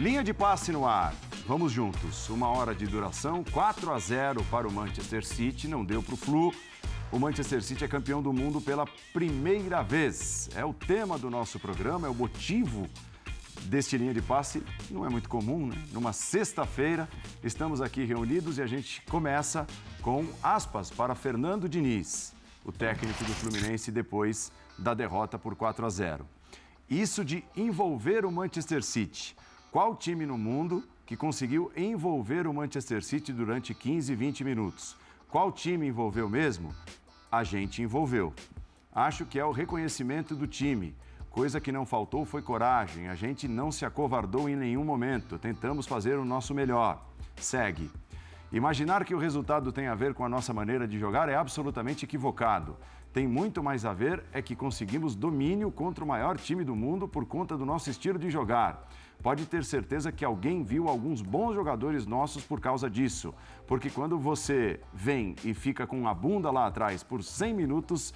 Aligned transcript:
Linha 0.00 0.24
de 0.24 0.32
passe 0.32 0.72
no 0.72 0.86
ar. 0.86 1.12
Vamos 1.46 1.72
juntos. 1.72 2.30
Uma 2.30 2.48
hora 2.48 2.74
de 2.74 2.86
duração, 2.86 3.44
4 3.44 3.92
a 3.92 3.98
0 3.98 4.42
para 4.44 4.66
o 4.66 4.72
Manchester 4.72 5.22
City. 5.22 5.68
Não 5.68 5.84
deu 5.84 6.02
para 6.02 6.14
o 6.14 6.16
Flu. 6.16 6.54
O 7.12 7.18
Manchester 7.18 7.62
City 7.62 7.84
é 7.84 7.86
campeão 7.86 8.22
do 8.22 8.32
mundo 8.32 8.62
pela 8.62 8.86
primeira 9.12 9.82
vez. 9.82 10.48
É 10.54 10.64
o 10.64 10.72
tema 10.72 11.18
do 11.18 11.28
nosso 11.28 11.60
programa, 11.60 12.06
é 12.06 12.10
o 12.10 12.14
motivo 12.14 12.88
deste 13.64 13.98
linha 13.98 14.14
de 14.14 14.22
passe. 14.22 14.62
Não 14.90 15.04
é 15.04 15.10
muito 15.10 15.28
comum, 15.28 15.66
né? 15.66 15.76
Numa 15.92 16.14
sexta-feira, 16.14 17.06
estamos 17.44 17.82
aqui 17.82 18.02
reunidos 18.02 18.56
e 18.56 18.62
a 18.62 18.66
gente 18.66 19.02
começa 19.02 19.66
com 20.00 20.26
aspas 20.42 20.90
para 20.90 21.14
Fernando 21.14 21.68
Diniz, 21.68 22.32
o 22.64 22.72
técnico 22.72 23.22
do 23.22 23.34
Fluminense, 23.34 23.92
depois 23.92 24.50
da 24.78 24.94
derrota 24.94 25.38
por 25.38 25.54
4 25.54 25.84
a 25.84 25.90
0. 25.90 26.26
Isso 26.88 27.22
de 27.22 27.44
envolver 27.54 28.24
o 28.24 28.32
Manchester 28.32 28.82
City. 28.82 29.36
Qual 29.70 29.94
time 29.94 30.26
no 30.26 30.36
mundo 30.36 30.82
que 31.06 31.16
conseguiu 31.16 31.70
envolver 31.76 32.44
o 32.48 32.52
Manchester 32.52 33.04
City 33.04 33.32
durante 33.32 33.72
15, 33.72 34.12
20 34.16 34.42
minutos? 34.42 34.96
Qual 35.28 35.52
time 35.52 35.86
envolveu 35.86 36.28
mesmo? 36.28 36.74
A 37.30 37.44
gente 37.44 37.80
envolveu. 37.80 38.34
Acho 38.92 39.24
que 39.24 39.38
é 39.38 39.44
o 39.44 39.52
reconhecimento 39.52 40.34
do 40.34 40.48
time. 40.48 40.92
Coisa 41.30 41.60
que 41.60 41.70
não 41.70 41.86
faltou 41.86 42.24
foi 42.24 42.42
coragem. 42.42 43.08
A 43.08 43.14
gente 43.14 43.46
não 43.46 43.70
se 43.70 43.84
acovardou 43.84 44.48
em 44.48 44.56
nenhum 44.56 44.82
momento. 44.82 45.38
Tentamos 45.38 45.86
fazer 45.86 46.18
o 46.18 46.24
nosso 46.24 46.52
melhor. 46.52 47.06
Segue. 47.36 47.88
Imaginar 48.50 49.04
que 49.04 49.14
o 49.14 49.18
resultado 49.18 49.70
tem 49.70 49.86
a 49.86 49.94
ver 49.94 50.14
com 50.14 50.24
a 50.24 50.28
nossa 50.28 50.52
maneira 50.52 50.88
de 50.88 50.98
jogar 50.98 51.28
é 51.28 51.36
absolutamente 51.36 52.04
equivocado. 52.04 52.76
Tem 53.12 53.26
muito 53.26 53.62
mais 53.62 53.84
a 53.84 53.92
ver 53.92 54.22
é 54.32 54.40
que 54.40 54.54
conseguimos 54.54 55.16
domínio 55.16 55.70
contra 55.72 56.04
o 56.04 56.06
maior 56.06 56.38
time 56.38 56.62
do 56.62 56.76
mundo 56.76 57.08
por 57.08 57.26
conta 57.26 57.56
do 57.56 57.66
nosso 57.66 57.90
estilo 57.90 58.18
de 58.18 58.30
jogar. 58.30 58.88
Pode 59.20 59.46
ter 59.46 59.64
certeza 59.64 60.12
que 60.12 60.24
alguém 60.24 60.62
viu 60.62 60.88
alguns 60.88 61.20
bons 61.20 61.54
jogadores 61.54 62.06
nossos 62.06 62.44
por 62.44 62.60
causa 62.60 62.88
disso. 62.88 63.34
Porque 63.66 63.90
quando 63.90 64.16
você 64.16 64.80
vem 64.94 65.34
e 65.44 65.52
fica 65.52 65.86
com 65.86 66.06
a 66.06 66.14
bunda 66.14 66.50
lá 66.52 66.66
atrás 66.66 67.02
por 67.02 67.22
100 67.22 67.52
minutos, 67.52 68.14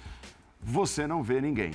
você 0.61 1.05
não 1.05 1.21
vê 1.21 1.41
ninguém. 1.41 1.71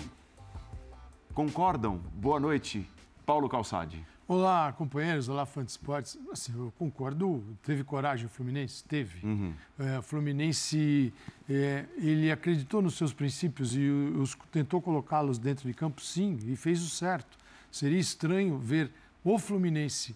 Concordam? 1.35 2.01
Boa 2.15 2.41
noite, 2.41 2.89
Paulo 3.25 3.49
Calçade. 3.49 4.10
Olá, 4.33 4.73
companheiros. 4.73 5.29
Olá, 5.29 5.45
fã 5.45 5.65
de 5.65 5.73
esportes. 5.73 6.17
Assim, 6.31 6.53
eu 6.57 6.73
concordo. 6.79 7.43
Teve 7.65 7.83
coragem 7.83 8.27
o 8.27 8.29
Fluminense? 8.29 8.85
Teve. 8.85 9.27
Uhum. 9.27 9.53
É, 9.77 9.99
o 9.99 10.03
Fluminense, 10.03 11.13
é, 11.49 11.85
ele 11.97 12.31
acreditou 12.31 12.81
nos 12.81 12.95
seus 12.95 13.13
princípios 13.13 13.75
e 13.75 13.89
os, 13.91 14.37
tentou 14.53 14.81
colocá-los 14.81 15.37
dentro 15.37 15.67
de 15.67 15.75
campo, 15.75 16.01
sim, 16.01 16.39
e 16.47 16.55
fez 16.55 16.81
o 16.81 16.89
certo. 16.89 17.37
Seria 17.73 17.99
estranho 17.99 18.57
ver 18.57 18.93
o 19.25 19.37
Fluminense, 19.37 20.15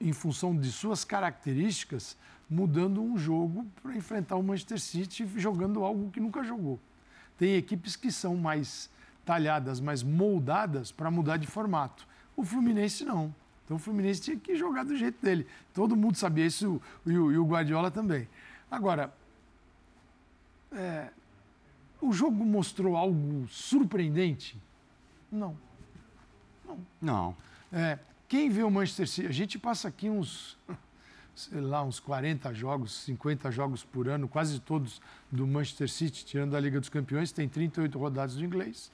em 0.00 0.12
função 0.12 0.56
de 0.56 0.70
suas 0.70 1.02
características, 1.02 2.16
mudando 2.48 3.02
um 3.02 3.18
jogo 3.18 3.66
para 3.82 3.96
enfrentar 3.96 4.36
o 4.36 4.42
Manchester 4.42 4.78
City 4.78 5.28
jogando 5.34 5.82
algo 5.82 6.12
que 6.12 6.20
nunca 6.20 6.44
jogou. 6.44 6.78
Tem 7.36 7.56
equipes 7.56 7.96
que 7.96 8.12
são 8.12 8.36
mais 8.36 8.88
talhadas, 9.24 9.80
mais 9.80 10.04
moldadas 10.04 10.92
para 10.92 11.10
mudar 11.10 11.38
de 11.38 11.48
formato. 11.48 12.06
O 12.36 12.44
Fluminense 12.44 13.04
não. 13.04 13.34
Então 13.68 13.76
o 13.76 13.78
Fluminense 13.78 14.22
tinha 14.22 14.36
que 14.38 14.56
jogar 14.56 14.82
do 14.82 14.96
jeito 14.96 15.22
dele. 15.22 15.46
Todo 15.74 15.94
mundo 15.94 16.16
sabia 16.16 16.46
isso 16.46 16.80
e 17.04 17.18
o, 17.18 17.30
e 17.30 17.36
o 17.36 17.44
Guardiola 17.44 17.90
também. 17.90 18.26
Agora, 18.70 19.12
é, 20.72 21.10
o 22.00 22.10
jogo 22.10 22.42
mostrou 22.46 22.96
algo 22.96 23.46
surpreendente? 23.48 24.58
Não. 25.30 25.54
Não. 26.66 26.78
Não. 26.98 27.36
É, 27.70 27.98
quem 28.26 28.48
vê 28.48 28.62
o 28.62 28.70
Manchester 28.70 29.06
City, 29.06 29.28
a 29.28 29.32
gente 29.32 29.58
passa 29.58 29.88
aqui 29.88 30.08
uns, 30.08 30.56
sei 31.36 31.60
lá, 31.60 31.82
uns 31.82 32.00
40 32.00 32.54
jogos, 32.54 33.04
50 33.04 33.50
jogos 33.50 33.84
por 33.84 34.08
ano, 34.08 34.26
quase 34.26 34.58
todos 34.60 34.98
do 35.30 35.46
Manchester 35.46 35.90
City, 35.90 36.24
tirando 36.24 36.56
a 36.56 36.60
Liga 36.60 36.80
dos 36.80 36.88
Campeões, 36.88 37.32
tem 37.32 37.46
38 37.46 37.98
rodadas 37.98 38.36
do 38.36 38.42
inglês 38.42 38.90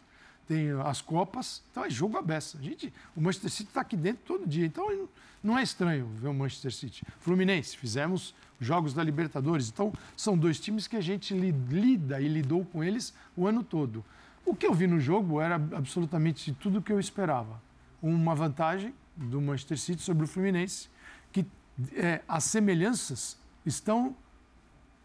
tem 0.46 0.70
as 0.82 1.00
Copas, 1.00 1.62
então 1.70 1.84
é 1.84 1.90
jogo 1.90 2.16
aberto. 2.16 2.58
A 2.58 2.62
gente, 2.62 2.92
o 3.16 3.20
Manchester 3.20 3.50
City 3.50 3.68
está 3.70 3.80
aqui 3.80 3.96
dentro 3.96 4.22
todo 4.24 4.46
dia, 4.46 4.66
então 4.66 5.08
não 5.42 5.58
é 5.58 5.62
estranho 5.62 6.06
ver 6.16 6.28
o 6.28 6.34
Manchester 6.34 6.72
City. 6.72 7.04
Fluminense, 7.18 7.76
fizemos 7.76 8.34
jogos 8.60 8.94
da 8.94 9.02
Libertadores, 9.02 9.68
então 9.68 9.92
são 10.16 10.36
dois 10.36 10.58
times 10.58 10.86
que 10.86 10.96
a 10.96 11.00
gente 11.00 11.34
lida 11.34 12.20
e 12.20 12.28
lidou 12.28 12.64
com 12.64 12.82
eles 12.82 13.14
o 13.36 13.46
ano 13.46 13.62
todo. 13.62 14.04
O 14.44 14.54
que 14.54 14.66
eu 14.66 14.74
vi 14.74 14.86
no 14.86 15.00
jogo 15.00 15.40
era 15.40 15.56
absolutamente 15.56 16.52
tudo 16.52 16.78
o 16.78 16.82
que 16.82 16.92
eu 16.92 17.00
esperava. 17.00 17.60
Uma 18.02 18.34
vantagem 18.34 18.94
do 19.16 19.40
Manchester 19.40 19.78
City 19.78 20.02
sobre 20.02 20.24
o 20.24 20.26
Fluminense, 20.26 20.88
que 21.32 21.46
é, 21.94 22.20
as 22.28 22.44
semelhanças 22.44 23.38
estão 23.64 24.14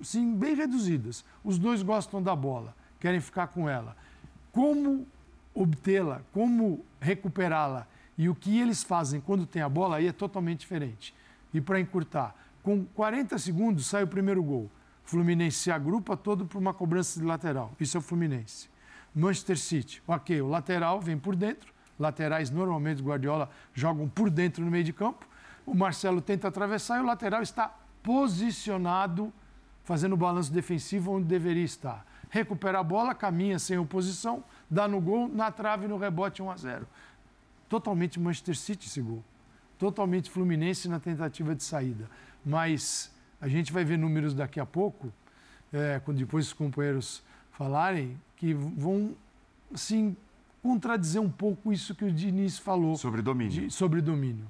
sim, 0.02 0.36
bem 0.36 0.56
reduzidas. 0.56 1.24
Os 1.44 1.58
dois 1.58 1.82
gostam 1.82 2.22
da 2.22 2.36
bola, 2.36 2.76
querem 3.00 3.20
ficar 3.20 3.48
com 3.48 3.70
ela. 3.70 3.96
Como 4.52 5.08
obtê-la, 5.62 6.22
como 6.32 6.86
recuperá-la 7.02 7.86
e 8.18 8.30
o 8.30 8.36
que 8.36 8.60
eles 8.60 8.82
fazem 8.82 9.20
quando 9.20 9.46
tem 9.46 9.62
a 9.62 9.68
bola 9.70 9.98
aí 9.98 10.08
é 10.08 10.12
totalmente 10.14 10.62
diferente. 10.62 11.14
E 11.54 11.60
para 11.60 11.80
encurtar, 11.80 12.34
com 12.64 12.86
40 12.86 13.38
segundos 13.38 13.88
sai 13.88 14.04
o 14.04 14.08
primeiro 14.08 14.42
gol. 14.42 14.70
Fluminense 15.04 15.58
se 15.58 15.72
agrupa 15.72 16.16
todo 16.16 16.46
para 16.46 16.58
uma 16.58 16.74
cobrança 16.74 17.20
de 17.20 17.26
lateral. 17.26 17.74
Isso 17.80 17.98
é 17.98 18.00
o 18.00 18.02
Fluminense. 18.02 18.70
Manchester 19.14 19.58
City, 19.58 20.04
ok, 20.08 20.42
o 20.42 20.48
lateral 20.48 21.02
vem 21.02 21.18
por 21.18 21.36
dentro. 21.36 21.74
Laterais 21.98 22.50
normalmente 22.50 23.02
Guardiola 23.02 23.50
jogam 23.74 24.08
por 24.08 24.30
dentro 24.30 24.64
no 24.64 24.72
meio 24.72 24.84
de 24.84 24.94
campo. 24.94 25.28
O 25.66 25.74
Marcelo 25.74 26.22
tenta 26.22 26.48
atravessar 26.48 27.00
e 27.00 27.02
o 27.02 27.06
lateral 27.06 27.42
está 27.42 27.76
posicionado, 28.02 29.34
fazendo 29.84 30.14
o 30.14 30.18
balanço 30.18 30.54
defensivo 30.54 31.12
onde 31.12 31.26
deveria 31.26 31.66
estar. 31.66 32.06
Recupera 32.30 32.80
a 32.80 32.84
bola, 32.84 33.16
caminha 33.16 33.58
sem 33.58 33.78
oposição, 33.78 34.44
dá 34.70 34.88
no 34.88 35.02
gol, 35.02 35.28
na 35.28 35.52
trave 35.52 35.88
no 35.88 35.98
rebote 35.98 36.42
1 36.42 36.52
a 36.52 36.58
0. 36.58 36.88
Totalmente 37.68 38.20
Manchester 38.20 38.56
City 38.56 38.88
esse 38.88 39.02
gol. 39.02 39.24
Totalmente 39.78 40.30
Fluminense 40.30 40.88
na 40.90 41.00
tentativa 41.00 41.56
de 41.56 41.64
saída. 41.64 42.10
Mas 42.46 43.12
a 43.40 43.48
gente 43.48 43.72
vai 43.72 43.84
ver 43.84 43.98
números 43.98 44.34
daqui 44.34 44.60
a 44.60 44.66
pouco, 44.66 45.12
é, 45.72 46.02
quando 46.04 46.18
depois 46.18 46.48
os 46.48 46.54
companheiros 46.54 47.24
falarem, 47.52 48.20
que 48.36 48.54
vão, 48.54 49.16
assim, 49.74 50.16
contradizer 50.62 51.22
um 51.22 51.30
pouco 51.30 51.72
isso 51.72 51.96
que 51.96 52.06
o 52.06 52.12
Diniz 52.12 52.58
falou. 52.58 52.98
Sobre 52.98 53.22
domínio. 53.22 53.52
De, 53.52 53.72
sobre 53.72 54.02
domínio. 54.02 54.48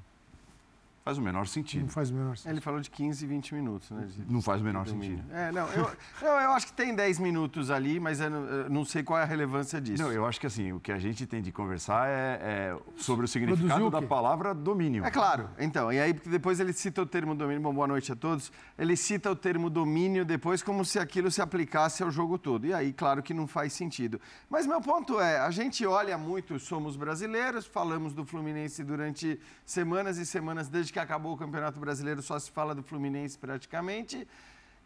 Faz 1.03 1.17
o 1.17 1.21
menor 1.21 1.47
sentido. 1.47 1.81
Não 1.81 1.89
faz 1.89 2.09
o 2.09 2.13
menor 2.13 2.37
sentido. 2.37 2.51
Ele 2.51 2.61
falou 2.61 2.79
de 2.79 2.89
15, 2.89 3.25
20 3.25 3.55
minutos, 3.55 3.89
né? 3.89 4.07
De, 4.07 4.31
não 4.31 4.41
faz 4.41 4.61
o 4.61 4.63
menor 4.63 4.87
sentido. 4.87 5.23
É, 5.31 5.51
não 5.51 5.67
eu, 5.69 5.91
não, 6.21 6.39
eu 6.39 6.51
acho 6.51 6.67
que 6.67 6.73
tem 6.73 6.93
10 6.93 7.19
minutos 7.19 7.71
ali, 7.71 7.99
mas 7.99 8.19
eu 8.19 8.29
não, 8.29 8.45
eu 8.45 8.69
não, 8.69 8.85
sei 8.85 9.01
qual 9.01 9.17
é 9.17 9.23
a 9.23 9.25
relevância 9.25 9.79
disso. 9.79 10.03
Não, 10.03 10.11
eu 10.11 10.25
acho 10.25 10.39
que 10.39 10.45
assim, 10.45 10.71
o 10.73 10.79
que 10.79 10.91
a 10.91 10.99
gente 10.99 11.25
tem 11.25 11.41
de 11.41 11.51
conversar 11.51 12.07
é, 12.07 12.39
é 12.41 12.77
sobre 12.97 13.25
o 13.25 13.27
significado 13.27 13.87
o 13.87 13.89
da 13.89 14.01
palavra 14.01 14.53
domínio. 14.53 15.05
É 15.05 15.09
claro, 15.09 15.49
então. 15.57 15.91
E 15.91 15.99
aí, 15.99 16.13
depois 16.13 16.59
ele 16.59 16.73
cita 16.73 17.01
o 17.01 17.05
termo 17.05 17.33
domínio. 17.33 17.61
Bom, 17.61 17.73
boa 17.73 17.87
noite 17.87 18.11
a 18.11 18.15
todos. 18.15 18.51
Ele 18.77 18.95
cita 18.95 19.31
o 19.31 19.35
termo 19.35 19.69
domínio 19.69 20.25
depois 20.25 20.61
como 20.61 20.83
se 20.83 20.99
aquilo 20.99 21.31
se 21.31 21.41
aplicasse 21.41 22.03
ao 22.03 22.11
jogo 22.11 22.37
todo. 22.37 22.67
E 22.67 22.73
aí, 22.73 22.91
claro 22.93 23.23
que 23.23 23.33
não 23.33 23.47
faz 23.47 23.73
sentido. 23.73 24.19
Mas 24.49 24.67
meu 24.67 24.81
ponto 24.81 25.19
é, 25.19 25.39
a 25.39 25.49
gente 25.49 25.85
olha 25.85 26.17
muito, 26.17 26.59
somos 26.59 26.95
brasileiros, 26.95 27.65
falamos 27.65 28.13
do 28.13 28.25
Fluminense 28.25 28.83
durante 28.83 29.39
semanas 29.65 30.17
e 30.17 30.25
semanas, 30.25 30.67
desde 30.67 30.88
que 30.91 30.99
acabou 30.99 31.33
o 31.33 31.37
Campeonato 31.37 31.79
Brasileiro 31.79 32.21
só 32.21 32.37
se 32.39 32.51
fala 32.51 32.73
do 32.75 32.83
Fluminense 32.83 33.37
praticamente. 33.37 34.27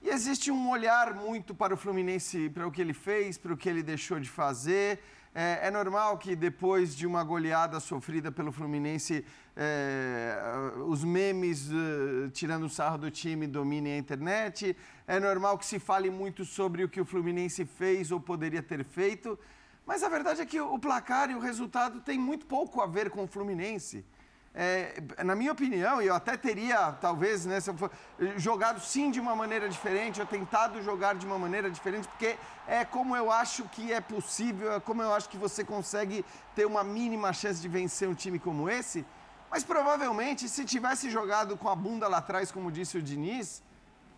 E 0.02 0.10
existe 0.10 0.52
um 0.52 0.70
olhar 0.70 1.14
muito 1.14 1.56
para 1.56 1.74
o 1.74 1.78
Fluminense, 1.78 2.50
para 2.50 2.68
o 2.68 2.72
que 2.72 2.82
ele 2.82 2.94
fez, 2.94 3.38
para 3.38 3.54
o 3.54 3.58
que 3.58 3.70
ele 3.70 3.82
deixou 3.82 4.20
de 4.20 4.30
fazer. 4.30 5.00
É, 5.34 5.68
é 5.68 5.72
normal 5.72 6.18
que 6.18 6.36
depois 6.36 6.96
de 6.96 7.08
uma 7.08 7.24
goleada 7.24 7.80
sofrida 7.80 8.32
pelo 8.32 8.52
Fluminense, 8.52 9.26
é, 9.56 10.38
os 10.86 11.04
memes 11.04 11.70
uh, 11.72 12.30
tirando 12.32 12.68
sarro 12.70 12.98
do 12.98 13.10
time 13.10 13.48
dominem 13.48 13.94
a 13.94 13.98
internet. 13.98 14.76
É 15.08 15.20
normal 15.20 15.58
que 15.58 15.66
se 15.66 15.80
fale 15.80 16.10
muito 16.10 16.44
sobre 16.44 16.84
o 16.84 16.90
que 16.90 17.02
o 17.02 17.06
Fluminense 17.06 17.66
fez 17.66 18.12
ou 18.12 18.20
poderia 18.20 18.62
ter 18.62 18.84
feito. 18.84 19.40
Mas 19.86 20.04
a 20.04 20.10
verdade 20.10 20.42
é 20.42 20.46
que 20.46 20.60
o 20.60 20.78
placar 20.78 21.32
e 21.32 21.36
o 21.36 21.40
resultado 21.40 22.02
têm 22.02 22.20
muito 22.20 22.46
pouco 22.46 22.82
a 22.82 22.86
ver 22.86 23.10
com 23.10 23.24
o 23.24 23.28
Fluminense 23.28 24.06
é, 24.56 25.02
na 25.24 25.36
minha 25.36 25.52
opinião, 25.52 26.00
eu 26.02 26.14
até 26.14 26.38
teria, 26.38 26.92
talvez, 26.94 27.46
né, 27.46 27.60
for, 27.60 27.90
jogado 28.38 28.80
sim 28.80 29.10
de 29.10 29.20
uma 29.20 29.36
maneira 29.36 29.68
diferente, 29.68 30.20
ou 30.20 30.28
tentado 30.28 30.82
jogar 30.84 31.16
de 31.16 31.26
uma 31.26 31.40
maneira 31.40 31.72
diferente, 31.72 32.08
porque 32.08 32.38
é 32.68 32.86
como 32.86 33.16
eu 33.16 33.32
acho 33.32 33.64
que 33.70 33.92
é 33.92 34.00
possível, 34.00 34.74
é 34.74 34.80
como 34.80 35.02
eu 35.02 35.12
acho 35.12 35.28
que 35.28 35.38
você 35.38 35.64
consegue 35.64 36.24
ter 36.56 36.66
uma 36.66 36.84
mínima 36.84 37.34
chance 37.34 37.60
de 37.60 37.68
vencer 37.68 38.08
um 38.08 38.14
time 38.14 38.38
como 38.38 38.70
esse. 38.70 39.04
Mas 39.50 39.64
provavelmente, 39.64 40.48
se 40.48 40.66
tivesse 40.66 41.10
jogado 41.10 41.58
com 41.58 41.68
a 41.68 41.76
bunda 41.76 42.08
lá 42.08 42.18
atrás, 42.18 42.52
como 42.52 42.72
disse 42.72 42.98
o 42.98 43.02
Diniz, 43.02 43.64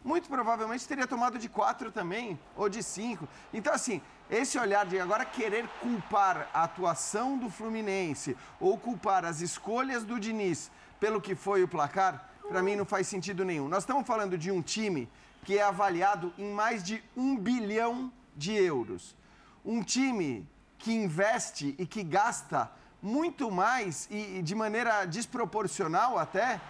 muito 0.05 0.29
provavelmente 0.29 0.87
teria 0.87 1.07
tomado 1.07 1.39
de 1.39 1.49
quatro 1.49 1.91
também, 1.91 2.39
ou 2.55 2.69
de 2.69 2.83
cinco. 2.83 3.27
Então, 3.51 3.73
assim, 3.73 3.99
esse 4.29 4.57
olhar 4.59 4.85
de 4.85 4.99
agora 4.99 5.25
querer 5.25 5.67
culpar 5.81 6.47
a 6.53 6.63
atuação 6.63 7.39
do 7.39 7.49
Fluminense 7.49 8.37
ou 8.59 8.77
culpar 8.77 9.25
as 9.25 9.41
escolhas 9.41 10.03
do 10.03 10.19
Diniz 10.19 10.71
pelo 10.99 11.19
que 11.19 11.33
foi 11.33 11.63
o 11.63 11.67
placar, 11.67 12.29
para 12.47 12.61
mim 12.61 12.75
não 12.75 12.85
faz 12.85 13.07
sentido 13.07 13.43
nenhum. 13.43 13.67
Nós 13.67 13.81
estamos 13.81 14.05
falando 14.05 14.37
de 14.37 14.51
um 14.51 14.61
time 14.61 15.09
que 15.43 15.57
é 15.57 15.63
avaliado 15.63 16.31
em 16.37 16.53
mais 16.53 16.83
de 16.83 17.03
um 17.17 17.35
bilhão 17.35 18.13
de 18.35 18.53
euros. 18.53 19.15
Um 19.65 19.81
time 19.81 20.47
que 20.77 20.93
investe 20.93 21.75
e 21.79 21.85
que 21.85 22.03
gasta 22.03 22.71
muito 23.01 23.49
mais 23.49 24.07
e 24.11 24.41
de 24.43 24.53
maneira 24.53 25.05
desproporcional 25.05 26.17
até 26.17 26.61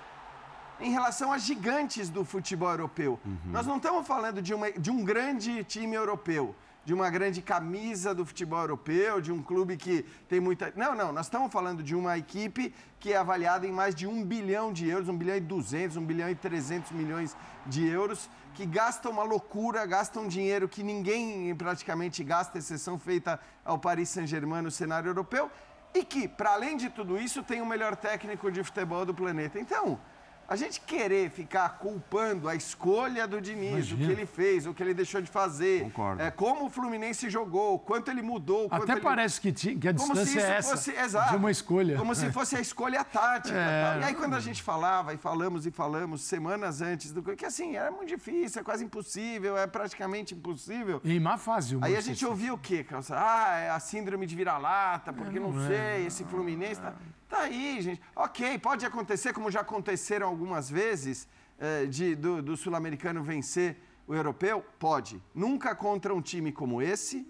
em 0.79 0.91
relação 0.91 1.31
a 1.31 1.37
gigantes 1.37 2.09
do 2.09 2.25
futebol 2.25 2.69
europeu. 2.69 3.19
Uhum. 3.25 3.37
Nós 3.45 3.65
não 3.65 3.77
estamos 3.77 4.05
falando 4.07 4.41
de, 4.41 4.53
uma, 4.53 4.71
de 4.71 4.91
um 4.91 5.03
grande 5.03 5.63
time 5.63 5.95
europeu, 5.95 6.55
de 6.83 6.93
uma 6.93 7.09
grande 7.09 7.41
camisa 7.41 8.13
do 8.13 8.25
futebol 8.25 8.59
europeu, 8.59 9.19
de 9.19 9.31
um 9.31 9.41
clube 9.41 9.75
que 9.77 10.05
tem 10.29 10.39
muita. 10.39 10.71
Não, 10.75 10.93
não, 10.95 11.11
nós 11.11 11.25
estamos 11.25 11.51
falando 11.51 11.81
de 11.81 11.95
uma 11.95 12.17
equipe 12.17 12.73
que 12.99 13.13
é 13.13 13.17
avaliada 13.17 13.65
em 13.65 13.71
mais 13.71 13.95
de 13.95 14.05
um 14.05 14.23
bilhão 14.23 14.71
de 14.71 14.87
euros, 14.87 15.09
um 15.09 15.17
bilhão 15.17 15.35
e 15.35 15.39
duzentos, 15.39 15.97
um 15.97 16.05
bilhão 16.05 16.29
e 16.29 16.35
trezentos 16.35 16.91
milhões 16.91 17.35
de 17.65 17.85
euros, 17.87 18.29
que 18.53 18.65
gasta 18.65 19.09
uma 19.09 19.23
loucura, 19.23 19.85
gasta 19.85 20.19
um 20.19 20.27
dinheiro 20.27 20.69
que 20.69 20.83
ninguém 20.83 21.53
praticamente 21.55 22.23
gasta, 22.23 22.57
exceção 22.57 22.99
feita 22.99 23.39
ao 23.63 23.79
Paris 23.79 24.09
Saint-Germain 24.09 24.61
no 24.61 24.71
cenário 24.71 25.09
europeu, 25.09 25.49
e 25.93 26.03
que, 26.03 26.27
para 26.27 26.51
além 26.51 26.77
de 26.77 26.89
tudo 26.89 27.17
isso, 27.17 27.41
tem 27.41 27.61
o 27.61 27.65
melhor 27.65 27.95
técnico 27.95 28.51
de 28.51 28.63
futebol 28.63 29.05
do 29.05 29.13
planeta. 29.13 29.59
Então, 29.59 29.99
a 30.47 30.55
gente 30.55 30.79
querer 30.81 31.29
ficar 31.29 31.77
culpando 31.79 32.47
a 32.47 32.55
escolha 32.55 33.27
do 33.27 33.41
Diniz, 33.41 33.89
Imagina. 33.89 34.03
o 34.03 34.05
que 34.05 34.11
ele 34.11 34.25
fez, 34.25 34.65
o 34.67 34.73
que 34.73 34.83
ele 34.83 34.93
deixou 34.93 35.21
de 35.21 35.29
fazer, 35.29 35.83
Concordo. 35.83 36.21
É, 36.21 36.29
como 36.29 36.65
o 36.65 36.69
Fluminense 36.69 37.29
jogou, 37.29 37.79
quanto 37.79 38.11
ele 38.11 38.21
mudou. 38.21 38.67
Até 38.69 38.93
ele... 38.93 39.01
parece 39.01 39.41
que, 39.41 39.51
que 39.51 39.87
a 39.87 39.91
distância 39.91 40.39
é 40.39 40.51
essa, 40.57 40.71
fosse, 40.71 40.91
exato, 40.91 41.31
de 41.31 41.37
uma 41.37 41.51
escolha. 41.51 41.97
Como 41.97 42.13
se 42.13 42.31
fosse 42.31 42.55
a 42.55 42.59
escolha 42.59 43.03
tática. 43.03 43.57
É. 43.57 43.99
E 44.01 44.03
aí 44.05 44.15
quando 44.15 44.35
a 44.35 44.39
gente 44.39 44.61
falava 44.61 45.13
e 45.13 45.17
falamos 45.17 45.65
e 45.65 45.71
falamos 45.71 46.21
semanas 46.21 46.81
antes 46.81 47.11
do 47.11 47.23
que 47.23 47.45
assim, 47.45 47.75
era 47.75 47.89
muito 47.91 48.09
difícil, 48.09 48.61
é 48.61 48.63
quase 48.63 48.83
impossível, 48.83 49.57
é 49.57 49.65
praticamente 49.65 50.35
impossível. 50.35 51.01
E 51.03 51.15
em 51.15 51.19
má 51.19 51.37
fase. 51.37 51.77
Aí 51.81 51.95
a 51.95 52.01
gente 52.01 52.25
ouvia 52.25 52.53
o 52.53 52.57
quê, 52.57 52.83
Calça? 52.83 53.15
Ah, 53.17 53.57
é 53.57 53.69
a 53.69 53.79
síndrome 53.79 54.25
de 54.25 54.35
vira-lata, 54.35 55.11
porque 55.11 55.37
é, 55.37 55.41
não, 55.41 55.51
não 55.51 55.67
sei, 55.67 55.77
é. 55.77 56.01
esse 56.01 56.23
Fluminense... 56.23 56.81
Tá... 56.81 56.93
Tá 57.35 57.41
aí, 57.41 57.81
gente. 57.81 58.01
Ok, 58.15 58.57
pode 58.59 58.85
acontecer, 58.85 59.33
como 59.33 59.51
já 59.51 59.59
aconteceram 59.59 60.25
algumas 60.25 60.69
vezes, 60.69 61.27
é, 61.59 61.85
de, 61.85 62.15
do, 62.15 62.41
do 62.41 62.55
sul-americano 62.55 63.21
vencer 63.21 63.75
o 64.07 64.15
europeu? 64.15 64.65
Pode. 64.79 65.21
Nunca 65.33 65.75
contra 65.75 66.15
um 66.15 66.21
time 66.21 66.53
como 66.53 66.81
esse, 66.81 67.27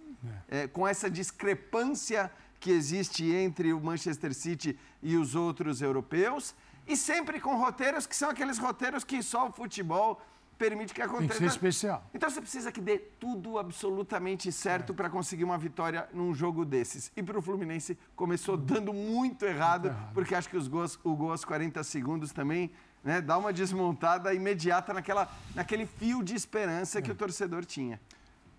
é. 0.48 0.62
É, 0.62 0.68
com 0.68 0.88
essa 0.88 1.10
discrepância 1.10 2.32
que 2.60 2.70
existe 2.70 3.26
entre 3.34 3.74
o 3.74 3.82
Manchester 3.82 4.32
City 4.36 4.78
e 5.02 5.18
os 5.18 5.34
outros 5.34 5.82
europeus, 5.82 6.54
e 6.88 6.96
sempre 6.96 7.40
com 7.40 7.56
roteiros 7.58 8.06
que 8.06 8.16
são 8.16 8.30
aqueles 8.30 8.60
roteiros 8.60 9.04
que 9.04 9.24
só 9.24 9.48
o 9.48 9.52
futebol 9.52 10.22
permite 10.58 10.94
que 10.94 11.02
aconteça. 11.02 11.28
Tem 11.28 11.30
que 11.30 11.38
ser 11.38 11.46
especial. 11.46 12.10
Então 12.14 12.30
você 12.30 12.42
precisa 12.42 12.72
que 12.72 12.82
dê 12.82 12.98
tudo 12.98 13.58
absolutamente 13.58 14.52
certo 14.52 14.94
é. 14.94 14.96
para 14.96 15.10
conseguir 15.10 15.44
uma 15.44 15.58
vitória 15.58 16.08
num 16.14 16.34
jogo 16.34 16.66
desses. 16.66 17.12
E 17.16 17.24
para 17.24 17.38
o 17.38 17.42
Fluminense 17.42 17.98
começou 18.16 18.58
dando 18.58 18.94
muito 18.94 19.46
errado, 19.46 19.86
muito 19.86 19.96
errado, 19.96 20.14
porque 20.14 20.36
acho 20.36 20.50
que 20.50 20.58
os 20.58 20.68
gols, 20.68 21.00
o 21.04 21.16
gol 21.16 21.32
aos 21.32 21.46
40 21.46 21.84
segundos 21.84 22.32
também 22.32 22.72
né, 23.04 23.22
dá 23.22 23.38
uma 23.38 23.54
desmontada 23.54 24.34
imediata 24.34 24.94
naquela, 24.94 25.30
naquele 25.54 25.86
fio 25.86 26.24
de 26.24 26.34
esperança 26.34 27.00
é. 27.00 27.02
que 27.02 27.12
o 27.12 27.16
torcedor 27.16 27.64
tinha. 27.64 28.00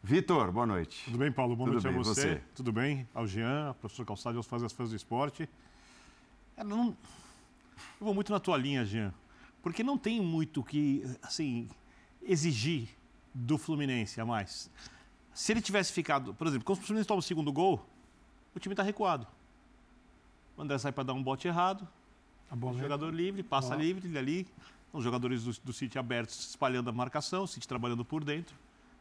Vitor, 0.03 0.53
boa 0.53 0.67
noite. 0.67 1.05
Tudo 1.07 1.19
bem, 1.19 1.33
Paulo? 1.33 1.57
Boa 1.57 1.69
Tudo 1.69 1.83
noite 1.83 1.89
bem, 1.89 2.01
a 2.01 2.05
você. 2.05 2.21
você. 2.21 2.43
Tudo 2.55 2.73
bem? 2.73 3.09
Ao 3.13 3.27
Jean, 3.27 3.69
ao 3.69 3.75
professor 3.75 4.07
Calçado, 4.07 4.37
aos 4.37 4.47
fazem 4.47 4.65
as 4.65 4.73
fãs 4.73 4.91
do 4.91 4.97
esporte. 4.97 5.49
Eu, 6.57 6.65
não... 6.65 6.97
Eu 8.01 8.05
vou 8.07 8.15
muito 8.15 8.33
na 8.33 8.39
tua 8.39 8.57
linha, 8.57 8.85
Jean, 8.85 9.13
porque 9.63 9.83
não 9.83 9.99
tem 9.99 10.21
muito 10.21 10.63
que, 10.63 11.05
assim, 11.23 11.69
exigir 12.27 12.89
do 13.35 13.59
Fluminense 13.59 14.21
a 14.21 14.27
mais. 14.27 14.71
Se 15.35 15.53
ele 15.53 15.61
tivesse 15.61 15.93
ficado, 15.93 16.33
por 16.35 16.47
exemplo, 16.47 16.65
quando 16.65 16.79
o 16.79 16.83
Fluminense 16.83 17.07
toma 17.07 17.21
o 17.21 17.23
segundo 17.23 17.53
gol, 17.53 17.85
o 18.55 18.59
time 18.59 18.73
está 18.73 18.83
recuado. 18.83 19.27
O 20.57 20.63
André 20.63 20.79
sai 20.79 20.93
para 20.93 21.05
dar 21.05 21.13
um 21.13 21.23
bote 21.23 21.47
errado, 21.47 21.87
o 22.51 22.79
jogador 22.79 23.13
livre, 23.13 23.43
passa 23.43 23.71
Boa. 23.71 23.83
livre 23.83 24.17
ali, 24.17 24.47
os 24.93 25.05
jogadores 25.05 25.45
do, 25.45 25.53
do 25.65 25.73
City 25.73 25.99
abertos 25.99 26.51
espalhando 26.51 26.89
a 26.89 26.93
marcação, 26.93 27.45
o 27.45 27.47
City 27.47 27.69
trabalhando 27.69 28.05
por 28.05 28.25
dentro, 28.25 28.55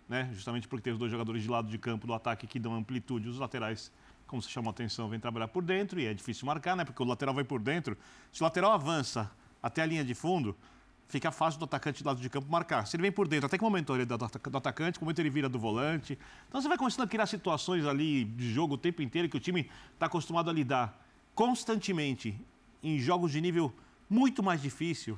né? 0.10 0.30
justamente 0.33 0.68
porque 0.68 0.83
tem 0.83 0.94
os 0.94 1.00
dois 1.00 1.12
jogadores 1.12 1.42
de 1.42 1.50
lado 1.50 1.69
de 1.69 1.77
campo 1.77 2.06
do 2.06 2.13
ataque 2.13 2.45
que 2.48 2.60
dão 2.60 2.75
amplitude, 2.75 3.30
os 3.30 3.39
laterais, 3.39 3.92
como 4.27 4.42
se 4.42 4.50
chamou 4.50 4.69
a 4.69 4.72
atenção, 4.72 5.07
vêm 5.07 5.19
trabalhar 5.19 5.48
por 5.48 5.63
dentro 5.63 6.00
e 6.00 6.06
é 6.06 6.13
difícil 6.13 6.45
marcar, 6.45 6.75
né? 6.75 6.83
porque 6.83 7.01
o 7.01 7.06
lateral 7.06 7.33
vai 7.33 7.44
por 7.44 7.62
dentro. 7.62 7.98
Se 8.33 8.42
o 8.42 8.44
lateral 8.44 8.72
avança 8.74 9.31
até 9.63 9.83
a 9.83 9.86
linha 9.86 10.04
de 10.04 10.13
fundo, 10.13 10.56
fica 11.07 11.31
fácil 11.31 11.60
do 11.60 11.66
atacante 11.66 12.04
do 12.04 12.07
lado 12.07 12.22
de 12.22 12.30
campo 12.30 12.52
marcar. 12.52 12.86
Se 12.88 12.96
ele 12.96 13.02
vem 13.02 13.12
por 13.12 13.28
dentro, 13.28 13.46
até 13.46 13.57
que 13.57 13.63
momento 13.63 13.94
ele 13.94 14.04
é 14.04 14.06
do, 14.06 14.18
do 14.18 14.57
atacante, 14.57 14.98
que 14.98 15.06
momento 15.06 15.19
ele 15.19 15.30
vira 15.30 15.48
do 15.48 15.60
volante. 15.60 16.18
Então 16.48 16.62
você 16.62 16.68
vai 16.68 16.78
começando 16.78 17.06
a 17.06 17.07
criar 17.07 17.25
situações 17.25 17.86
ali 17.86 18.25
de 18.25 18.52
jogo 18.52 18.75
o 18.75 18.78
tempo 18.78 19.02
inteiro 19.02 19.30
que 19.30 19.38
o 19.38 19.40
time 19.40 19.69
está 19.94 20.07
acostumado 20.07 20.50
a 20.50 20.54
lidar 20.54 21.02
constantemente 21.34 22.40
em 22.81 22.98
jogos 23.00 23.31
de 23.31 23.42
nível 23.42 23.74
muito 24.10 24.42
mais 24.42 24.62
difícil 24.62 25.18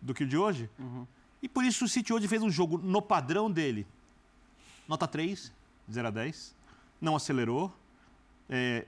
do 0.00 0.12
que 0.12 0.24
o 0.24 0.26
de 0.26 0.36
hoje. 0.36 0.68
Uhum. 0.78 1.06
E 1.42 1.48
por 1.48 1.64
isso 1.64 1.84
o 1.84 1.88
City 1.88 2.12
hoje 2.12 2.28
fez 2.28 2.42
um 2.42 2.50
jogo 2.50 2.78
no 2.78 3.02
padrão 3.02 3.50
dele. 3.50 3.86
Nota 4.86 5.06
3, 5.06 5.52
0 5.90 6.08
a 6.08 6.10
10. 6.10 6.54
Não 7.00 7.16
acelerou. 7.16 7.74
É, 8.48 8.86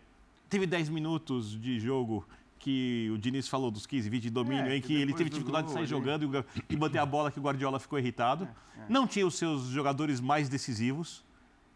teve 0.49 0.67
10 0.67 0.89
minutos 0.89 1.61
de 1.61 1.81
jogo 1.81 2.27
que 2.65 3.11
o 3.13 3.19
Diniz 3.19 3.47
falou 3.47 3.71
dos 3.71 3.85
15, 3.85 4.09
20 4.09 4.23
de 4.23 4.31
domínio, 4.31 4.73
é, 4.73 4.77
em 4.77 4.81
que 4.81 4.95
ele 4.95 5.13
teve 5.13 5.29
dificuldade 5.29 5.67
de 5.67 5.75
sair 5.75 5.87
jogando 5.87 6.47
e, 6.71 6.77
manter 6.79 6.99
a 6.99 7.05
bola 7.05 7.31
que 7.31 7.39
o 7.39 7.43
Guardiola 7.43 7.79
ficou 7.79 7.99
irritado. 7.99 8.49
É, 8.79 8.81
é. 8.81 8.87
Não 8.89 9.07
tinha 9.07 9.27
os 9.27 9.35
seus 9.35 9.65
jogadores 9.65 10.19
mais 10.19 10.49
decisivos 10.49 11.23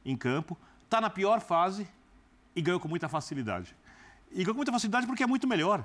em 0.02 0.16
campo. 0.16 0.56
Está 0.84 0.98
na 0.98 1.10
pior 1.10 1.42
fase 1.42 1.86
e 2.56 2.62
ganhou 2.62 2.80
com 2.80 2.88
muita 2.88 3.06
facilidade. 3.06 3.76
E 4.32 4.36
ganhou 4.36 4.54
com 4.54 4.60
muita 4.60 4.72
facilidade 4.72 5.06
porque 5.06 5.22
é 5.22 5.26
muito 5.26 5.46
melhor. 5.46 5.84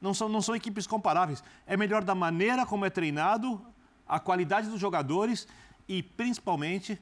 Não 0.00 0.14
são, 0.14 0.30
não 0.30 0.40
são 0.40 0.56
equipes 0.56 0.86
comparáveis. 0.86 1.44
É 1.66 1.76
melhor 1.76 2.02
da 2.02 2.14
maneira 2.14 2.64
como 2.64 2.86
é 2.86 2.90
treinado, 2.90 3.60
a 4.08 4.18
qualidade 4.18 4.70
dos 4.70 4.80
jogadores 4.80 5.46
e, 5.86 6.02
principalmente, 6.02 6.98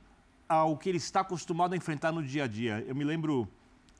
ao 0.48 0.76
que 0.76 0.88
ele 0.88 0.98
está 0.98 1.20
acostumado 1.20 1.74
a 1.74 1.76
enfrentar 1.76 2.10
no 2.10 2.24
dia 2.24 2.42
a 2.42 2.46
dia. 2.48 2.84
Eu 2.88 2.96
me 2.96 3.04
lembro, 3.04 3.48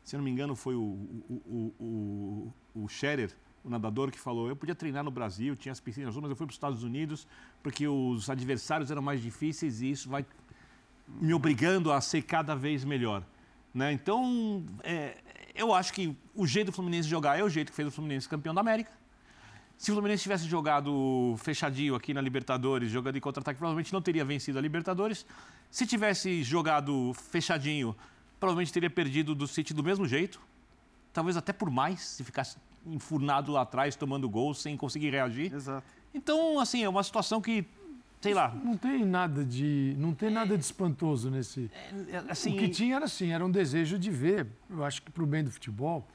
se 0.07 0.17
não 0.17 0.23
me 0.23 0.31
engano, 0.31 0.55
foi 0.55 0.77
o, 0.77 0.81
o, 1.29 1.75
o, 1.81 2.53
o 2.77 2.89
Scherer, 2.89 3.37
o 3.65 3.69
nadador, 3.69 4.13
que 4.13 4.21
falou: 4.21 4.49
eu 4.49 4.55
podia 4.55 4.75
treinar 4.75 5.03
no 5.03 5.11
Brasil, 5.11 5.57
tinha 5.57 5.73
as 5.73 5.81
piscinas, 5.81 6.15
mas 6.15 6.31
eu 6.31 6.37
fui 6.37 6.47
para 6.47 6.53
os 6.53 6.55
Estados 6.55 6.85
Unidos 6.85 7.27
porque 7.61 7.89
os 7.89 8.31
adversários 8.31 8.89
eram 8.89 9.03
mais 9.03 9.21
difíceis 9.21 9.83
e 9.83 9.91
isso 9.91 10.09
vai 10.09 10.25
me 11.09 11.35
obrigando 11.35 11.91
a 11.91 12.01
ser 12.01 12.23
cada 12.23 12.55
vez 12.55 12.85
melhor. 12.85 13.25
Né? 13.75 13.93
Então, 13.93 14.65
é, 14.85 15.17
eu 15.57 15.75
acho 15.75 15.93
que 15.93 16.17
o 16.37 16.47
jeito 16.47 16.67
do 16.67 16.73
Fluminense 16.73 17.09
jogar 17.09 17.37
é 17.37 17.43
o 17.43 17.49
jeito 17.49 17.71
que 17.73 17.77
fez 17.77 17.89
o 17.89 17.91
Fluminense 17.91 18.29
campeão 18.29 18.55
da 18.55 18.61
América. 18.61 18.93
Se 19.77 19.91
o 19.91 19.95
Fluminense 19.95 20.23
tivesse 20.23 20.47
jogado 20.47 21.35
fechadinho 21.39 21.97
aqui 21.97 22.15
na 22.15 22.21
Libertadores, 22.21 22.93
jogando 22.93 23.17
em 23.17 23.21
contra-ataque, 23.21 23.59
provavelmente 23.59 23.93
não 23.93 24.01
teria 24.01 24.25
vencido 24.25 24.57
a 24.57 24.63
Libertadores. 24.63 25.27
Se 25.69 25.85
tivesse 25.85 26.45
jogado 26.45 27.13
fechadinho, 27.13 27.95
provavelmente 28.39 28.73
teria 28.73 28.91
perdido 28.91 29.35
do 29.35 29.47
City 29.47 29.73
do 29.73 29.83
mesmo 29.83 30.07
jeito 30.07 30.41
talvez 31.17 31.35
até 31.35 31.51
por 31.51 31.71
mais, 31.71 32.03
se 32.03 32.23
ficasse 32.23 32.59
enfurnado 32.85 33.53
lá 33.53 33.63
atrás, 33.63 33.97
tomando 33.97 34.29
gol, 34.29 34.53
sem 34.53 34.77
conseguir 34.77 35.09
reagir. 35.09 35.51
Exato. 35.51 35.87
Então, 36.13 36.61
assim, 36.61 36.85
é 36.85 36.89
uma 36.89 37.03
situação 37.03 37.41
que, 37.41 37.65
sei 38.21 38.35
lá... 38.35 38.55
Não 38.55 38.77
tem 38.77 39.03
nada 39.03 39.43
de, 39.43 39.97
não 39.99 40.13
tem 40.13 40.29
nada 40.29 40.59
de 40.59 40.63
espantoso 40.63 41.31
nesse... 41.31 41.71
É, 41.73 42.17
é, 42.17 42.25
assim... 42.29 42.55
O 42.55 42.59
que 42.59 42.69
tinha 42.69 42.97
era 42.97 43.07
assim, 43.07 43.33
era 43.33 43.43
um 43.43 43.51
desejo 43.51 43.99
de 43.99 44.11
ver, 44.11 44.47
eu 44.69 44.85
acho 44.85 45.01
que 45.01 45.11
para 45.11 45.23
o 45.23 45.27
bem 45.27 45.43
do 45.43 45.51
futebol, 45.51 46.07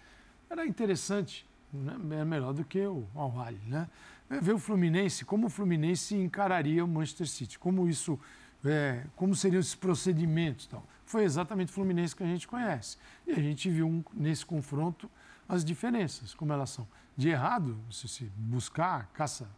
era 0.48 0.68
interessante, 0.68 1.48
né? 1.74 1.98
era 2.12 2.26
melhor 2.26 2.54
do 2.54 2.64
que 2.64 2.86
o 2.86 3.04
al 3.16 3.34
né? 3.66 3.90
É 4.30 4.40
ver 4.40 4.54
o 4.54 4.60
Fluminense, 4.60 5.26
como 5.26 5.48
o 5.48 5.50
Fluminense 5.50 6.16
encararia 6.16 6.86
o 6.86 6.88
Manchester 6.88 7.28
City, 7.28 7.58
como 7.58 7.90
isso, 7.90 8.20
é, 8.64 9.04
como 9.16 9.36
seriam 9.36 9.60
esses 9.60 9.74
procedimentos 9.74 10.68
tal 10.68 10.86
foi 11.12 11.24
exatamente 11.26 11.70
o 11.70 11.74
Fluminense 11.74 12.16
que 12.16 12.24
a 12.24 12.26
gente 12.26 12.48
conhece. 12.48 12.98
E 13.28 13.32
a 13.32 13.40
gente 13.40 13.70
viu 13.70 13.86
um, 13.86 14.04
nesse 14.14 14.46
confronto 14.46 15.12
as 15.48 15.66
diferenças, 15.66 16.34
como 16.34 16.54
elas 16.54 16.70
são. 16.70 16.88
De 17.18 17.28
errado, 17.28 17.78
se, 17.92 18.08
se 18.08 18.24
buscar, 18.38 19.08
caça, 19.14 19.50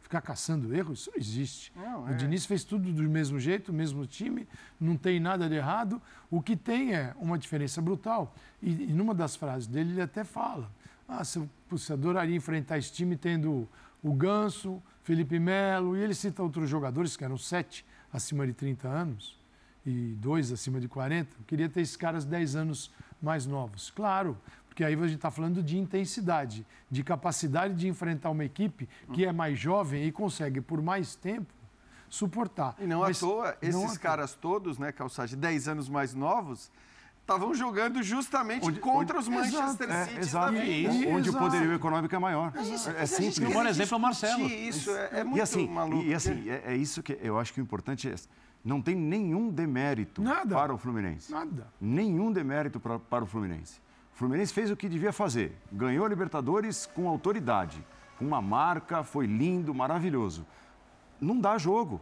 ficar 0.00 0.22
caçando 0.22 0.74
erros, 0.74 1.00
isso 1.00 1.10
não 1.10 1.18
existe. 1.18 1.72
Não, 1.76 2.08
é. 2.08 2.12
O 2.12 2.16
Diniz 2.16 2.46
fez 2.46 2.64
tudo 2.64 2.90
do 2.90 3.02
mesmo 3.02 3.38
jeito, 3.38 3.68
o 3.68 3.74
mesmo 3.74 4.06
time, 4.06 4.48
não 4.80 4.96
tem 4.96 5.20
nada 5.20 5.46
de 5.46 5.54
errado. 5.54 6.00
O 6.30 6.40
que 6.40 6.56
tem 6.56 6.94
é 6.94 7.14
uma 7.18 7.38
diferença 7.38 7.82
brutal. 7.82 8.34
E, 8.62 8.70
e 8.70 8.92
numa 8.92 9.14
das 9.14 9.36
frases 9.36 9.68
dele, 9.68 9.92
ele 9.92 10.00
até 10.00 10.24
fala: 10.24 10.70
ah, 11.06 11.22
se, 11.22 11.46
você 11.68 11.92
adoraria 11.92 12.34
enfrentar 12.34 12.78
esse 12.78 12.90
time 12.90 13.14
tendo 13.14 13.68
o 14.02 14.14
Ganso, 14.14 14.82
Felipe 15.02 15.38
Melo, 15.38 15.96
e 15.96 16.00
ele 16.00 16.14
cita 16.14 16.42
outros 16.42 16.70
jogadores, 16.70 17.14
que 17.14 17.24
eram 17.24 17.36
sete 17.36 17.84
acima 18.10 18.46
de 18.46 18.54
30 18.54 18.88
anos 18.88 19.43
e 19.86 20.14
dois 20.18 20.50
acima 20.50 20.80
de 20.80 20.88
40, 20.88 21.36
eu 21.38 21.44
queria 21.46 21.68
ter 21.68 21.80
esses 21.80 21.96
caras 21.96 22.24
10 22.24 22.56
anos 22.56 22.90
mais 23.20 23.46
novos. 23.46 23.90
Claro, 23.90 24.36
porque 24.66 24.82
aí 24.82 24.94
a 24.94 25.06
gente 25.06 25.16
está 25.16 25.30
falando 25.30 25.62
de 25.62 25.78
intensidade, 25.78 26.66
de 26.90 27.04
capacidade 27.04 27.74
de 27.74 27.88
enfrentar 27.88 28.30
uma 28.30 28.44
equipe 28.44 28.88
que 29.12 29.24
é 29.24 29.32
mais 29.32 29.58
jovem 29.58 30.04
e 30.04 30.12
consegue, 30.12 30.60
por 30.60 30.82
mais 30.82 31.14
tempo, 31.14 31.52
suportar. 32.08 32.74
E 32.78 32.86
não 32.86 33.00
Mas, 33.00 33.18
à 33.18 33.20
toa, 33.20 33.56
esses 33.60 33.98
caras 33.98 34.34
todos, 34.34 34.78
né, 34.78 34.92
Calçade, 34.92 35.36
10 35.36 35.68
anos 35.68 35.88
mais 35.88 36.14
novos, 36.14 36.70
estavam 37.20 37.54
jogando 37.54 38.02
justamente 38.02 38.66
onde, 38.66 38.78
contra 38.78 39.18
onde, 39.18 39.28
os 39.28 39.34
Manchester 39.34 39.88
exato, 39.88 40.08
City. 40.08 40.16
É, 40.16 40.20
exato, 40.20 40.56
e, 40.56 41.06
onde 41.06 41.28
exato. 41.28 41.44
o 41.44 41.48
poderio 41.48 41.72
econômico 41.72 42.14
é 42.14 42.18
maior. 42.18 42.52
É, 42.54 42.62
isso, 42.62 42.90
é 42.90 43.06
simples. 43.06 43.38
O 43.38 43.42
maior 43.42 43.66
exemplo 43.66 43.94
é 43.94 43.96
o 43.96 44.00
Marcelo. 44.00 44.46
Isso, 44.46 44.90
é, 44.90 45.20
é 45.20 45.24
muito 45.24 45.38
e 45.38 45.40
assim, 45.40 45.68
maluco. 45.68 46.04
E 46.04 46.14
assim, 46.14 46.48
é, 46.48 46.62
é, 46.66 46.76
isso 46.76 47.02
que 47.02 47.18
eu 47.22 47.38
acho 47.38 47.52
que 47.52 47.60
o 47.60 47.62
importante 47.62 48.08
é 48.08 48.14
não 48.64 48.80
tem 48.80 48.96
nenhum 48.96 49.50
demérito 49.50 50.22
Nada. 50.22 50.54
para 50.54 50.72
o 50.72 50.78
Fluminense. 50.78 51.30
Nada. 51.30 51.68
Nenhum 51.78 52.32
demérito 52.32 52.80
para, 52.80 52.98
para 52.98 53.24
o 53.24 53.26
Fluminense. 53.26 53.78
O 54.14 54.16
Fluminense 54.16 54.54
fez 54.54 54.70
o 54.70 54.76
que 54.76 54.88
devia 54.88 55.12
fazer. 55.12 55.60
Ganhou 55.70 56.06
a 56.06 56.08
Libertadores 56.08 56.86
com 56.86 57.08
autoridade, 57.08 57.84
com 58.18 58.24
uma 58.24 58.40
marca, 58.40 59.02
foi 59.02 59.26
lindo, 59.26 59.74
maravilhoso. 59.74 60.46
Não 61.20 61.38
dá 61.38 61.58
jogo. 61.58 62.00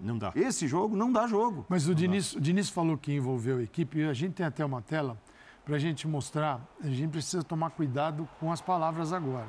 Não 0.00 0.18
dá. 0.18 0.32
Esse 0.34 0.66
jogo 0.66 0.96
não 0.96 1.12
dá 1.12 1.26
jogo. 1.26 1.66
Mas 1.68 1.86
o 1.86 1.94
Diniz, 1.94 2.34
o 2.34 2.40
Diniz 2.40 2.68
falou 2.68 2.96
que 2.96 3.12
envolveu 3.12 3.58
a 3.58 3.62
equipe 3.62 3.98
e 3.98 4.04
a 4.04 4.12
gente 4.12 4.34
tem 4.34 4.46
até 4.46 4.64
uma 4.64 4.82
tela 4.82 5.16
para 5.64 5.76
a 5.76 5.78
gente 5.78 6.08
mostrar. 6.08 6.60
A 6.82 6.88
gente 6.88 7.10
precisa 7.10 7.44
tomar 7.44 7.70
cuidado 7.70 8.28
com 8.40 8.50
as 8.50 8.60
palavras 8.60 9.12
agora. 9.12 9.48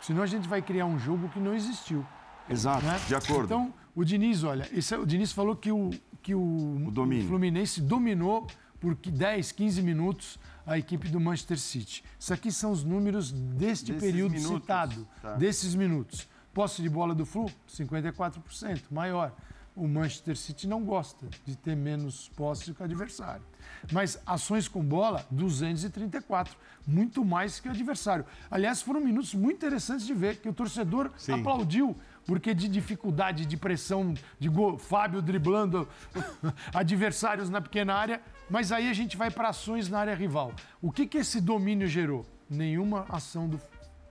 Senão 0.00 0.22
a 0.22 0.26
gente 0.26 0.48
vai 0.48 0.60
criar 0.60 0.86
um 0.86 0.98
jogo 0.98 1.28
que 1.28 1.38
não 1.38 1.54
existiu. 1.54 2.04
Exato, 2.48 2.84
né? 2.84 3.00
de 3.06 3.14
acordo. 3.14 3.44
Então, 3.44 3.72
o 3.94 4.04
Diniz, 4.04 4.42
olha, 4.42 4.68
esse, 4.72 4.94
é, 4.94 4.98
o 4.98 5.06
Diniz 5.06 5.32
falou 5.32 5.54
que 5.54 5.70
o, 5.70 5.90
que 6.22 6.34
o, 6.34 6.40
o, 6.40 6.88
o 6.88 7.26
Fluminense 7.26 7.80
dominou 7.80 8.46
por 8.80 8.94
10, 8.94 9.52
15 9.52 9.82
minutos 9.82 10.38
a 10.66 10.78
equipe 10.78 11.08
do 11.08 11.20
Manchester 11.20 11.58
City. 11.58 12.04
Isso 12.18 12.32
aqui 12.32 12.50
são 12.50 12.72
os 12.72 12.82
números 12.82 13.30
deste 13.32 13.92
desses 13.92 14.10
período 14.10 14.32
minutos. 14.32 14.60
citado, 14.60 15.08
tá. 15.20 15.34
desses 15.34 15.74
minutos. 15.74 16.28
Posse 16.52 16.82
de 16.82 16.88
bola 16.88 17.14
do 17.14 17.24
Flu, 17.24 17.46
54%, 17.68 18.82
maior. 18.90 19.34
O 19.74 19.88
Manchester 19.88 20.36
City 20.36 20.68
não 20.68 20.84
gosta 20.84 21.26
de 21.46 21.56
ter 21.56 21.74
menos 21.74 22.28
posse 22.36 22.74
que 22.74 22.82
o 22.82 22.84
adversário. 22.84 23.42
Mas 23.90 24.20
ações 24.26 24.68
com 24.68 24.84
bola, 24.84 25.24
234, 25.30 26.54
muito 26.86 27.24
mais 27.24 27.58
que 27.58 27.68
o 27.68 27.70
adversário. 27.70 28.26
Aliás, 28.50 28.82
foram 28.82 29.00
minutos 29.00 29.34
muito 29.34 29.56
interessantes 29.56 30.06
de 30.06 30.12
ver, 30.12 30.36
que 30.36 30.48
o 30.48 30.52
torcedor 30.52 31.10
Sim. 31.16 31.32
aplaudiu 31.32 31.96
porque 32.26 32.54
de 32.54 32.68
dificuldade, 32.68 33.46
de 33.46 33.56
pressão, 33.56 34.14
de 34.38 34.48
gol, 34.48 34.78
Fábio 34.78 35.20
driblando 35.20 35.88
adversários 36.72 37.50
na 37.50 37.60
pequena 37.60 37.94
área, 37.94 38.20
mas 38.48 38.72
aí 38.72 38.88
a 38.88 38.92
gente 38.92 39.16
vai 39.16 39.30
para 39.30 39.48
ações 39.48 39.88
na 39.88 39.98
área 39.98 40.14
rival. 40.14 40.52
O 40.80 40.90
que, 40.90 41.06
que 41.06 41.18
esse 41.18 41.40
domínio 41.40 41.86
gerou? 41.86 42.24
Nenhuma 42.48 43.06
ação 43.08 43.48
do 43.48 43.60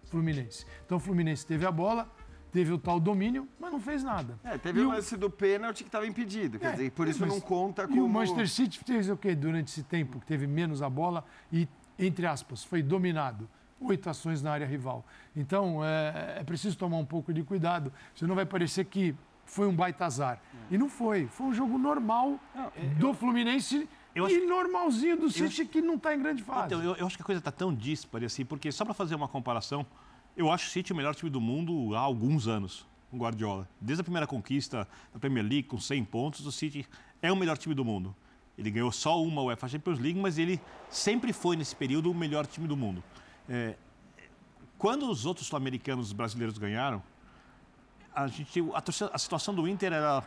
Fluminense. 0.06 0.65
Então 0.86 0.98
o 0.98 1.00
Fluminense 1.00 1.46
teve 1.46 1.65
a 1.65 1.72
bola, 1.72 2.12
teve 2.51 2.72
o 2.72 2.77
tal 2.77 3.00
domínio, 3.00 3.48
mas 3.60 3.72
não 3.72 3.80
fez 3.80 4.03
nada. 4.03 4.38
É, 4.44 4.58
teve 4.58 4.82
e 4.82 4.84
o 4.84 4.89
lance 4.89 5.15
do 5.15 5.30
pênalti 5.30 5.84
que 5.84 5.89
estava 5.89 6.06
impedido, 6.06 6.60
quer 6.60 6.68
é, 6.68 6.72
dizer, 6.72 6.91
por 6.91 7.08
isso 7.08 7.25
não 7.25 7.39
conta 7.39 7.88
como... 7.88 7.98
E 7.98 8.01
o 8.01 8.10
Manchester 8.10 8.50
City 8.50 8.82
fez 8.86 9.10
o 9.10 9.15
quê 9.15 9.34
durante 9.34 9.70
esse 9.70 9.84
tempo 9.84 10.20
que 10.20 10.25
teve 10.25 10.46
menos 10.48 10.82
a 10.82 10.89
bola 10.89 11.24
e, 11.51 11.68
entre 11.98 12.25
aspas, 12.25 12.63
foi 12.63 12.84
dominado? 12.84 13.50
Oito 13.82 14.10
ações 14.10 14.42
na 14.42 14.52
área 14.52 14.66
rival. 14.66 15.06
Então, 15.36 15.84
é, 15.84 16.38
é 16.40 16.44
preciso 16.44 16.78
tomar 16.78 16.98
um 16.98 17.06
pouco 17.06 17.34
de 17.34 17.44
cuidado, 17.44 17.92
senão 18.16 18.36
vai 18.36 18.46
parecer 18.46 18.86
que 18.86 19.16
foi 19.46 19.68
um 19.68 19.76
baita 19.76 20.06
azar. 20.06 20.42
E 20.70 20.78
não 20.78 20.88
foi, 20.88 21.28
foi 21.28 21.48
um 21.48 21.54
jogo 21.54 21.78
normal 21.78 22.40
é, 22.56 22.86
do 23.00 23.14
Fluminense 23.14 23.90
eu 24.14 24.30
e 24.30 24.46
normalzinho 24.46 25.18
do 25.18 25.30
City 25.30 25.66
que 25.66 25.82
não 25.82 25.96
está 25.96 26.14
em 26.14 26.20
grande 26.20 26.44
fase. 26.44 26.68
Então, 26.68 26.84
eu, 26.84 26.96
eu 26.96 27.06
acho 27.06 27.16
que 27.16 27.24
a 27.24 27.26
coisa 27.26 27.40
está 27.40 27.52
tão 27.52 27.74
dispare 27.74 28.26
assim, 28.26 28.46
porque 28.46 28.72
só 28.72 28.84
para 28.84 28.94
fazer 28.94 29.16
uma 29.16 29.28
comparação, 29.28 29.86
eu 30.36 30.52
acho 30.52 30.68
o 30.68 30.70
City 30.70 30.92
o 30.92 30.96
melhor 30.96 31.16
time 31.16 31.30
do 31.30 31.40
mundo 31.40 31.96
há 31.96 32.00
alguns 32.00 32.48
anos, 32.48 32.88
com 33.10 33.18
Guardiola. 33.18 33.68
Desde 33.80 34.02
a 34.02 34.04
primeira 34.04 34.28
conquista 34.28 34.88
da 35.14 35.20
Premier 35.20 35.46
League, 35.46 35.64
com 35.64 35.80
100 35.80 36.04
pontos, 36.06 36.46
o 36.46 36.52
City 36.52 36.86
é 37.22 37.32
o 37.32 37.36
melhor 37.36 37.58
time 37.58 37.74
do 37.74 37.86
mundo. 37.86 38.16
Ele 38.58 38.70
ganhou 38.70 38.92
só 38.92 39.22
uma 39.22 39.42
UEFA 39.42 39.68
Champions 39.68 40.00
League, 40.00 40.20
mas 40.20 40.38
ele 40.38 40.60
sempre 40.90 41.32
foi, 41.32 41.56
nesse 41.56 41.76
período, 41.76 42.12
o 42.12 42.14
melhor 42.14 42.46
time 42.46 42.68
do 42.68 42.76
mundo. 42.76 43.04
É, 43.53 43.75
quando 44.77 45.10
os 45.10 45.25
outros 45.25 45.48
sul-americanos 45.48 46.13
brasileiros 46.13 46.58
ganharam, 46.58 47.03
a, 48.15 48.25
gente, 48.27 48.62
a, 48.74 48.81
a 49.13 49.17
situação 49.17 49.53
do 49.53 49.67
Inter 49.67 49.91
era 49.91 50.24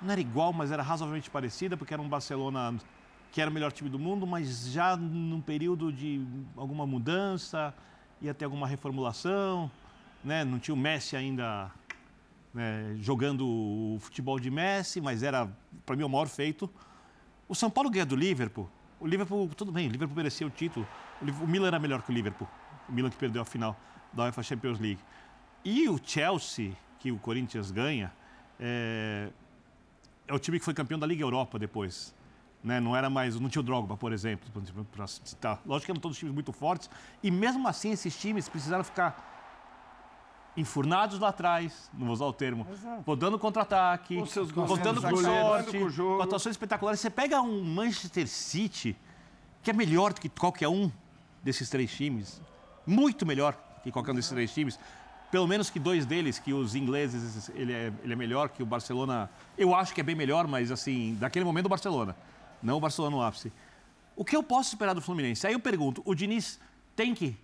não 0.00 0.10
era 0.10 0.20
igual, 0.20 0.50
mas 0.50 0.72
era 0.72 0.82
razoavelmente 0.82 1.28
parecida, 1.28 1.76
porque 1.76 1.92
era 1.92 2.02
um 2.02 2.08
Barcelona 2.08 2.74
que 3.30 3.42
era 3.42 3.50
o 3.50 3.52
melhor 3.52 3.72
time 3.72 3.90
do 3.90 3.98
mundo, 3.98 4.26
mas 4.26 4.68
já 4.68 4.96
num 4.96 5.40
período 5.40 5.92
de 5.92 6.24
alguma 6.56 6.86
mudança, 6.86 7.74
ia 8.22 8.32
ter 8.32 8.46
alguma 8.46 8.66
reformulação, 8.66 9.70
né? 10.24 10.44
não 10.44 10.58
tinha 10.58 10.74
o 10.74 10.78
Messi 10.78 11.14
ainda 11.14 11.70
né, 12.54 12.96
jogando 13.00 13.46
o 13.46 13.98
futebol 14.00 14.40
de 14.40 14.50
Messi, 14.50 14.98
mas 14.98 15.22
era, 15.22 15.46
para 15.84 15.94
mim, 15.94 16.04
o 16.04 16.08
maior 16.08 16.28
feito. 16.28 16.70
O 17.46 17.54
São 17.54 17.68
Paulo 17.68 17.90
ganha 17.90 18.06
do 18.06 18.16
Liverpool. 18.16 18.70
O 19.04 19.06
Liverpool, 19.06 19.50
tudo 19.54 19.70
bem, 19.70 19.86
o 19.86 19.90
Liverpool 19.90 20.16
merecia 20.16 20.46
o 20.46 20.50
título. 20.50 20.88
O 21.42 21.46
Milan 21.46 21.66
era 21.66 21.78
melhor 21.78 22.00
que 22.00 22.10
o 22.10 22.14
Liverpool. 22.14 22.48
O 22.88 22.92
Milan 22.92 23.10
que 23.10 23.18
perdeu 23.18 23.42
a 23.42 23.44
final 23.44 23.78
da 24.14 24.22
UEFA 24.22 24.42
Champions 24.42 24.80
League. 24.80 24.98
E 25.62 25.86
o 25.90 26.00
Chelsea, 26.02 26.72
que 26.98 27.12
o 27.12 27.18
Corinthians 27.18 27.70
ganha, 27.70 28.10
é, 28.58 29.28
é 30.26 30.32
o 30.32 30.38
time 30.38 30.58
que 30.58 30.64
foi 30.64 30.72
campeão 30.72 30.98
da 30.98 31.06
Liga 31.06 31.22
Europa 31.22 31.58
depois. 31.58 32.14
Né? 32.62 32.80
Não 32.80 32.96
era 32.96 33.10
mais, 33.10 33.38
não 33.38 33.50
tinha 33.50 33.60
o 33.60 33.62
Drogba, 33.62 33.94
por 33.94 34.10
exemplo, 34.10 34.48
para 34.90 35.06
citar. 35.06 35.60
Lógico 35.66 35.84
que 35.84 35.92
eram 35.92 36.00
todos 36.00 36.16
times 36.16 36.32
muito 36.32 36.50
fortes 36.50 36.88
e 37.22 37.30
mesmo 37.30 37.68
assim 37.68 37.92
esses 37.92 38.18
times 38.18 38.48
precisaram 38.48 38.84
ficar 38.84 39.33
enfurnados 40.56 41.18
lá 41.18 41.28
atrás, 41.28 41.90
não 41.92 42.06
vou 42.06 42.14
usar 42.14 42.26
o 42.26 42.32
termo, 42.32 42.66
rodando 43.06 43.38
contra-ataque, 43.38 44.16
contando 44.54 45.02
com 45.02 45.16
sorte, 45.16 45.78
com, 45.78 45.92
com 45.92 46.22
atuações 46.22 46.54
espetaculares. 46.54 47.00
Você 47.00 47.10
pega 47.10 47.40
um 47.40 47.64
Manchester 47.64 48.28
City, 48.28 48.96
que 49.62 49.70
é 49.70 49.72
melhor 49.72 50.12
do 50.12 50.20
que 50.20 50.28
qualquer 50.28 50.68
um 50.68 50.90
desses 51.42 51.68
três 51.68 51.92
times, 51.92 52.40
muito 52.86 53.26
melhor 53.26 53.56
que 53.82 53.90
qualquer 53.90 54.12
um 54.12 54.14
desses 54.14 54.30
três 54.30 54.52
times, 54.54 54.78
pelo 55.30 55.48
menos 55.48 55.68
que 55.68 55.80
dois 55.80 56.06
deles, 56.06 56.38
que 56.38 56.52
os 56.52 56.76
ingleses, 56.76 57.50
ele 57.54 57.72
é, 57.72 57.92
ele 58.04 58.12
é 58.12 58.16
melhor 58.16 58.48
que 58.48 58.62
o 58.62 58.66
Barcelona. 58.66 59.28
Eu 59.58 59.74
acho 59.74 59.92
que 59.92 60.00
é 60.00 60.04
bem 60.04 60.14
melhor, 60.14 60.46
mas 60.46 60.70
assim, 60.70 61.16
daquele 61.18 61.44
momento 61.44 61.66
o 61.66 61.68
Barcelona, 61.68 62.16
não 62.62 62.76
o 62.76 62.80
Barcelona 62.80 63.16
no 63.16 63.22
ápice. 63.22 63.52
O 64.14 64.24
que 64.24 64.36
eu 64.36 64.42
posso 64.44 64.68
esperar 64.68 64.94
do 64.94 65.02
Fluminense? 65.02 65.44
Aí 65.44 65.52
eu 65.52 65.58
pergunto, 65.58 66.00
o 66.04 66.14
Diniz 66.14 66.60
tem 66.94 67.12
que 67.12 67.36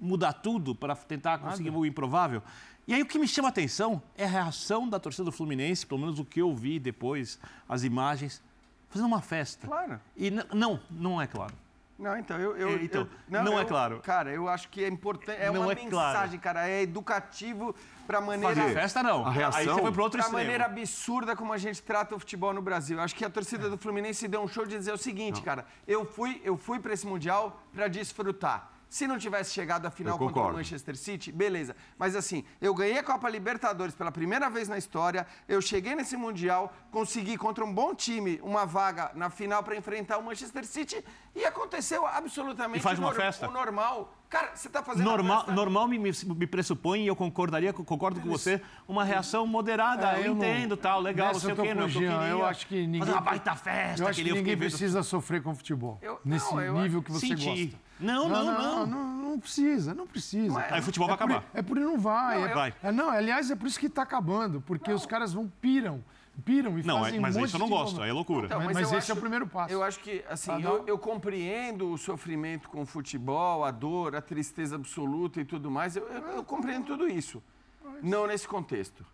mudar 0.00 0.32
tudo 0.32 0.74
para 0.74 0.94
tentar 0.94 1.38
conseguir 1.38 1.70
Nada. 1.70 1.78
o 1.78 1.86
improvável? 1.86 2.42
E 2.86 2.94
aí 2.94 3.02
o 3.02 3.06
que 3.06 3.18
me 3.18 3.26
chama 3.26 3.48
a 3.48 3.50
atenção 3.50 4.00
é 4.16 4.24
a 4.24 4.28
reação 4.28 4.88
da 4.88 5.00
torcida 5.00 5.24
do 5.24 5.32
Fluminense, 5.32 5.84
pelo 5.84 6.00
menos 6.00 6.18
o 6.18 6.24
que 6.24 6.40
eu 6.40 6.54
vi 6.54 6.78
depois, 6.78 7.38
as 7.68 7.82
imagens, 7.82 8.42
fazendo 8.88 9.06
uma 9.06 9.20
festa. 9.20 9.66
Claro. 9.66 10.00
E 10.16 10.30
não, 10.30 10.80
não 10.90 11.20
é 11.20 11.26
claro. 11.26 11.54
Não, 11.98 12.16
então, 12.16 12.38
eu. 12.38 12.56
eu, 12.56 12.82
então, 12.82 13.02
eu 13.02 13.08
não, 13.28 13.44
não 13.44 13.58
é 13.58 13.62
eu, 13.62 13.66
claro. 13.66 14.00
Cara, 14.02 14.30
eu 14.30 14.48
acho 14.48 14.68
que 14.68 14.84
é 14.84 14.88
importante. 14.88 15.40
É 15.40 15.50
não 15.50 15.62
uma 15.62 15.72
é 15.72 15.74
mensagem, 15.74 16.38
claro. 16.38 16.40
cara. 16.40 16.68
É 16.68 16.82
educativo 16.82 17.74
para 18.06 18.20
maneira. 18.20 18.54
Fazer 18.54 18.74
festa, 18.74 19.02
não. 19.02 19.24
A 19.24 19.30
reação. 19.30 19.60
Aí 19.60 19.66
você 19.66 19.80
foi 19.80 19.92
pro 19.92 20.02
outro 20.02 20.20
pra 20.20 20.30
maneira 20.30 20.66
absurda 20.66 21.34
como 21.34 21.52
a 21.52 21.58
gente 21.58 21.82
trata 21.82 22.14
o 22.14 22.18
futebol 22.18 22.52
no 22.52 22.60
Brasil. 22.60 22.98
Eu 22.98 23.02
acho 23.02 23.14
que 23.14 23.24
a 23.24 23.30
torcida 23.30 23.70
do 23.70 23.78
Fluminense 23.78 24.28
deu 24.28 24.42
um 24.42 24.48
show 24.48 24.66
de 24.66 24.76
dizer 24.76 24.92
o 24.92 24.98
seguinte, 24.98 25.36
não. 25.36 25.42
cara. 25.42 25.66
Eu 25.88 26.04
fui, 26.04 26.40
eu 26.44 26.58
fui 26.58 26.78
para 26.78 26.92
esse 26.92 27.06
Mundial 27.06 27.62
para 27.72 27.88
desfrutar. 27.88 28.75
Se 28.88 29.06
não 29.06 29.18
tivesse 29.18 29.52
chegado 29.52 29.86
à 29.86 29.90
final 29.90 30.18
contra 30.18 30.42
o 30.42 30.52
Manchester 30.52 30.96
City, 30.96 31.32
beleza. 31.32 31.74
Mas 31.98 32.14
assim, 32.14 32.44
eu 32.60 32.74
ganhei 32.74 32.98
a 32.98 33.02
Copa 33.02 33.28
Libertadores 33.28 33.94
pela 33.94 34.12
primeira 34.12 34.48
vez 34.48 34.68
na 34.68 34.78
história, 34.78 35.26
eu 35.48 35.60
cheguei 35.60 35.94
nesse 35.94 36.16
Mundial, 36.16 36.72
consegui 36.90 37.36
contra 37.36 37.64
um 37.64 37.72
bom 37.72 37.94
time 37.94 38.40
uma 38.42 38.64
vaga 38.64 39.10
na 39.14 39.28
final 39.28 39.62
para 39.62 39.76
enfrentar 39.76 40.18
o 40.18 40.22
Manchester 40.22 40.64
City 40.64 41.04
e 41.34 41.44
aconteceu 41.44 42.06
absolutamente 42.06 42.78
e 42.78 42.82
faz 42.82 42.98
uma 42.98 43.12
festa? 43.12 43.48
o 43.48 43.52
normal. 43.52 44.12
Cara, 44.28 44.56
você 44.56 44.66
está 44.66 44.82
fazendo 44.82 45.04
normal, 45.04 45.46
normal 45.52 45.86
me, 45.86 45.98
me 45.98 46.46
pressupõe 46.46 47.04
e 47.04 47.06
eu 47.06 47.14
concordaria, 47.14 47.72
concordo 47.72 48.20
com 48.20 48.28
você, 48.28 48.60
uma 48.88 49.04
reação 49.04 49.46
moderada. 49.46 50.16
É, 50.16 50.20
eu, 50.20 50.24
eu 50.24 50.32
entendo, 50.34 50.70
não, 50.70 50.76
tal, 50.76 51.00
legal, 51.00 51.32
não 51.32 51.40
sei 51.40 51.52
o 51.52 51.56
quê, 51.56 51.74
não, 51.74 51.88
eu, 51.88 52.38
eu 52.38 52.44
acho 52.44 52.66
que 52.66 52.86
ninguém. 52.86 53.00
Fazer 53.00 53.12
uma 53.12 53.20
baita 53.20 53.54
festa. 53.54 54.02
Eu 54.02 54.08
acho 54.08 54.22
que, 54.22 54.32
ninguém 54.32 54.56
precisa 54.56 55.02
sofrer 55.02 55.42
com 55.42 55.54
futebol. 55.54 55.98
Eu, 56.02 56.20
nesse 56.24 56.52
não, 56.52 56.82
nível 56.82 57.02
que 57.02 57.12
você 57.12 57.28
senti. 57.28 57.66
gosta. 57.66 57.85
Não 57.98 58.28
não 58.28 58.44
não, 58.44 58.86
não 58.86 59.16
não, 59.30 59.38
precisa, 59.40 59.94
não 59.94 60.06
precisa. 60.06 60.52
Mas, 60.52 60.72
aí 60.72 60.80
o 60.80 60.82
futebol 60.82 61.08
vai 61.08 61.14
acabar. 61.14 61.44
é 61.52 61.62
por 61.62 61.76
não 61.76 61.98
vai. 61.98 62.40
Não, 62.40 62.46
é, 62.46 62.54
vai. 62.54 62.74
É, 62.82 62.92
não, 62.92 63.10
aliás, 63.10 63.50
é 63.50 63.56
por 63.56 63.66
isso 63.66 63.78
que 63.78 63.86
está 63.86 64.02
acabando, 64.02 64.62
porque 64.62 64.90
os 64.92 65.04
caras 65.06 65.32
vão 65.32 65.50
piram 65.60 66.02
piram 66.44 66.78
e 66.78 66.82
não, 66.82 67.00
fazem 67.00 67.18
é, 67.18 67.20
mas 67.20 67.36
um 67.36 67.44
isso 67.44 67.56
eu 67.56 67.60
não 67.60 67.68
gosto, 67.68 68.02
aí 68.02 68.10
é 68.10 68.12
loucura. 68.12 68.46
Então, 68.46 68.60
mas, 68.60 68.74
mas 68.74 68.88
esse 68.88 68.96
acho, 68.96 69.12
é 69.12 69.14
o 69.14 69.18
primeiro 69.18 69.46
passo. 69.46 69.72
Eu 69.72 69.82
acho 69.82 70.00
que, 70.00 70.24
assim, 70.28 70.50
ah, 70.50 70.60
eu, 70.60 70.84
eu, 70.86 70.98
compreendo 70.98 71.90
o 71.90 71.98
sofrimento 71.98 72.68
com 72.68 72.82
o 72.82 72.86
futebol, 72.86 73.64
a 73.64 73.70
dor, 73.70 74.14
a 74.14 74.20
tristeza 74.20 74.76
absoluta 74.76 75.40
e 75.40 75.44
tudo 75.44 75.70
mais, 75.70 75.96
eu, 75.96 76.06
eu, 76.06 76.22
eu 76.36 76.44
compreendo 76.44 76.86
tudo 76.86 77.08
isso. 77.08 77.42
Mas... 77.82 78.02
Não 78.02 78.26
nesse 78.26 78.46
contexto. 78.46 79.04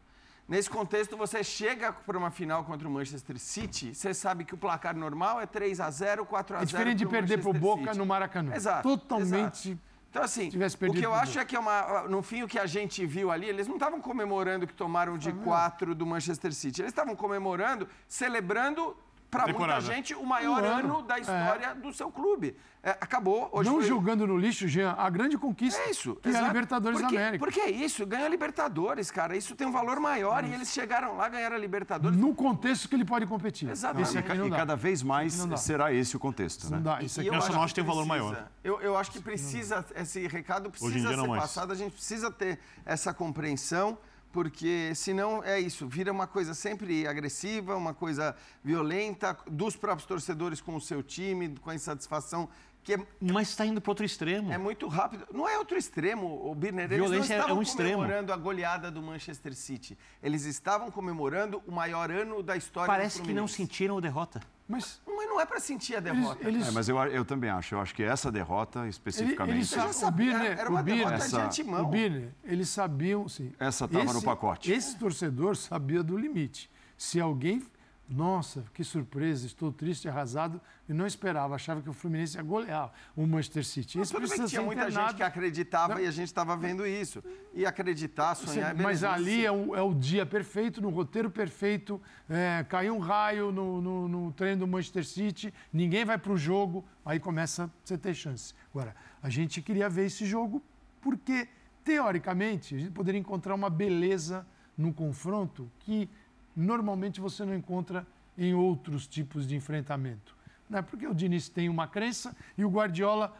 Nesse 0.49 0.69
contexto, 0.69 1.17
você 1.17 1.43
chega 1.43 1.93
para 1.93 2.19
uma 2.19 2.31
final 2.31 2.65
contra 2.65 2.87
o 2.87 2.91
Manchester 2.91 3.39
City, 3.39 3.95
você 3.95 4.13
sabe 4.13 4.45
que 4.45 4.55
o 4.55 4.59
placar 4.59 4.95
normal 4.97 5.41
é 5.41 5.47
3 5.47 5.81
a 5.81 5.91
0 5.91 6.27
4 6.27 6.57
a 6.57 6.59
0 6.59 6.63
É 6.63 6.67
diferente 6.67 6.99
de 6.99 7.07
perder 7.07 7.41
para 7.41 7.51
o 7.51 7.53
Boca 7.55 7.85
City. 7.85 7.99
no 7.99 8.05
Maracanã. 8.05 8.55
Exato. 8.55 8.89
Totalmente. 8.89 9.71
Exato. 9.71 9.93
Então, 10.11 10.23
assim, 10.23 10.51
o 10.89 10.93
que 10.93 11.07
eu 11.07 11.15
acho 11.15 11.39
é 11.39 11.45
que 11.45 11.57
é 11.57 11.59
uma, 11.59 12.03
no 12.03 12.21
fim 12.21 12.43
o 12.43 12.49
que 12.49 12.59
a 12.59 12.67
gente 12.67 13.07
viu 13.07 13.31
ali, 13.31 13.49
eles 13.49 13.67
não 13.67 13.77
estavam 13.77 13.99
comemorando 13.99 14.67
que 14.67 14.75
tomaram 14.75 15.17
de 15.17 15.33
4 15.33 15.95
do 15.95 16.05
Manchester 16.05 16.53
City. 16.53 16.83
Eles 16.83 16.91
estavam 16.91 17.17
comemorando, 17.17 17.89
celebrando 18.07 18.95
para 19.33 19.51
muita 19.51 19.81
gente, 19.81 20.15
o 20.15 20.27
maior 20.27 20.62
ano. 20.62 20.99
ano. 20.99 21.03
da 21.03 21.19
história 21.19 21.69
é. 21.69 21.75
do 21.75 21.91
seu 21.91 22.11
clube. 22.11 22.55
É, 22.83 22.91
acabou. 23.01 23.49
Hoje 23.51 23.71
Não 23.71 23.79
foi... 23.79 23.89
jogando 23.89 24.27
no 24.27 24.37
lixo, 24.37 24.69
Jean, 24.69 24.93
a 24.93 25.09
grande 25.09 25.39
conquista 25.39 25.81
é 25.81 25.91
isso, 25.91 26.17
que 26.17 26.29
exato. 26.29 26.45
é 26.45 26.49
a 26.49 26.53
Libertadores 26.53 27.01
porque, 27.01 27.15
da 27.17 27.23
América. 27.23 27.45
Porque 27.45 27.61
é 27.61 27.71
isso, 27.71 28.05
ganha 28.05 28.27
a 28.27 28.29
Libertadores, 28.29 29.11
cara. 29.11 29.35
Isso 29.35 29.57
tem 29.57 29.67
um 29.67 29.73
valor 29.73 29.99
maior 30.01 30.45
e 30.45 30.53
eles 30.53 30.71
chegaram 30.71 31.17
lá, 31.17 31.31
ganharam 31.31 31.57
a 31.57 31.59
Libertadores. 31.59 32.19
No 32.19 32.35
contexto 32.35 32.89
que 32.91 32.95
ele 32.95 33.07
pode 33.07 33.25
competir. 33.25 33.71
Exatamente. 33.71 34.19
e, 34.19 34.51
cada 34.51 34.77
vez 34.77 35.03
mais 35.03 35.33
será 35.57 35.95
esse 35.95 36.15
o 36.15 36.21
contexto, 36.21 36.69
né? 36.69 36.77
Não 36.77 36.83
dá. 36.83 37.03
Isso 37.03 37.19
aqui 37.19 37.31
e 37.31 37.33
eu 37.33 37.39
acho 37.39 37.75
tem 37.75 37.83
um 37.83 37.87
valor 37.87 38.05
maior. 38.05 38.51
Eu, 38.62 38.81
eu 38.83 38.99
acho 38.99 39.11
que 39.11 39.21
precisa, 39.21 39.83
esse 39.97 40.27
recado 40.27 40.71
precisa 40.71 41.09
ser 41.09 41.27
passado, 41.27 41.73
a 41.73 41.77
gente 41.77 41.93
precisa 41.93 42.31
ter 42.31 42.59
essa 42.85 43.15
compreensão 43.15 43.97
porque 44.33 44.95
senão 44.95 45.45
é 45.45 45.61
isso, 45.61 45.87
vira 45.87 46.11
uma 46.11 46.27
coisa 46.27 46.55
sempre 46.55 47.07
agressiva, 47.07 47.77
uma 47.77 47.93
coisa 47.93 48.35
violenta, 48.65 49.37
dos 49.47 49.77
próprios 49.77 50.07
torcedores 50.07 50.61
com 50.61 50.75
o 50.75 50.81
seu 50.81 51.03
time, 51.03 51.57
com 51.59 51.71
a 51.71 51.75
insatisfação. 51.75 52.49
Que 52.83 52.95
é, 52.95 52.99
Mas 53.21 53.51
está 53.51 53.65
indo 53.65 53.81
para 53.81 53.91
outro 53.91 54.05
extremo. 54.05 54.53
É 54.53 54.59
muito 54.59 54.89
rápido. 54.89 55.27
Não 55.33 55.49
é 55.49 55.57
outro 55.57 55.79
extremo, 55.79 56.51
o 56.51 56.55
Birner. 56.55 56.87
Eles 56.87 56.99
Violência 56.99 57.37
não 57.37 57.43
estavam 57.43 57.57
é 57.57 57.61
um 57.61 57.65
comemorando 57.65 58.12
extremo. 58.12 58.33
a 58.33 58.37
goleada 58.37 58.91
do 58.91 59.01
Manchester 59.01 59.55
City. 59.55 59.97
Eles 60.21 60.45
estavam 60.45 60.91
comemorando 60.91 61.62
o 61.67 61.71
maior 61.71 62.11
ano 62.11 62.43
da 62.43 62.57
história 62.57 62.93
Parece 62.93 63.21
do 63.21 63.25
que 63.25 63.33
não 63.33 63.47
sentiram 63.47 63.99
a 63.99 64.01
derrota. 64.01 64.41
Mas, 64.69 65.01
mas 65.07 65.29
não 65.29 65.41
é 65.41 65.47
para 65.47 65.61
sentir 65.61 65.97
a 65.97 66.01
derrota. 66.01 66.43
Eles, 66.43 66.55
eles... 66.55 66.69
É, 66.69 66.71
mas 66.73 66.89
eu, 66.89 66.97
eu 66.99 67.25
também 67.25 67.51
acho. 67.51 67.75
Eu 67.75 67.81
acho 67.81 67.95
que 67.95 68.03
essa 68.03 68.33
derrota, 68.33 68.89
especificamente... 68.89 69.57
Eles, 69.57 69.73
eles 69.73 70.01
já 70.01 70.09
o 70.09 70.11
Birner, 70.11 70.59
era 70.59 70.71
uma 70.71 70.81
o 70.81 70.83
Birner, 70.83 71.05
derrota 71.05 71.25
essa, 71.25 71.37
de 71.37 71.43
antemão. 71.45 71.83
O 71.83 71.87
Birner, 71.87 72.33
eles 72.43 72.69
sabiam, 72.69 73.29
sim. 73.29 73.53
Essa 73.61 73.85
estava 73.85 74.12
no 74.12 74.23
pacote. 74.23 74.73
Esse 74.73 74.97
torcedor 74.99 75.57
sabia 75.57 76.03
do 76.03 76.17
limite. 76.17 76.71
Se 76.97 77.21
alguém 77.21 77.62
nossa, 78.09 78.65
que 78.75 78.85
surpresa, 78.85 79.47
estou 79.47 79.73
triste, 79.73 80.09
arrasado. 80.09 80.61
E 80.89 80.93
não 80.93 81.07
esperava, 81.07 81.55
achava 81.55 81.81
que 81.81 81.89
o 81.89 81.93
Fluminense 81.93 82.37
ia 82.37 82.43
golear 82.43 82.93
o 83.17 83.27
Manchester 83.27 83.65
City. 83.65 83.99
Esse 83.99 84.13
tudo 84.13 84.29
bem 84.29 84.47
tinha 84.47 84.61
muita 84.61 84.83
internado. 84.83 85.09
gente 85.09 85.17
que 85.17 85.23
acreditava 85.23 85.95
não. 85.95 86.03
e 86.03 86.07
a 86.07 86.11
gente 86.11 86.27
estava 86.27 86.57
vendo 86.57 86.87
isso. 86.87 87.23
E 87.55 87.65
acreditar, 87.65 88.35
sonhar... 88.35 88.77
Sim, 88.77 88.83
mas 88.83 89.03
ali 89.03 89.47
é 89.47 89.51
o, 89.51 89.75
é 89.75 89.81
o, 89.81 89.95
dia 89.95 90.27
perfeito, 90.27 90.83
no 90.83 90.91
roteiro 90.91 91.31
perfeito. 91.31 92.01
É, 92.29 92.65
caiu 92.69 92.95
um 92.95 92.99
raio 92.99 93.51
no, 93.51 93.81
no, 93.81 94.09
no 94.09 94.33
treino 94.33 94.61
do 94.61 94.67
Manchester 94.67 95.07
City, 95.07 95.55
ninguém 95.73 96.05
vai 96.05 96.19
para 96.19 96.33
o 96.33 96.37
jogo, 96.37 96.85
aí 97.05 97.19
começa 97.19 97.65
a 97.65 97.71
você 97.83 97.97
ter 97.97 98.15
chance. 98.15 98.55
Agora, 98.75 98.95
a 99.23 99.31
gente 99.31 99.63
queria 99.63 99.89
ver 99.89 100.07
esse 100.07 100.27
jogo 100.27 100.63
porque, 101.01 101.49
teoricamente, 101.83 102.75
a 102.75 102.79
gente 102.79 102.91
poderia 102.91 103.19
encontrar 103.19 103.55
uma 103.55 103.71
beleza 103.71 104.47
no 104.77 104.93
confronto 104.93 105.71
que 105.79 106.09
normalmente 106.55 107.21
você 107.21 107.45
não 107.45 107.55
encontra 107.55 108.07
em 108.37 108.55
outros 108.55 109.07
tipos 109.07 109.47
de 109.47 109.57
enfrentamento. 109.57 110.35
Né? 110.69 110.83
Porque 110.83 111.07
o 111.07 111.15
Diniz 111.15 111.49
tem 111.49 111.69
uma 111.69 111.87
crença 111.87 112.35
e 112.57 112.65
o 112.65 112.71
Guardiola 112.71 113.37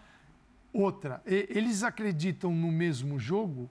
outra. 0.73 1.23
E, 1.27 1.47
eles 1.51 1.83
acreditam 1.83 2.55
no 2.55 2.71
mesmo 2.71 3.19
jogo 3.19 3.71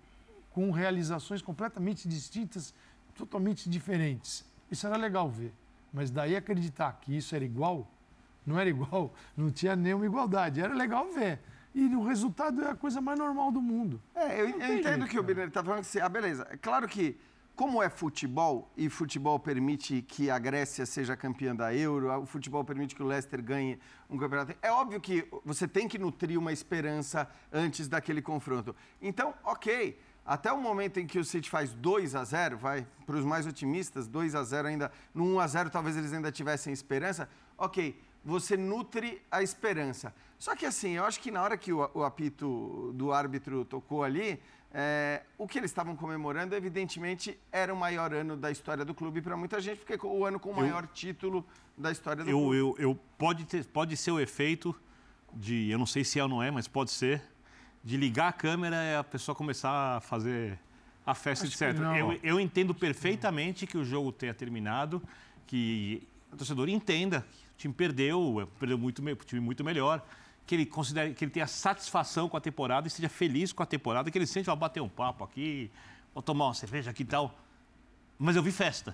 com 0.52 0.72
realizações 0.72 1.42
completamente 1.42 2.08
distintas, 2.08 2.74
totalmente 3.16 3.70
diferentes. 3.70 4.46
Isso 4.70 4.86
era 4.86 4.98
legal 4.98 5.30
ver. 5.30 5.54
Mas 5.94 6.10
daí 6.10 6.36
acreditar 6.36 6.94
que 7.02 7.16
isso 7.16 7.36
era 7.36 7.44
igual, 7.44 7.90
não 8.46 8.60
era 8.60 8.70
igual, 8.70 9.14
não 9.36 9.52
tinha 9.52 9.76
nenhuma 9.76 10.06
igualdade. 10.06 10.62
Era 10.62 10.74
legal 10.74 11.12
ver. 11.12 11.40
E 11.74 11.86
o 11.96 12.04
resultado 12.04 12.62
é 12.64 12.72
a 12.72 12.76
coisa 12.76 13.00
mais 13.00 13.18
normal 13.18 13.52
do 13.52 13.62
mundo. 13.62 14.02
É, 14.14 14.42
eu, 14.42 14.50
eu 14.60 14.78
entendo 14.78 15.08
que 15.08 15.18
o 15.18 15.24
Birner 15.24 15.48
está 15.48 15.64
falando 15.64 15.86
que, 15.86 16.00
ah, 16.00 16.10
beleza. 16.10 16.46
É 16.50 16.58
claro 16.58 16.86
que 16.88 17.18
como 17.62 17.84
é 17.84 17.92
futebol 17.92 18.72
e 18.76 18.90
futebol 18.90 19.38
permite 19.38 20.02
que 20.02 20.32
a 20.32 20.40
Grécia 20.40 20.84
seja 20.84 21.16
campeã 21.16 21.56
da 21.56 21.72
Euro, 21.72 22.12
o 22.20 22.26
futebol 22.26 22.64
permite 22.66 22.96
que 22.96 23.04
o 23.04 23.06
Leicester 23.06 23.40
ganhe 23.40 23.78
um 24.10 24.18
campeonato, 24.18 24.56
é 24.64 24.72
óbvio 24.72 25.00
que 25.00 25.28
você 25.46 25.68
tem 25.68 25.88
que 25.88 26.00
nutrir 26.00 26.40
uma 26.40 26.52
esperança 26.52 27.30
antes 27.54 27.88
daquele 27.88 28.20
confronto. 28.20 28.76
Então, 29.00 29.36
ok, 29.44 29.96
até 30.26 30.52
o 30.52 30.60
momento 30.60 31.00
em 31.00 31.06
que 31.06 31.20
o 31.20 31.24
City 31.24 31.52
faz 31.52 31.72
2 31.72 32.16
a 32.16 32.24
0, 32.24 32.58
vai 32.58 32.88
para 33.06 33.16
os 33.16 33.24
mais 33.24 33.46
otimistas, 33.46 34.08
2 34.08 34.34
a 34.34 34.44
0 34.44 34.68
ainda, 34.68 34.92
no 35.14 35.36
1 35.36 35.40
a 35.40 35.46
0 35.46 35.70
talvez 35.70 35.96
eles 35.96 36.12
ainda 36.12 36.32
tivessem 36.32 36.74
esperança. 36.74 37.30
OK, 37.60 37.96
você 38.26 38.58
nutre 38.58 39.22
a 39.30 39.44
esperança. 39.44 40.12
Só 40.40 40.56
que 40.56 40.66
assim, 40.66 40.94
eu 40.94 41.06
acho 41.06 41.20
que 41.20 41.30
na 41.30 41.44
hora 41.44 41.56
que 41.56 41.72
o, 41.72 41.88
o 41.94 42.04
apito 42.04 42.92
do 42.96 43.12
árbitro 43.12 43.64
tocou 43.64 44.04
ali, 44.04 44.42
é, 44.74 45.22
o 45.38 45.48
que 45.48 45.57
eles 45.57 45.70
estavam 45.70 45.96
comemorando, 45.96 46.55
evidentemente, 46.55 47.38
era 47.51 47.74
o 47.74 47.77
maior 47.77 48.14
ano 48.14 48.38
da 48.38 48.50
história 48.50 48.86
do 48.86 48.94
clube 48.94 49.22
para 49.22 49.36
muita 49.36 49.60
gente, 49.60 49.79
porque 49.79 49.94
é 49.94 50.00
o 50.01 50.25
ano 50.25 50.40
com 50.40 50.51
o 50.51 50.55
maior 50.55 50.84
eu, 50.84 50.90
título 50.94 51.46
da 51.77 51.92
história 51.92 52.24
do 52.24 52.29
eu, 52.29 52.38
clube. 52.38 52.57
Eu, 52.57 52.75
eu, 52.79 53.00
pode, 53.18 53.44
ter, 53.46 53.66
pode 53.66 53.98
ser 53.98 54.12
o 54.12 54.20
efeito 54.20 54.74
de, 55.34 55.70
eu 55.70 55.77
não 55.77 55.86
sei 55.86 56.03
se 56.03 56.20
é 56.20 56.24
ou 56.24 56.29
não 56.29 56.42
é, 56.42 56.50
mas 56.50 56.68
pode 56.68 56.92
ser, 56.92 57.22
de 57.84 57.98
ligar 57.98 58.29
a 58.29 58.34
câmera 58.34 58.77
e 58.77 58.96
a 58.96 59.03
pessoa 59.03 59.36
começar 59.36 59.98
a 59.98 60.00
fazer 60.00 60.57
a 61.05 61.14
festa, 61.14 61.46
Acho 61.46 61.64
etc. 61.64 61.77
Eu, 61.98 62.20
eu 62.24 62.40
entendo 62.40 62.74
perfeitamente 62.74 63.68
que 63.68 63.77
o 63.77 63.84
jogo 63.84 64.12
tenha 64.12 64.34
terminado, 64.34 65.01
que 65.46 66.07
o 66.31 66.38
torcedor 66.38 66.70
entenda 66.70 67.25
que 67.29 67.53
o 67.55 67.57
time 67.57 67.74
perdeu, 67.74 68.50
perdeu 68.57 68.77
muito, 68.77 69.03
o 69.03 69.16
time 69.16 69.42
muito 69.42 69.64
melhor 69.66 70.01
que 70.46 70.56
ele 70.56 70.66
considere, 70.66 71.14
que 71.14 71.24
ele 71.24 71.32
tenha 71.32 71.48
satisfação 71.48 72.27
com 72.27 72.38
a 72.38 72.42
temporada 72.42 72.88
e 72.88 72.92
seja 72.92 73.10
feliz 73.10 73.54
com 73.54 73.64
a 73.64 73.66
temporada, 73.66 74.10
que 74.10 74.18
ele 74.18 74.27
sente, 74.27 74.50
ó, 74.50 74.56
bater 74.56 74.82
um 74.82 74.90
papo 74.90 75.24
aqui, 75.24 75.72
vou 76.14 76.22
tomar 76.22 76.46
uma 76.46 76.54
cerveja 76.54 76.92
aqui 76.92 77.04
e 77.04 77.06
tal. 77.06 77.38
Mas 78.18 78.36
eu 78.36 78.44
vi 78.44 78.51
festa. 78.51 78.94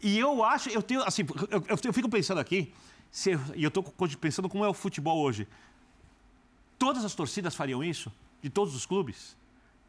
E 0.00 0.18
eu 0.18 0.42
acho, 0.42 0.68
eu 0.68 0.82
tenho, 0.82 1.02
assim, 1.02 1.22
eu, 1.50 1.78
eu 1.84 1.92
fico 1.92 2.08
pensando 2.08 2.40
aqui, 2.40 2.74
se, 3.10 3.30
e 3.54 3.62
eu 3.62 3.68
estou 3.68 3.84
pensando 4.20 4.48
como 4.48 4.64
é 4.64 4.68
o 4.68 4.74
futebol 4.74 5.20
hoje. 5.20 5.46
Todas 6.78 7.04
as 7.04 7.14
torcidas 7.14 7.54
fariam 7.54 7.84
isso? 7.84 8.12
De 8.42 8.50
todos 8.50 8.74
os 8.74 8.84
clubes? 8.84 9.36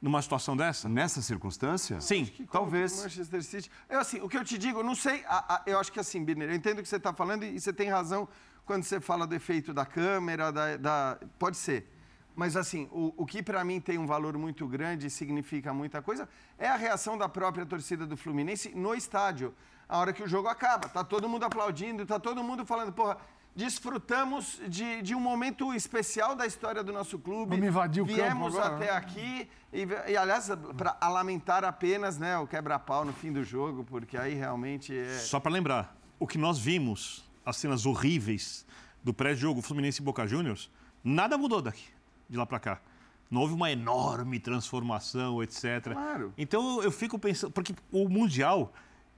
Numa 0.03 0.21
situação 0.21 0.57
dessa? 0.57 0.89
Nessa 0.89 1.21
circunstância? 1.21 2.01
Sim. 2.01 2.25
Talvez. 2.51 3.03
Manchester 3.03 3.41
City. 3.41 3.71
Eu, 3.89 4.01
assim, 4.01 4.19
o 4.19 4.27
que 4.27 4.37
eu 4.37 4.43
te 4.43 4.57
digo, 4.57 4.79
eu 4.79 4.83
não 4.83 4.95
sei. 4.95 5.23
A, 5.25 5.55
a, 5.55 5.61
eu 5.65 5.79
acho 5.79 5.93
que 5.93 5.97
assim, 5.97 6.21
Birner, 6.21 6.49
eu 6.49 6.55
entendo 6.55 6.79
o 6.79 6.81
que 6.83 6.89
você 6.89 6.97
está 6.97 7.13
falando 7.13 7.43
e, 7.43 7.55
e 7.55 7.61
você 7.61 7.71
tem 7.71 7.87
razão 7.87 8.27
quando 8.65 8.83
você 8.83 8.99
fala 8.99 9.25
do 9.25 9.33
efeito 9.33 9.73
da 9.73 9.85
câmera, 9.85 10.51
da, 10.51 10.75
da... 10.75 11.19
pode 11.39 11.55
ser. 11.55 11.89
Mas, 12.35 12.57
assim, 12.57 12.89
o, 12.91 13.13
o 13.15 13.25
que 13.25 13.41
para 13.41 13.63
mim 13.63 13.79
tem 13.79 13.97
um 13.97 14.05
valor 14.05 14.37
muito 14.37 14.67
grande 14.67 15.07
e 15.07 15.09
significa 15.09 15.73
muita 15.73 16.01
coisa 16.01 16.27
é 16.57 16.67
a 16.67 16.75
reação 16.75 17.17
da 17.17 17.29
própria 17.29 17.65
torcida 17.65 18.05
do 18.05 18.17
Fluminense 18.17 18.75
no 18.75 18.93
estádio. 18.93 19.55
A 19.87 19.99
hora 19.99 20.11
que 20.11 20.21
o 20.21 20.27
jogo 20.27 20.49
acaba, 20.49 20.89
tá 20.89 21.05
todo 21.05 21.29
mundo 21.29 21.45
aplaudindo, 21.45 22.05
tá 22.05 22.19
todo 22.19 22.43
mundo 22.43 22.65
falando, 22.65 22.91
porra, 22.91 23.17
desfrutamos 23.55 24.59
de, 24.67 25.01
de 25.01 25.13
um 25.15 25.19
momento 25.19 25.73
especial 25.73 26.35
da 26.35 26.45
história 26.45 26.83
do 26.83 26.91
nosso 26.91 27.19
clube. 27.19 27.51
Vamos 27.51 27.67
invadir 27.67 28.01
o 28.01 28.05
Viemos 28.05 28.55
campo 28.55 28.65
até 28.65 28.89
aqui 28.89 29.47
e, 29.71 29.87
e 30.07 30.17
aliás, 30.17 30.49
para 30.75 30.97
lamentar 31.09 31.63
apenas 31.63 32.17
né, 32.17 32.37
o 32.37 32.47
quebra-pau 32.47 33.05
no 33.05 33.13
fim 33.13 33.31
do 33.31 33.43
jogo, 33.43 33.83
porque 33.83 34.17
aí 34.17 34.33
realmente 34.33 34.97
é... 34.97 35.19
Só 35.19 35.39
para 35.39 35.51
lembrar, 35.51 35.95
o 36.19 36.27
que 36.27 36.37
nós 36.37 36.57
vimos 36.57 37.23
as 37.45 37.57
cenas 37.57 37.85
horríveis 37.85 38.65
do 39.03 39.13
pré-jogo 39.13 39.61
Fluminense 39.61 40.01
e 40.01 40.05
Boca 40.05 40.25
Juniors, 40.25 40.71
nada 41.03 41.37
mudou 41.37 41.61
daqui, 41.61 41.85
de 42.29 42.37
lá 42.37 42.45
para 42.45 42.59
cá. 42.59 42.81
Não 43.29 43.41
houve 43.41 43.53
uma 43.53 43.71
enorme 43.71 44.39
transformação, 44.39 45.41
etc. 45.41 45.91
Claro. 45.91 46.33
Então 46.37 46.81
eu 46.81 46.91
fico 46.91 47.17
pensando, 47.17 47.51
porque 47.51 47.73
o 47.91 48.07
Mundial, 48.07 48.71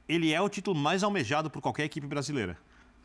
ele 0.08 0.32
é 0.32 0.42
o 0.42 0.50
título 0.50 0.78
mais 0.78 1.04
almejado 1.04 1.50
por 1.50 1.62
qualquer 1.62 1.84
equipe 1.84 2.08
brasileira. 2.08 2.58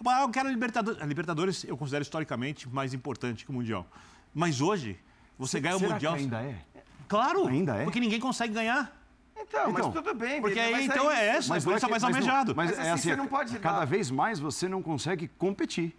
Ah, 0.07 0.23
eu 0.23 0.29
quero 0.31 0.49
a 0.49 0.51
Libertadores. 0.51 1.03
A 1.03 1.07
Libertadores 1.07 1.65
eu 1.65 1.77
considero 1.77 2.03
historicamente 2.03 2.69
mais 2.69 2.95
importante 2.95 3.45
que 3.45 3.51
o 3.51 3.55
Mundial. 3.55 3.87
Mas 4.35 4.61
hoje, 4.61 4.99
você 5.39 5.61
ganha 5.61 5.77
o 5.77 5.81
Mundial. 5.81 6.15
Que 6.15 6.21
ainda 6.21 6.43
é? 6.43 6.63
Claro, 7.09 7.47
ainda 7.47 7.77
é. 7.77 7.85
porque 7.85 8.01
ninguém 8.01 8.21
consegue 8.21 8.55
ganhar. 8.55 8.97
Então, 9.37 9.73
mas 9.73 9.87
então, 9.87 10.03
tudo 10.03 10.15
bem. 10.15 10.41
Porque 10.41 10.59
aí, 10.59 10.87
então 10.87 11.11
é, 11.11 11.29
essa, 11.29 11.49
mas 11.49 11.67
é 11.67 11.89
mais 11.89 12.05
almejado. 12.05 12.55
Mas, 12.55 12.71
mas 12.71 12.79
é 12.79 12.91
assim, 12.91 13.11
assim, 13.11 13.17
não 13.17 13.27
pode 13.27 13.59
cada 13.59 13.85
vez 13.85 14.11
mais 14.11 14.39
você 14.39 14.69
não 14.69 14.83
consegue 14.83 15.29
competir. 15.29 15.97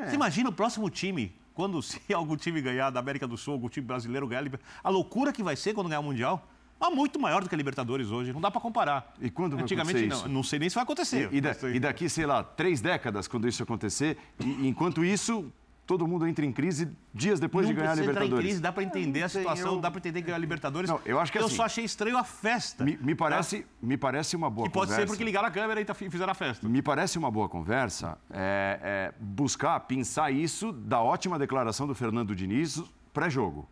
É. 0.00 0.06
Você 0.06 0.14
imagina 0.14 0.48
o 0.48 0.52
próximo 0.52 0.88
time, 0.88 1.34
quando 1.54 1.82
se 1.82 2.00
algum 2.14 2.36
time 2.36 2.60
ganhar 2.60 2.90
da 2.90 3.00
América 3.00 3.26
do 3.26 3.36
Sul, 3.36 3.54
algum 3.54 3.68
time 3.68 3.86
brasileiro 3.86 4.26
ganhar, 4.26 4.44
a 4.82 4.88
loucura 4.88 5.32
que 5.32 5.42
vai 5.42 5.56
ser 5.56 5.74
quando 5.74 5.88
ganhar 5.88 6.00
o 6.00 6.04
Mundial. 6.04 6.48
É 6.82 6.90
muito 6.90 7.20
maior 7.20 7.42
do 7.42 7.48
que 7.48 7.54
a 7.54 7.58
Libertadores 7.58 8.10
hoje, 8.10 8.32
não 8.32 8.40
dá 8.40 8.50
para 8.50 8.60
comparar. 8.60 9.14
E 9.20 9.30
quando 9.30 9.54
vai 9.54 9.62
Antigamente 9.62 10.06
não, 10.06 10.28
não 10.28 10.42
sei 10.42 10.58
nem 10.58 10.68
se 10.68 10.74
vai 10.74 10.82
acontecer. 10.82 11.28
E, 11.32 11.36
e, 11.36 11.40
da, 11.40 11.56
e, 11.72 11.78
daqui, 11.78 12.08
sei 12.08 12.26
lá, 12.26 12.42
três 12.42 12.80
décadas, 12.80 13.28
quando 13.28 13.46
isso 13.46 13.62
acontecer, 13.62 14.18
e, 14.40 14.66
enquanto 14.66 15.04
isso, 15.04 15.50
todo 15.86 16.06
mundo 16.06 16.26
entra 16.26 16.44
em 16.44 16.52
crise 16.52 16.88
dias 17.14 17.38
depois 17.38 17.66
não 17.66 17.74
de 17.74 17.80
ganhar 17.80 17.92
a 17.92 17.94
Libertadores. 17.94 18.26
Entrar 18.26 18.40
em 18.40 18.44
crise, 18.44 18.60
dá 18.60 18.72
para 18.72 18.82
entender 18.82 19.22
a 19.22 19.28
situação, 19.28 19.74
eu... 19.74 19.80
dá 19.80 19.90
para 19.90 19.98
entender 19.98 20.22
ganhar 20.22 20.36
a 20.36 20.38
Libertadores. 20.38 20.90
Não, 20.90 21.00
eu 21.04 21.20
acho 21.20 21.30
que 21.30 21.38
eu 21.38 21.46
assim, 21.46 21.56
só 21.56 21.64
achei 21.64 21.84
estranho 21.84 22.16
a 22.16 22.24
festa. 22.24 22.84
Me, 22.84 22.96
me 22.96 23.14
parece, 23.14 23.60
tá? 23.60 23.68
me 23.80 23.96
parece 23.96 24.34
uma 24.34 24.50
boa 24.50 24.66
que 24.66 24.72
pode 24.72 24.86
conversa. 24.86 25.06
ser 25.06 25.06
porque 25.06 25.24
ligaram 25.24 25.48
a 25.48 25.50
câmera 25.50 25.80
e 25.80 25.84
tá 25.84 25.94
fizeram 25.94 26.32
a 26.32 26.34
festa. 26.34 26.68
Me 26.68 26.82
parece 26.82 27.18
uma 27.18 27.30
boa 27.30 27.48
conversa 27.48 28.18
é, 28.30 28.80
é 28.82 29.14
buscar, 29.20 29.78
pensar 29.80 30.30
isso 30.30 30.72
da 30.72 31.00
ótima 31.00 31.38
declaração 31.38 31.86
do 31.86 31.94
Fernando 31.94 32.34
Diniz 32.34 32.82
pré-jogo. 33.12 33.68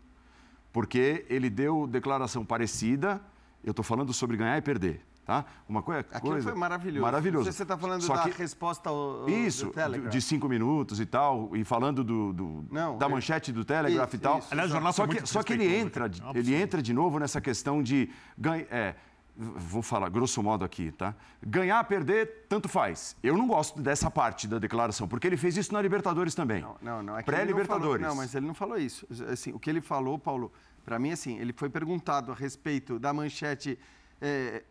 Porque 0.73 1.25
ele 1.29 1.51
deu 1.51 1.87
declaração 1.87 2.45
parecida, 2.45 3.21
eu 3.65 3.71
estou 3.71 3.85
falando 3.85 4.13
sobre 4.13 4.37
ganhar 4.37 4.57
e 4.57 4.63
perder. 4.63 5.05
Tá? 5.25 5.45
Uma 5.69 5.81
coisa, 5.81 6.01
Aquilo 6.01 6.33
coisa 6.33 6.51
foi 6.51 6.59
maravilhoso. 6.59 7.03
Maravilhoso. 7.03 7.53
Você 7.53 7.63
está 7.63 7.79
falando 7.79 8.03
Só 8.03 8.17
da 8.17 8.23
que, 8.25 8.31
resposta 8.31 8.91
ao, 8.91 9.29
Isso, 9.29 9.67
do 9.67 9.73
Telegraph. 9.73 10.13
de 10.13 10.21
cinco 10.21 10.49
minutos 10.49 10.99
e 10.99 11.07
tal, 11.07 11.55
e 11.55 11.63
falando 11.63 12.03
do, 12.03 12.33
do 12.33 12.65
Não, 12.69 12.99
da 12.99 13.09
manchete 13.09 13.53
do 13.53 13.65
Telegraph 13.65 14.09
isso, 14.09 14.17
e 14.17 14.19
tal. 14.19 14.39
Isso, 14.39 14.49
Aliás, 14.51 14.71
o 14.71 14.73
jornal 14.73 14.93
só 14.93 15.07
que, 15.07 15.25
só 15.27 15.43
que 15.45 15.53
ele 15.53 15.73
entra, 15.73 16.11
ele 16.35 16.53
entra 16.53 16.83
de 16.83 16.93
novo 16.93 17.21
nessa 17.21 17.41
questão 17.41 17.81
de 17.81 18.11
ganhar. 18.37 18.67
É, 18.71 18.97
vou 19.37 19.83
falar 19.83 20.09
grosso 20.09 20.43
modo 20.43 20.65
aqui, 20.65 20.93
tá? 20.93 21.15
Ganhar, 21.43 21.83
perder, 21.85 22.47
tanto 22.49 22.69
faz. 22.69 23.17
Eu 23.23 23.37
não 23.37 23.47
gosto 23.47 23.81
dessa 23.81 24.11
parte 24.11 24.47
da 24.47 24.59
declaração, 24.59 25.09
porque 25.09 25.27
ele 25.27 25.37
fez 25.37 25.57
isso 25.57 25.73
na 25.73 25.81
Libertadores 25.81 26.35
também. 26.35 26.63
Não, 26.63 26.77
não, 26.81 27.03
não. 27.03 27.19
É 27.19 27.23
Pré-Libertadores. 27.23 28.03
Não, 28.03 28.11
não, 28.11 28.17
mas 28.17 28.35
ele 28.35 28.47
não 28.47 28.55
falou 28.55 28.79
isso. 28.79 29.07
Assim, 29.31 29.53
o 29.53 29.59
que 29.59 29.71
ele 29.71 29.81
falou, 29.81 30.19
Paulo, 30.19 30.53
para 30.85 30.99
mim, 30.99 31.13
assim, 31.13 31.39
ele 31.39 31.53
foi 31.53 31.71
perguntado 31.71 32.33
a 32.33 32.35
respeito 32.35 32.99
da 32.99 33.13
manchete. 33.13 33.79
É, 34.21 34.63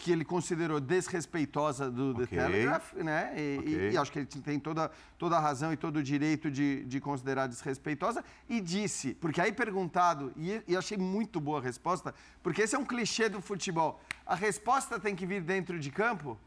que 0.00 0.10
ele 0.10 0.24
considerou 0.24 0.80
desrespeitosa 0.80 1.90
do 1.90 2.12
okay. 2.12 2.26
The 2.26 2.36
Telegraph, 2.36 2.94
né? 2.94 3.32
E, 3.36 3.58
okay. 3.58 3.88
e, 3.90 3.92
e, 3.92 3.96
acho 3.98 4.10
que 4.10 4.18
ele 4.20 4.26
tem 4.26 4.58
toda, 4.58 4.90
toda 5.18 5.36
a 5.36 5.40
razão 5.40 5.72
e 5.74 5.76
todo 5.76 5.98
o 5.98 6.02
direito 6.02 6.50
de, 6.50 6.84
de 6.86 7.00
considerar 7.00 7.46
desrespeitosa. 7.46 8.24
E 8.48 8.60
disse, 8.60 9.14
porque 9.14 9.40
aí 9.40 9.52
perguntado, 9.52 10.32
e, 10.36 10.62
e 10.66 10.74
achei 10.74 10.96
muito 10.96 11.38
boa 11.38 11.60
a 11.60 11.62
resposta, 11.62 12.14
porque 12.42 12.62
esse 12.62 12.74
é 12.74 12.78
um 12.78 12.84
clichê 12.84 13.28
do 13.28 13.42
futebol. 13.42 14.00
A 14.24 14.34
resposta 14.34 14.98
tem 14.98 15.14
que 15.14 15.26
vir 15.26 15.42
dentro 15.42 15.78
de 15.78 15.90
campo? 15.90 16.38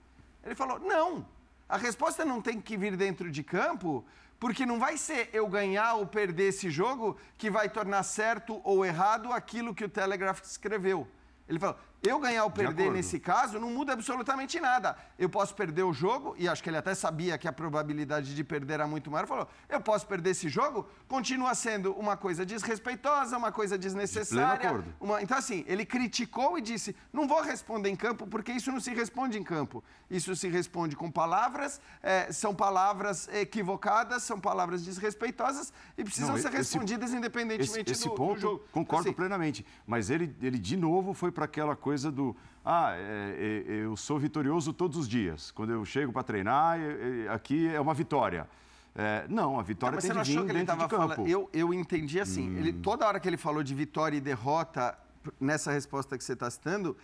Ele 0.44 0.56
falou, 0.56 0.80
não. 0.80 1.26
A 1.70 1.78
resposta 1.78 2.26
não 2.26 2.42
tem 2.42 2.60
que 2.60 2.76
vir 2.76 2.98
dentro 2.98 3.30
de 3.30 3.44
campo, 3.44 4.04
porque 4.40 4.66
não 4.66 4.80
vai 4.80 4.98
ser 4.98 5.30
eu 5.32 5.48
ganhar 5.48 5.94
ou 5.94 6.08
perder 6.08 6.50
esse 6.50 6.72
jogo 6.72 7.16
que 7.38 7.52
vai 7.52 7.70
tornar 7.70 8.02
certo 8.02 8.60
ou 8.64 8.84
errado 8.84 9.32
aquilo 9.32 9.76
que 9.76 9.86
o 9.86 9.90
Telegraph 9.90 10.42
escreveu. 10.42 11.08
Ele 11.48 11.60
falou: 11.60 11.78
eu 12.04 12.20
ganhar 12.20 12.44
ou 12.44 12.52
perder 12.52 12.92
nesse 12.92 13.18
caso 13.18 13.58
não 13.60 13.70
muda 13.70 13.94
absolutamente 13.94 14.60
nada. 14.60 14.98
Eu 15.18 15.30
posso 15.30 15.56
perder 15.56 15.84
o 15.84 15.94
jogo, 15.94 16.36
e 16.38 16.50
acho 16.50 16.62
que 16.62 16.70
ele 16.70 16.78
até 16.78 16.94
sabia 16.94 17.38
que 17.38 17.48
a 17.48 17.54
probabilidade 17.54 18.36
de 18.36 18.44
perder 18.44 18.74
era 18.74 18.88
muito 18.88 19.10
maior. 19.10 19.26
Falou: 19.26 19.48
eu 19.70 19.80
posso 19.80 20.06
perder 20.06 20.32
esse 20.32 20.50
jogo, 20.50 20.86
continua 21.08 21.56
sendo 21.56 21.94
uma 21.94 22.18
coisa 22.18 22.46
desrespeitosa, 22.46 23.38
uma 23.38 23.54
coisa 23.54 23.78
desnecessária. 23.78 24.80
De 24.80 24.94
uma... 25.00 25.22
Então, 25.22 25.38
assim, 25.38 25.64
ele 25.66 25.86
criticou 25.86 26.58
e 26.58 26.62
disse: 26.62 26.94
não 27.14 27.26
vou 27.26 27.42
responder 27.42 27.90
em 27.90 27.96
campo, 27.96 28.28
porque 28.28 28.52
isso 28.52 28.70
não 28.70 28.82
se 28.82 28.94
responde 28.94 29.40
em 29.40 29.44
campo. 29.44 29.82
Isso 30.10 30.36
se 30.36 30.50
responde 30.50 30.98
com 30.98 31.10
palavras, 31.10 31.80
é, 32.02 32.32
são 32.32 32.54
palavras 32.54 33.30
equivocadas, 33.30 34.24
são 34.24 34.40
palavras 34.40 34.84
desrespeitosas 34.84 35.72
e 35.98 36.04
precisam 36.04 36.36
não, 36.36 36.42
ser 36.42 36.52
respondidas 36.52 37.10
esse, 37.10 37.18
independentemente 37.18 37.92
esse, 37.94 38.02
esse 38.02 38.10
do, 38.10 38.16
ponto, 38.16 38.36
do 38.36 38.42
jogo. 38.42 38.66
Concordo 38.74 39.08
assim, 39.08 39.16
plenamente. 39.16 39.66
Mas 39.88 40.10
ele, 40.10 40.36
ele, 40.42 40.60
de 40.60 40.76
novo, 40.76 41.14
foi 41.14 41.32
para 41.32 41.46
aquela 41.46 41.76
coisa 41.76 41.93
coisa 41.94 42.12
do 42.12 42.36
ah, 42.66 42.94
é, 42.96 43.66
é, 43.68 43.74
eu 43.86 43.96
sou 43.96 44.18
vitorioso 44.18 44.74
todos 44.74 44.98
os 44.98 45.08
dias. 45.08 45.52
Quando 45.52 45.72
eu 45.74 45.86
chego 45.86 46.12
para 46.12 46.24
treinar, 46.24 46.80
é, 46.80 47.28
aqui 47.28 47.68
é 47.68 47.80
uma 47.80 47.94
vitória. 47.94 48.48
É, 48.96 49.26
não, 49.28 49.60
a 49.60 49.64
vitória 49.64 49.96
não, 49.98 50.02
tem 50.02 50.24
de 50.24 50.32
vir 50.32 50.54
dentro 50.54 50.78
de 50.78 50.88
campo. 50.88 51.16
Falando, 51.16 51.28
eu, 51.28 51.50
eu 51.54 51.74
entendi 51.74 52.20
assim, 52.20 52.50
hum. 52.50 52.58
ele, 52.58 52.74
toda 52.74 53.06
hora 53.06 53.20
que 53.20 53.28
ele 53.28 53.38
falou 53.38 53.62
de 53.62 53.76
vitória 53.76 54.18
e 54.18 54.22
derrota, 54.22 54.98
nessa 55.40 55.72
resposta 55.72 56.18
que 56.18 56.24
você 56.24 56.34
está 56.34 56.50
citando, 56.50 56.98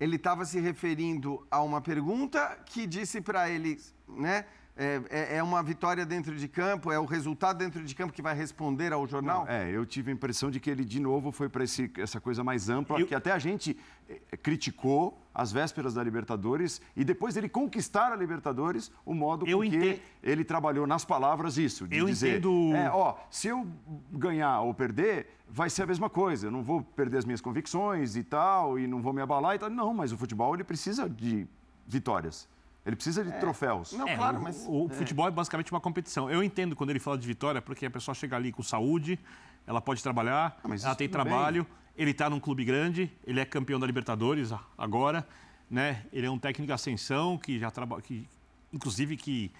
ele 0.00 0.16
estava 0.16 0.44
se 0.44 0.58
referindo 0.58 1.46
a 1.50 1.62
uma 1.62 1.80
pergunta 1.80 2.58
que 2.66 2.86
disse 2.86 3.20
para 3.20 3.48
ele, 3.48 3.78
né? 4.08 4.46
É, 4.76 5.00
é, 5.08 5.36
é, 5.36 5.42
uma 5.42 5.62
vitória 5.62 6.04
dentro 6.04 6.34
de 6.34 6.48
campo? 6.48 6.90
É 6.90 6.98
o 6.98 7.04
resultado 7.04 7.58
dentro 7.58 7.82
de 7.84 7.94
campo 7.94 8.12
que 8.12 8.20
vai 8.22 8.34
responder 8.34 8.92
ao 8.92 9.06
jornal? 9.06 9.44
Não, 9.44 9.52
é, 9.52 9.70
eu 9.70 9.86
tive 9.86 10.10
a 10.10 10.14
impressão 10.14 10.50
de 10.50 10.58
que 10.58 10.68
ele, 10.68 10.84
de 10.84 10.98
novo, 10.98 11.30
foi 11.30 11.48
para 11.48 11.62
essa 11.62 12.20
coisa 12.20 12.42
mais 12.42 12.68
ampla, 12.68 12.98
eu... 12.98 13.06
que 13.06 13.14
até 13.14 13.30
a 13.30 13.38
gente 13.38 13.78
é, 14.08 14.36
criticou 14.36 15.20
as 15.32 15.52
vésperas 15.52 15.94
da 15.94 16.02
Libertadores 16.02 16.80
e 16.96 17.04
depois 17.04 17.36
ele 17.36 17.48
conquistar 17.48 18.12
a 18.12 18.16
Libertadores, 18.16 18.90
o 19.04 19.14
modo 19.14 19.46
eu 19.46 19.60
que 19.60 20.00
ele 20.22 20.44
trabalhou 20.44 20.86
nas 20.86 21.04
palavras 21.04 21.56
isso, 21.56 21.86
de 21.86 21.96
eu 21.96 22.06
dizer, 22.06 22.38
entendo... 22.38 22.74
é, 22.74 22.90
ó, 22.90 23.16
se 23.30 23.48
eu 23.48 23.66
ganhar 24.12 24.60
ou 24.60 24.74
perder, 24.74 25.28
vai 25.48 25.70
ser 25.70 25.82
a 25.82 25.86
mesma 25.86 26.10
coisa, 26.10 26.48
eu 26.48 26.50
não 26.50 26.64
vou 26.64 26.82
perder 26.82 27.18
as 27.18 27.24
minhas 27.24 27.40
convicções 27.40 28.16
e 28.16 28.24
tal, 28.24 28.76
e 28.76 28.88
não 28.88 29.00
vou 29.00 29.12
me 29.12 29.22
abalar 29.22 29.54
e 29.54 29.58
tal. 29.58 29.70
Não, 29.70 29.94
mas 29.94 30.10
o 30.10 30.18
futebol, 30.18 30.52
ele 30.54 30.64
precisa 30.64 31.08
de 31.08 31.46
vitórias. 31.86 32.48
Ele 32.84 32.96
precisa 32.96 33.24
de 33.24 33.30
é. 33.30 33.38
troféus. 33.38 33.92
Não, 33.92 34.06
é, 34.06 34.16
claro, 34.16 34.42
mas. 34.42 34.64
O, 34.66 34.86
o 34.86 34.86
é. 34.90 34.94
futebol 34.94 35.26
é 35.26 35.30
basicamente 35.30 35.72
uma 35.72 35.80
competição. 35.80 36.30
Eu 36.30 36.42
entendo 36.42 36.76
quando 36.76 36.90
ele 36.90 37.00
fala 37.00 37.16
de 37.16 37.26
vitória, 37.26 37.62
porque 37.62 37.86
a 37.86 37.90
pessoa 37.90 38.14
chega 38.14 38.36
ali 38.36 38.52
com 38.52 38.62
saúde, 38.62 39.18
ela 39.66 39.80
pode 39.80 40.02
trabalhar, 40.02 40.58
ah, 40.62 40.68
ela 40.82 40.94
tem 40.94 41.08
trabalho, 41.08 41.64
bem. 41.64 41.72
ele 41.96 42.10
está 42.10 42.28
num 42.28 42.38
clube 42.38 42.64
grande, 42.64 43.10
ele 43.26 43.40
é 43.40 43.44
campeão 43.44 43.80
da 43.80 43.86
Libertadores 43.86 44.52
agora, 44.76 45.26
né? 45.70 46.04
Ele 46.12 46.26
é 46.26 46.30
um 46.30 46.38
técnico 46.38 46.66
de 46.66 46.72
ascensão 46.72 47.38
que 47.38 47.58
já 47.58 47.70
trabalha. 47.70 48.02
Que, 48.02 48.28
inclusive 48.72 49.16
que 49.16 49.50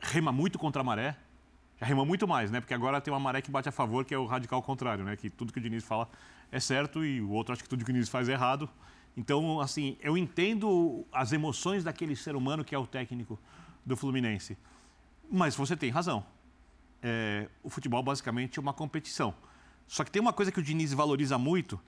rema 0.00 0.30
muito 0.30 0.58
contra 0.58 0.82
a 0.82 0.84
maré. 0.84 1.16
Já 1.80 1.86
rema 1.86 2.04
muito 2.04 2.28
mais, 2.28 2.50
né? 2.50 2.60
Porque 2.60 2.74
agora 2.74 3.00
tem 3.00 3.12
uma 3.12 3.20
maré 3.20 3.40
que 3.40 3.50
bate 3.50 3.70
a 3.70 3.72
favor, 3.72 4.04
que 4.04 4.14
é 4.14 4.18
o 4.18 4.26
radical 4.26 4.62
contrário, 4.62 5.02
né? 5.02 5.16
Que 5.16 5.30
tudo 5.30 5.50
que 5.50 5.58
o 5.58 5.62
Diniz 5.62 5.82
fala 5.82 6.06
é 6.52 6.60
certo 6.60 7.02
e 7.02 7.22
o 7.22 7.30
outro 7.30 7.54
acha 7.54 7.62
que 7.62 7.68
tudo 7.68 7.82
que 7.84 7.90
o 7.90 7.94
Diniz 7.94 8.10
faz 8.10 8.28
é 8.28 8.32
errado. 8.32 8.68
Então, 9.16 9.60
assim, 9.60 9.96
eu 10.00 10.16
entendo 10.16 11.04
as 11.12 11.32
emoções 11.32 11.84
daquele 11.84 12.14
ser 12.14 12.36
humano 12.36 12.64
que 12.64 12.74
é 12.74 12.78
o 12.78 12.86
técnico 12.86 13.38
do 13.84 13.96
Fluminense. 13.96 14.56
Mas 15.30 15.54
você 15.54 15.76
tem 15.76 15.90
razão. 15.90 16.24
É, 17.02 17.48
o 17.62 17.70
futebol 17.70 18.02
basicamente 18.02 18.58
é 18.58 18.62
uma 18.62 18.72
competição. 18.72 19.34
Só 19.86 20.04
que 20.04 20.10
tem 20.10 20.22
uma 20.22 20.32
coisa 20.32 20.52
que 20.52 20.60
o 20.60 20.62
Diniz 20.62 20.92
valoriza 20.92 21.36
muito, 21.36 21.80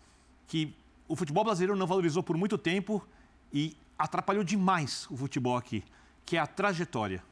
que 0.46 0.74
o 1.06 1.14
futebol 1.14 1.44
brasileiro 1.44 1.76
não 1.76 1.87
valorizou 1.87 2.22
por 2.22 2.37
muito 2.37 2.58
tempo 2.58 3.06
e 3.52 3.76
atrapalhou 3.98 4.42
demais 4.42 5.06
o 5.11 5.16
futebol 5.16 5.56
aqui, 5.56 5.85
que 6.24 6.37
é 6.37 6.40
a 6.40 6.46
trajetória. 6.46 7.22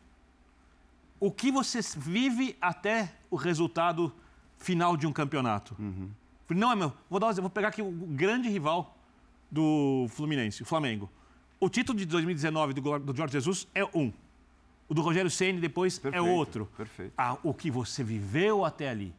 O 1.18 1.30
que 1.30 1.50
você 1.50 1.80
vive 1.96 2.56
até 2.60 3.12
o 3.30 3.36
resultado 3.36 4.12
final 4.56 4.96
de 4.96 5.06
um 5.06 5.12
campeonato. 5.12 5.74
Uhum. 5.78 6.10
Não 6.50 6.72
é 6.72 6.76
meu. 6.76 6.92
Vou, 7.08 7.18
dar, 7.18 7.32
vou 7.34 7.50
pegar 7.50 7.68
aqui 7.68 7.82
o 7.82 7.90
grande 7.90 8.48
rival 8.48 8.96
do 9.50 10.06
Fluminense, 10.10 10.62
o 10.62 10.66
Flamengo. 10.66 11.10
O 11.58 11.68
título 11.68 11.98
de 11.98 12.06
2019 12.06 12.72
do, 12.74 12.98
do 12.98 13.14
Jorge 13.14 13.32
Jesus 13.32 13.66
é 13.74 13.84
um. 13.84 14.12
O 14.88 14.94
do 14.94 15.02
Rogério 15.02 15.30
Ceni 15.30 15.60
depois 15.60 15.98
é 15.98 16.00
perfeito, 16.00 16.26
é 16.26 16.30
outro. 16.30 16.68
Perfeito. 16.76 17.12
Ah, 17.16 17.36
o 17.42 17.52
que 17.52 17.70
você 17.70 18.02
viveu 18.02 18.64
até 18.64 18.88
ali. 18.88 19.14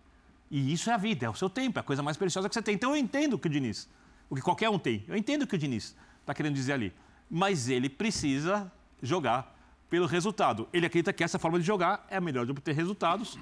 E 0.50 0.74
isso 0.74 0.90
é 0.90 0.94
a 0.94 0.98
vida, 0.98 1.26
é 1.26 1.30
o 1.30 1.34
seu 1.34 1.50
tempo, 1.50 1.80
é 1.80 1.82
a 1.82 1.84
coisa 1.84 2.04
mais 2.04 2.18
preciosa 2.18 2.50
que 2.50 2.54
você 2.54 2.62
tem. 2.62 2.76
Então 2.76 2.92
eu 2.92 2.98
entendo 2.98 3.34
o 3.36 3.40
que 3.40 3.48
o 3.48 3.50
Diniz, 3.50 3.90
o 4.30 4.36
que 4.36 4.42
qualquer 4.42 4.70
um 4.70 4.78
tem. 4.78 5.06
Eu 5.08 5.16
entendo 5.16 5.44
o 5.44 5.48
que 5.48 5.56
o 5.56 5.58
Diniz 5.58 5.96
está 6.20 6.34
querendo 6.34 6.56
dizer 6.56 6.74
ali. 6.74 6.94
Mas 7.30 7.70
ele 7.70 7.90
precisa 7.90 8.70
jogar 9.02 9.58
pelo 9.90 10.06
resultado. 10.06 10.68
Ele 10.74 10.86
acredita 10.86 11.14
que 11.14 11.24
essa 11.24 11.40
forma 11.40 11.60
de 11.60 11.66
jogar 11.66 12.06
é 12.10 12.18
a 12.18 12.22
melhor 12.22 12.46
de 12.46 12.52
obter 12.52 12.76
resultados. 12.76 13.38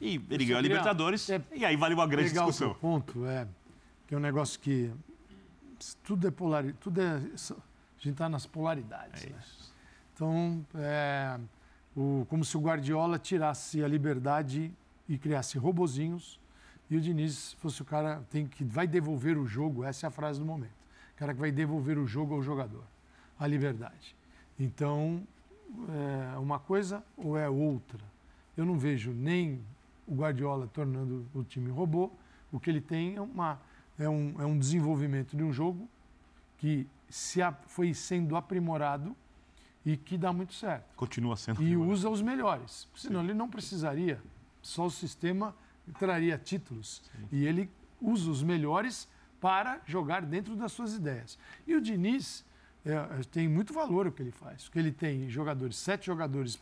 E 0.00 0.20
ele 0.30 0.44
ganhou 0.44 0.58
a 0.58 0.62
Libertadores. 0.62 1.28
É, 1.28 1.42
e 1.54 1.64
aí 1.64 1.76
vale 1.76 1.94
uma 1.94 2.06
grande 2.06 2.30
discussão. 2.30 2.70
O 2.70 2.74
ponto 2.74 3.26
é 3.26 3.46
que 4.06 4.14
é 4.14 4.16
um 4.16 4.20
negócio 4.20 4.58
que 4.58 4.90
tudo 6.02 6.26
é 6.26 6.30
polaridade, 6.30 6.78
tudo 6.80 7.00
é, 7.00 7.16
a 7.16 7.18
gente 7.18 8.12
está 8.12 8.28
nas 8.28 8.46
polaridades. 8.46 9.24
É 9.24 9.30
né? 9.30 9.38
Então, 10.14 10.64
é, 10.76 11.38
o, 11.96 12.26
como 12.28 12.44
se 12.44 12.56
o 12.56 12.60
Guardiola 12.60 13.18
tirasse 13.18 13.82
a 13.82 13.88
liberdade 13.88 14.72
e 15.08 15.18
criasse 15.18 15.58
robozinhos 15.58 16.40
e 16.88 16.96
o 16.96 17.00
Diniz 17.00 17.54
fosse 17.54 17.82
o 17.82 17.84
cara 17.84 18.22
tem 18.30 18.46
que 18.46 18.64
vai 18.64 18.86
devolver 18.86 19.36
o 19.36 19.46
jogo, 19.46 19.84
essa 19.84 20.06
é 20.06 20.08
a 20.08 20.10
frase 20.10 20.38
do 20.38 20.46
momento. 20.46 20.84
O 21.14 21.16
cara 21.16 21.34
que 21.34 21.40
vai 21.40 21.50
devolver 21.50 21.98
o 21.98 22.06
jogo 22.06 22.34
ao 22.34 22.42
jogador, 22.42 22.84
a 23.38 23.46
liberdade. 23.46 24.14
Então, 24.58 25.26
é 26.34 26.38
uma 26.38 26.58
coisa 26.58 27.02
ou 27.16 27.36
é 27.36 27.48
outra. 27.48 28.00
Eu 28.56 28.64
não 28.64 28.78
vejo 28.78 29.12
nem 29.12 29.60
o 30.06 30.14
Guardiola 30.14 30.68
tornando 30.68 31.26
o 31.34 31.42
time 31.42 31.70
robô, 31.70 32.10
o 32.52 32.60
que 32.60 32.70
ele 32.70 32.80
tem 32.80 33.16
é 33.16 33.20
uma 33.20 33.58
é 33.98 34.08
um, 34.08 34.34
é 34.40 34.46
um 34.46 34.58
desenvolvimento 34.58 35.36
de 35.36 35.42
um 35.42 35.52
jogo 35.52 35.88
que 36.58 36.86
se 37.08 37.40
a, 37.42 37.52
foi 37.66 37.94
sendo 37.94 38.36
aprimorado 38.36 39.14
e 39.84 39.96
que 39.96 40.16
dá 40.16 40.32
muito 40.32 40.54
certo. 40.54 40.94
Continua 40.96 41.36
sendo. 41.36 41.62
E 41.62 41.76
usa 41.76 42.08
os 42.08 42.22
melhores. 42.22 42.88
Senão 42.96 43.20
Sim. 43.20 43.26
ele 43.26 43.34
não 43.34 43.48
precisaria. 43.48 44.20
Só 44.62 44.86
o 44.86 44.90
sistema 44.90 45.54
traria 45.98 46.38
títulos. 46.38 47.02
Sim. 47.12 47.28
E 47.30 47.46
ele 47.46 47.70
usa 48.00 48.30
os 48.30 48.42
melhores 48.42 49.08
para 49.40 49.80
jogar 49.84 50.22
dentro 50.22 50.56
das 50.56 50.72
suas 50.72 50.94
ideias. 50.94 51.38
E 51.66 51.74
o 51.74 51.80
Diniz 51.80 52.44
é, 52.84 52.96
tem 53.30 53.46
muito 53.46 53.74
valor 53.74 54.06
o 54.06 54.12
que 54.12 54.22
ele 54.22 54.30
faz. 54.30 54.64
Porque 54.64 54.78
ele 54.78 54.92
tem 54.92 55.28
jogadores, 55.28 55.76
sete 55.76 56.06
jogadores 56.06 56.58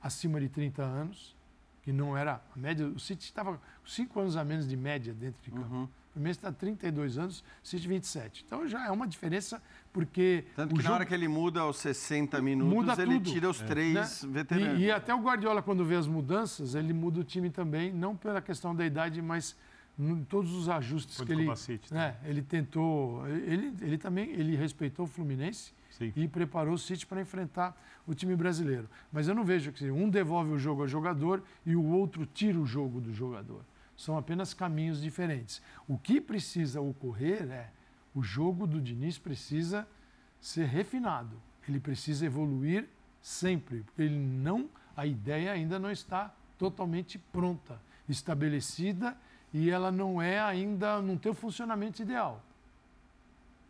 acima 0.00 0.40
de 0.40 0.48
30 0.48 0.82
anos, 0.82 1.36
que 1.82 1.92
não 1.92 2.16
era 2.16 2.40
a 2.54 2.58
média. 2.58 2.86
O 2.86 2.98
City 2.98 3.24
estava 3.24 3.60
cinco 3.84 4.20
anos 4.20 4.36
a 4.36 4.44
menos 4.44 4.68
de 4.68 4.76
média 4.76 5.12
dentro 5.12 5.42
de 5.42 5.50
campo. 5.50 5.74
Uhum. 5.74 5.88
O 6.14 6.20
Messi 6.20 6.38
está 6.38 6.52
32 6.52 7.16
anos, 7.16 7.42
o 7.62 7.66
City 7.66 7.88
27. 7.88 8.44
Então 8.46 8.68
já 8.68 8.86
é 8.86 8.90
uma 8.90 9.06
diferença, 9.06 9.62
porque. 9.92 10.44
Tanto 10.54 10.74
que 10.74 10.82
jogo... 10.82 10.88
na 10.90 10.94
hora 10.96 11.06
que 11.06 11.14
ele 11.14 11.26
muda 11.26 11.60
aos 11.60 11.78
60 11.78 12.40
minutos, 12.42 12.74
muda 12.74 13.02
ele 13.02 13.14
tudo. 13.14 13.30
tira 13.30 13.48
os 13.48 13.62
é. 13.62 13.64
três 13.64 14.22
né? 14.22 14.30
veteranos. 14.30 14.80
E, 14.80 14.84
e, 14.84 14.90
até 14.90 15.14
o 15.14 15.20
Guardiola, 15.20 15.62
quando 15.62 15.84
vê 15.84 15.96
as 15.96 16.06
mudanças, 16.06 16.74
ele 16.74 16.92
muda 16.92 17.20
o 17.20 17.24
time 17.24 17.48
também, 17.48 17.92
não 17.92 18.14
pela 18.14 18.42
questão 18.42 18.74
da 18.74 18.84
idade, 18.84 19.22
mas 19.22 19.56
em 19.98 20.24
todos 20.24 20.52
os 20.52 20.68
ajustes 20.68 21.16
Foi 21.16 21.26
que 21.26 21.32
ele. 21.32 21.56
City, 21.56 21.92
né? 21.92 22.16
Ele 22.24 22.42
tentou. 22.42 23.26
Ele, 23.28 23.74
ele 23.80 23.96
também 23.96 24.30
ele 24.30 24.54
respeitou 24.54 25.06
o 25.06 25.08
Fluminense 25.08 25.72
Sim. 25.90 26.12
e 26.14 26.28
preparou 26.28 26.74
o 26.74 26.78
City 26.78 27.06
para 27.06 27.20
enfrentar 27.20 27.74
o 28.06 28.14
time 28.14 28.34
brasileiro. 28.34 28.88
Mas 29.12 29.28
eu 29.28 29.34
não 29.34 29.44
vejo 29.44 29.72
que 29.72 29.90
um 29.90 30.08
devolve 30.08 30.50
o 30.50 30.58
jogo 30.58 30.82
ao 30.82 30.88
jogador 30.88 31.42
e 31.64 31.76
o 31.76 31.84
outro 31.84 32.26
tira 32.26 32.58
o 32.58 32.66
jogo 32.66 33.00
do 33.00 33.12
jogador. 33.14 33.62
São 34.02 34.18
apenas 34.18 34.52
caminhos 34.52 35.00
diferentes. 35.00 35.62
O 35.86 35.96
que 35.96 36.20
precisa 36.20 36.80
ocorrer 36.80 37.48
é 37.52 37.70
o 38.12 38.20
jogo 38.20 38.66
do 38.66 38.80
Diniz 38.80 39.16
precisa 39.16 39.86
ser 40.40 40.66
refinado. 40.66 41.40
Ele 41.68 41.78
precisa 41.78 42.26
evoluir 42.26 42.88
sempre, 43.20 43.84
porque 43.84 44.02
ele 44.02 44.18
não, 44.18 44.68
a 44.96 45.06
ideia 45.06 45.52
ainda 45.52 45.78
não 45.78 45.88
está 45.88 46.34
totalmente 46.58 47.16
pronta, 47.16 47.80
estabelecida 48.08 49.16
e 49.54 49.70
ela 49.70 49.92
não 49.92 50.20
é 50.20 50.40
ainda, 50.40 51.00
não 51.00 51.16
tem 51.16 51.30
o 51.30 51.34
funcionamento 51.34 52.02
ideal. 52.02 52.44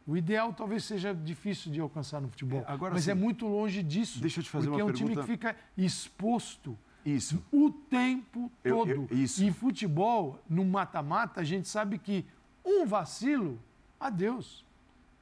O 0.07 0.16
ideal 0.16 0.51
talvez 0.55 0.85
seja 0.85 1.14
difícil 1.14 1.71
de 1.71 1.79
alcançar 1.79 2.23
no 2.23 2.29
futebol, 2.31 2.61
é, 2.61 2.73
agora, 2.73 2.95
mas 2.95 3.07
é 3.07 3.12
muito 3.12 3.47
longe 3.47 3.83
disso. 3.83 4.18
Deixa 4.18 4.40
eu 4.40 4.45
te 4.45 4.49
fazer 4.49 4.71
uma 4.71 4.77
pergunta. 4.77 4.95
Porque 4.95 5.03
é 5.03 5.07
um 5.07 5.14
time 5.14 5.23
que 5.23 5.31
fica 5.31 5.57
exposto 5.77 6.79
isso. 7.04 7.42
o 7.52 7.70
tempo 7.70 8.50
todo. 8.62 8.90
Eu, 8.90 9.08
eu, 9.10 9.16
isso. 9.16 9.42
E 9.42 9.50
futebol, 9.50 10.38
no 10.48 10.64
mata-mata, 10.64 11.40
a 11.40 11.44
gente 11.44 11.68
sabe 11.68 11.98
que 11.98 12.24
um 12.64 12.86
vacilo, 12.86 13.58
adeus. 13.98 14.64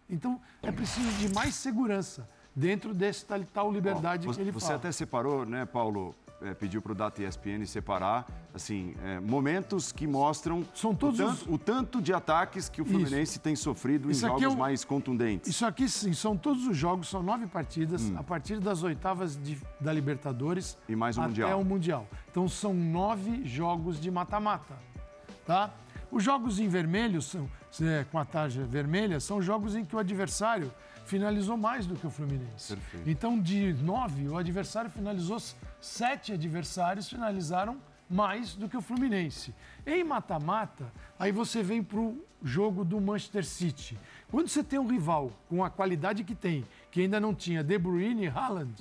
Então, 0.08 0.40
é 0.62 0.72
preciso 0.72 1.10
de 1.18 1.32
mais 1.32 1.54
segurança 1.54 2.28
dentro 2.54 2.92
dessa 2.92 3.38
tal 3.52 3.72
liberdade 3.72 4.28
que 4.28 4.40
ele 4.40 4.52
fala. 4.52 4.60
Você 4.60 4.72
até 4.72 4.92
separou, 4.92 5.46
né, 5.46 5.64
Paulo, 5.64 6.14
é, 6.42 6.54
pediu 6.54 6.80
para 6.80 6.92
o 6.92 6.94
Data 6.94 7.22
ESPN 7.22 7.64
separar 7.66 8.26
assim, 8.54 8.94
é, 9.04 9.20
momentos 9.20 9.92
que 9.92 10.06
mostram 10.06 10.64
São 10.74 10.94
todos 10.94 11.20
o, 11.20 11.24
tanto, 11.24 11.32
os... 11.32 11.46
o 11.46 11.58
tanto 11.58 12.02
de 12.02 12.12
ataques 12.12 12.68
que 12.68 12.80
o 12.80 12.84
Fluminense 12.84 13.32
Isso. 13.32 13.40
tem 13.40 13.54
sofrido 13.54 14.10
Isso 14.10 14.24
em 14.24 14.28
jogos 14.28 14.42
é 14.42 14.48
um... 14.48 14.56
mais 14.56 14.84
contundentes. 14.84 15.50
Isso 15.50 15.64
aqui 15.66 15.88
sim, 15.88 16.12
são 16.12 16.36
todos 16.36 16.66
os 16.66 16.76
jogos, 16.76 17.08
são 17.08 17.22
nove 17.22 17.46
partidas, 17.46 18.02
hum. 18.02 18.16
a 18.18 18.22
partir 18.22 18.58
das 18.58 18.82
oitavas 18.82 19.36
de, 19.36 19.60
da 19.80 19.92
Libertadores 19.92 20.76
e 20.88 20.96
mais 20.96 21.16
o 21.16 21.20
até 21.20 21.28
Mundial. 21.28 21.60
o 21.60 21.64
Mundial. 21.64 22.08
Então 22.30 22.48
são 22.48 22.74
nove 22.74 23.44
jogos 23.46 24.00
de 24.00 24.10
mata-mata. 24.10 24.74
Tá? 25.46 25.70
Os 26.10 26.24
jogos 26.24 26.58
em 26.58 26.68
vermelho, 26.68 27.22
são, 27.22 27.48
é, 27.80 28.04
com 28.10 28.18
a 28.18 28.24
tarja 28.24 28.64
vermelha, 28.64 29.20
são 29.20 29.40
jogos 29.40 29.76
em 29.76 29.84
que 29.84 29.94
o 29.94 29.98
adversário 29.98 30.72
finalizou 31.04 31.56
mais 31.56 31.86
do 31.86 31.94
que 31.94 32.06
o 32.06 32.10
Fluminense. 32.10 32.74
Perfeito. 32.74 33.10
Então, 33.10 33.40
de 33.40 33.72
nove, 33.74 34.28
o 34.28 34.36
adversário 34.36 34.90
finalizou, 34.90 35.38
sete 35.80 36.32
adversários 36.32 37.08
finalizaram 37.08 37.80
mais 38.08 38.54
do 38.54 38.68
que 38.68 38.76
o 38.76 38.82
Fluminense. 38.82 39.54
Em 39.86 40.02
mata-mata, 40.02 40.92
aí 41.18 41.30
você 41.30 41.62
vem 41.62 41.82
para 41.82 42.00
o 42.00 42.24
jogo 42.42 42.84
do 42.84 43.00
Manchester 43.00 43.44
City. 43.44 43.98
Quando 44.30 44.48
você 44.48 44.64
tem 44.64 44.78
um 44.78 44.86
rival 44.86 45.30
com 45.48 45.64
a 45.64 45.70
qualidade 45.70 46.24
que 46.24 46.34
tem, 46.34 46.66
que 46.90 47.00
ainda 47.02 47.20
não 47.20 47.34
tinha 47.34 47.62
De 47.62 47.78
Bruyne 47.78 48.24
e 48.24 48.28
Haaland, 48.28 48.74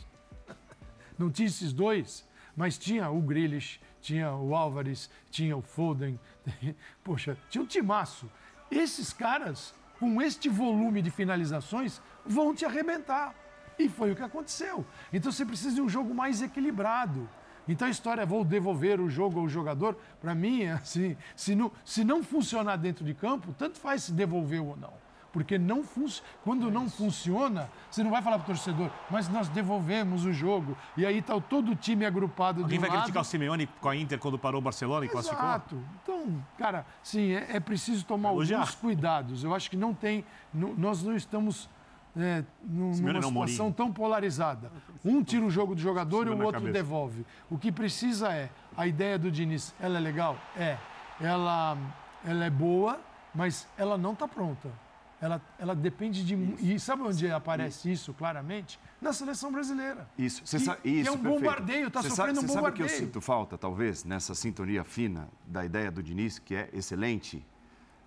não 1.18 1.30
tinha 1.30 1.48
esses 1.48 1.72
dois, 1.72 2.28
mas 2.56 2.78
tinha 2.78 3.10
o 3.10 3.22
Grealish, 3.22 3.80
tinha 4.02 4.34
o 4.34 4.56
Álvares, 4.56 5.10
tinha 5.30 5.56
o 5.56 5.62
Foden, 5.62 6.20
poxa, 7.04 7.38
tinha 7.50 7.64
um 7.64 7.68
timaço. 7.68 8.30
Esses 8.72 9.14
caras, 9.14 9.76
com 10.00 10.22
este 10.22 10.50
volume 10.50 11.02
de 11.02 11.12
finalizações, 11.12 12.02
vão 12.26 12.56
te 12.56 12.66
arrebentar. 12.66 13.36
E 13.80 13.88
foi 13.88 14.12
o 14.12 14.16
que 14.16 14.22
aconteceu. 14.22 14.86
Então 15.12 15.32
você 15.32 15.46
precisa 15.46 15.74
de 15.74 15.82
um 15.82 15.88
jogo 15.88 16.14
mais 16.14 16.42
equilibrado. 16.42 17.28
Então 17.68 17.88
a 17.88 17.92
história, 17.92 18.26
vou 18.26 18.44
devolver 18.44 19.00
o 19.00 19.10
jogo 19.10 19.40
ao 19.40 19.48
jogador, 19.48 19.96
para 20.20 20.36
mim, 20.36 20.64
é 20.64 20.74
assim, 20.74 21.16
se 21.36 21.56
não, 21.56 21.72
se 21.86 22.04
não 22.04 22.22
funcionar 22.24 22.76
dentro 22.78 23.06
de 23.06 23.14
campo, 23.14 23.54
tanto 23.58 23.78
faz 23.80 24.04
se 24.04 24.12
devolveu 24.12 24.68
ou 24.68 24.76
não. 24.76 24.92
Porque 25.32 25.60
não 25.60 25.84
quando 26.44 26.72
não 26.72 26.90
funciona, 26.90 27.70
você 27.90 28.04
não 28.04 28.10
vai 28.10 28.20
falar 28.22 28.40
para 28.40 28.46
o 28.46 28.48
torcedor, 28.48 28.90
mas 29.12 29.30
nós 29.30 29.48
devolvemos 29.48 30.26
o 30.26 30.34
jogo. 30.34 30.76
E 30.98 31.06
aí 31.06 31.20
está 31.20 31.40
todo 31.40 31.72
o 31.72 31.76
time 31.76 32.04
agrupado 32.04 32.64
Alguém 32.64 32.80
de 32.80 32.82
vai 32.82 32.90
lado. 32.90 33.04
criticar 33.04 33.22
o 33.22 33.26
Simeone 33.26 33.68
com 33.80 33.90
a 33.90 33.96
Inter 33.96 34.18
quando 34.18 34.40
parou 34.40 34.60
o 34.60 34.64
Barcelona 34.64 35.06
e 35.06 35.08
Exato. 35.08 35.14
classificou? 35.14 35.50
Exato. 35.50 35.84
Então, 36.02 36.46
cara, 36.58 36.84
sim, 37.04 37.34
é, 37.34 37.58
é 37.58 37.60
preciso 37.60 38.04
tomar 38.06 38.32
Elogiar. 38.32 38.58
alguns 38.62 38.74
cuidados. 38.76 39.44
Eu 39.44 39.54
acho 39.54 39.70
que 39.70 39.78
não 39.78 39.94
tem. 39.94 40.26
Não, 40.52 40.74
nós 40.74 41.04
não 41.04 41.16
estamos 41.16 41.70
é, 42.20 42.46
numa 42.64 43.24
situação 43.24 43.72
tão 43.72 43.92
polarizada. 43.92 44.72
Um 45.04 45.24
tira 45.24 45.46
o 45.46 45.50
jogo 45.50 45.76
do 45.76 45.82
jogador 45.82 46.28
e 46.28 46.30
o 46.30 46.44
outro 46.44 46.72
devolve. 46.72 47.26
O 47.50 47.58
que 47.58 47.72
precisa 47.72 48.32
é, 48.34 48.50
a 48.76 48.88
ideia 48.88 49.18
do 49.18 49.32
Diniz, 49.32 49.74
ela 49.80 49.98
é 49.98 50.00
legal? 50.00 50.38
É. 50.58 50.78
Ela, 51.22 51.78
ela 52.26 52.46
é 52.46 52.50
boa, 52.50 53.00
mas 53.34 53.68
ela 53.78 53.98
não 53.98 54.14
está 54.14 54.28
pronta. 54.28 54.70
Ela, 55.22 55.42
ela 55.58 55.76
depende 55.76 56.24
de... 56.24 56.34
Isso. 56.34 56.66
E 56.66 56.80
sabe 56.80 57.04
onde 57.04 57.26
isso. 57.26 57.36
aparece 57.36 57.92
isso 57.92 58.14
claramente? 58.14 58.80
Na 59.02 59.12
seleção 59.12 59.52
brasileira. 59.52 60.08
Isso. 60.18 60.46
Você 60.46 60.60
sabe, 60.60 60.80
isso, 60.84 61.04
que 61.04 61.08
é 61.10 61.12
um 61.12 61.18
perfeito. 61.18 61.40
bombardeio, 61.40 61.88
está 61.88 62.02
sofrendo 62.02 62.36
sabe, 62.36 62.52
um 62.52 62.56
bombardeio. 62.56 62.88
Sabe 62.88 62.96
o 62.96 62.98
que 62.98 63.04
eu 63.04 63.08
sinto 63.08 63.22
falta, 63.22 63.58
talvez, 63.58 64.06
nessa 64.06 64.34
sintonia 64.34 64.84
fina 64.86 65.28
da 65.46 65.66
ideia 65.66 65.92
do 65.92 66.02
Diniz, 66.02 66.40
que 66.40 66.56
é 66.56 66.70
excelente? 66.74 67.46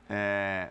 É 0.08 0.70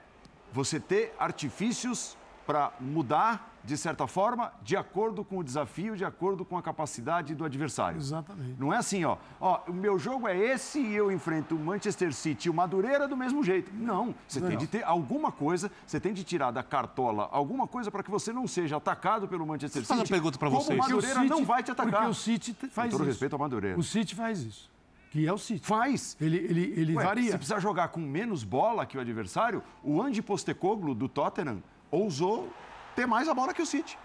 você 0.51 0.80
ter 0.80 1.13
artifícios 1.17 2.17
para 2.45 2.71
mudar, 2.80 3.56
de 3.63 3.77
certa 3.77 4.08
forma, 4.08 4.51
de 4.63 4.75
acordo 4.75 5.23
com 5.23 5.38
o 5.38 5.43
desafio, 5.43 5.95
de 5.95 6.04
acordo 6.04 6.43
com 6.43 6.58
a 6.58 6.62
capacidade 6.62 7.36
do 7.36 7.45
adversário. 7.45 7.97
Exatamente. 7.97 8.60
Não 8.60 8.73
é 8.73 8.77
assim, 8.77 9.06
ó, 9.06 9.17
ó, 9.39 9.62
o 9.67 9.73
meu 9.73 9.99
jogo 9.99 10.27
é 10.27 10.38
esse 10.38 10.80
e 10.80 10.95
eu 10.95 11.12
enfrento 11.12 11.56
o 11.56 11.60
Manchester 11.60 12.13
City 12.13 12.47
e 12.47 12.51
o 12.51 12.54
Madureira 12.54 13.08
do 13.08 13.15
mesmo 13.15 13.43
jeito. 13.43 13.71
Não, 13.73 14.15
você 14.27 14.39
não. 14.39 14.49
tem 14.49 14.58
de 14.58 14.67
ter 14.67 14.84
alguma 14.84 15.32
coisa, 15.32 15.71
você 15.86 15.99
tem 15.99 16.13
de 16.13 16.23
tirar 16.23 16.51
da 16.51 16.63
cartola 16.63 17.30
alguma 17.32 17.67
coisa 17.67 17.91
para 17.91 18.04
que 18.04 18.10
você 18.10 18.34
não 18.34 18.47
seja 18.47 18.77
atacado 18.77 19.27
pelo 19.27 19.45
Manchester 19.45 19.82
City. 19.82 19.88
Fazer 19.88 20.01
uma 20.01 20.08
pergunta 20.08 20.38
para 20.38 20.49
vocês. 20.49 20.67
Como 20.67 20.80
o 20.80 20.82
Madureira 20.82 21.19
o 21.19 21.23
City, 21.23 21.30
não 21.30 21.45
vai 21.45 21.63
te 21.63 21.71
atacar. 21.71 21.91
Porque 21.91 22.12
o 22.12 22.13
City 22.13 22.54
faz 22.54 22.91
com 22.91 22.97
todo 22.97 23.04
isso. 23.04 23.12
respeito 23.12 23.34
ao 23.34 23.39
Madureira. 23.39 23.80
O 23.80 23.84
City 23.84 24.15
faz 24.15 24.41
isso 24.41 24.71
que 25.12 25.27
é 25.27 25.34
o 25.34 25.38
City. 25.38 25.67
Faz. 25.67 26.15
Ele, 26.19 26.38
ele, 26.38 26.73
ele 26.75 26.95
Ué, 26.95 27.04
varia. 27.04 27.32
Se 27.32 27.38
precisar 27.38 27.60
jogar 27.60 27.89
com 27.89 27.99
menos 27.99 28.45
bola 28.45 28.86
que 28.86 28.97
o 28.97 29.01
adversário, 29.01 29.62
o 29.84 30.01
Andy 30.01 30.21
Postecoglou, 30.21 30.95
do 30.95 31.10
Tottenham, 31.10 31.62
ousou 31.91 32.49
ter 32.95 33.06
mais 33.06 33.27
a 33.27 33.34
bola 33.34 33.54
que 33.54 33.62
o 33.62 33.65
City. 33.65 33.97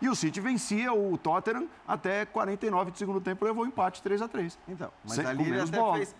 E 0.00 0.08
o 0.08 0.14
City 0.14 0.40
vencia 0.40 0.92
o 0.92 1.16
Tottenham 1.16 1.66
até 1.88 2.26
49 2.26 2.90
de 2.90 2.98
segundo 2.98 3.20
tempo, 3.20 3.44
levou 3.44 3.64
o 3.64 3.66
empate 3.66 4.02
3 4.02 4.22
a 4.22 4.28
3 4.28 4.58
Então, 4.68 4.92
mas 5.02 5.14
Sem, 5.14 5.26
ali 5.26 5.44
ele 5.44 5.60
até 5.60 5.78
bola. 5.78 5.96
fez... 5.96 6.14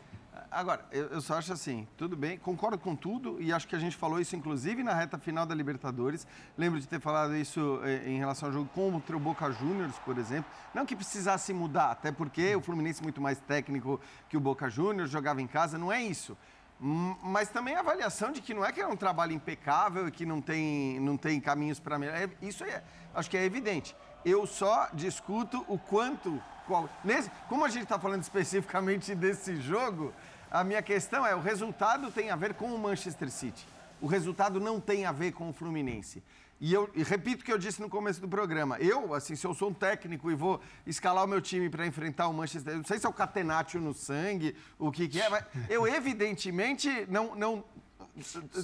Agora, 0.50 0.84
eu, 0.92 1.06
eu, 1.06 1.20
só 1.20 1.34
acho 1.34 1.52
assim, 1.52 1.86
tudo 1.96 2.16
bem, 2.16 2.38
concordo 2.38 2.78
com 2.78 2.94
tudo, 2.94 3.36
e 3.40 3.52
acho 3.52 3.66
que 3.66 3.74
a 3.74 3.78
gente 3.78 3.96
falou 3.96 4.20
isso 4.20 4.36
inclusive 4.36 4.84
na 4.84 4.94
reta 4.94 5.18
final 5.18 5.44
da 5.44 5.54
Libertadores. 5.54 6.26
Lembro 6.56 6.78
de 6.78 6.86
ter 6.86 7.00
falado 7.00 7.34
isso 7.34 7.80
eh, 7.82 8.08
em 8.08 8.18
relação 8.18 8.48
ao 8.48 8.52
jogo 8.52 8.70
contra 8.72 9.16
o 9.16 9.20
Boca 9.20 9.50
Juniors, 9.50 9.98
por 10.04 10.16
exemplo. 10.16 10.48
Não 10.72 10.86
que 10.86 10.94
precisasse 10.94 11.52
mudar, 11.52 11.90
até 11.90 12.12
porque 12.12 12.54
o 12.54 12.60
Fluminense 12.60 13.00
é 13.00 13.02
muito 13.02 13.20
mais 13.20 13.40
técnico 13.40 14.00
que 14.28 14.36
o 14.36 14.40
Boca 14.40 14.70
Juniors, 14.70 15.10
jogava 15.10 15.42
em 15.42 15.46
casa, 15.46 15.76
não 15.76 15.90
é 15.90 16.00
isso. 16.00 16.36
Mas 16.80 17.48
também 17.48 17.76
a 17.76 17.80
avaliação 17.80 18.32
de 18.32 18.40
que 18.40 18.52
não 18.52 18.64
é 18.64 18.72
que 18.72 18.80
é 18.80 18.86
um 18.86 18.96
trabalho 18.96 19.32
impecável 19.32 20.08
e 20.08 20.10
que 20.10 20.26
não 20.26 20.40
tem, 20.40 20.98
não 21.00 21.16
tem 21.16 21.40
caminhos 21.40 21.80
para 21.80 21.98
melhorar. 21.98 22.22
É, 22.22 22.30
isso 22.42 22.64
é, 22.64 22.82
acho 23.14 23.30
que 23.30 23.36
é 23.36 23.44
evidente. 23.44 23.96
Eu 24.24 24.46
só 24.46 24.88
discuto 24.92 25.64
o 25.68 25.78
quanto. 25.78 26.42
Qual, 26.66 26.88
nesse, 27.04 27.30
como 27.48 27.64
a 27.64 27.68
gente 27.68 27.84
está 27.84 27.98
falando 27.98 28.22
especificamente 28.22 29.14
desse 29.16 29.56
jogo, 29.56 30.12
a 30.50 30.64
minha 30.64 30.82
questão 30.82 31.26
é: 31.26 31.34
o 31.34 31.40
resultado 31.40 32.10
tem 32.10 32.30
a 32.30 32.36
ver 32.36 32.54
com 32.54 32.66
o 32.74 32.78
Manchester 32.78 33.30
City. 33.30 33.66
O 34.00 34.06
resultado 34.06 34.60
não 34.60 34.80
tem 34.80 35.06
a 35.06 35.12
ver 35.12 35.32
com 35.32 35.48
o 35.48 35.52
Fluminense. 35.52 36.22
E 36.60 36.72
eu 36.72 36.88
e 36.94 37.02
repito 37.02 37.42
o 37.42 37.44
que 37.44 37.52
eu 37.52 37.58
disse 37.58 37.80
no 37.80 37.88
começo 37.88 38.20
do 38.20 38.28
programa. 38.28 38.78
Eu, 38.78 39.12
assim, 39.12 39.34
se 39.34 39.46
eu 39.46 39.54
sou 39.54 39.70
um 39.70 39.74
técnico 39.74 40.30
e 40.30 40.34
vou 40.34 40.60
escalar 40.86 41.24
o 41.24 41.26
meu 41.28 41.40
time 41.40 41.68
para 41.68 41.86
enfrentar 41.86 42.28
o 42.28 42.32
Manchester, 42.32 42.76
não 42.76 42.84
sei 42.84 42.98
se 42.98 43.06
é 43.06 43.08
o 43.08 43.12
catenaccio 43.12 43.80
no 43.80 43.92
sangue, 43.92 44.56
o 44.78 44.90
que, 44.90 45.08
que 45.08 45.20
é, 45.20 45.28
mas 45.28 45.44
eu 45.68 45.86
evidentemente 45.86 46.88
não, 47.08 47.34
não 47.34 47.64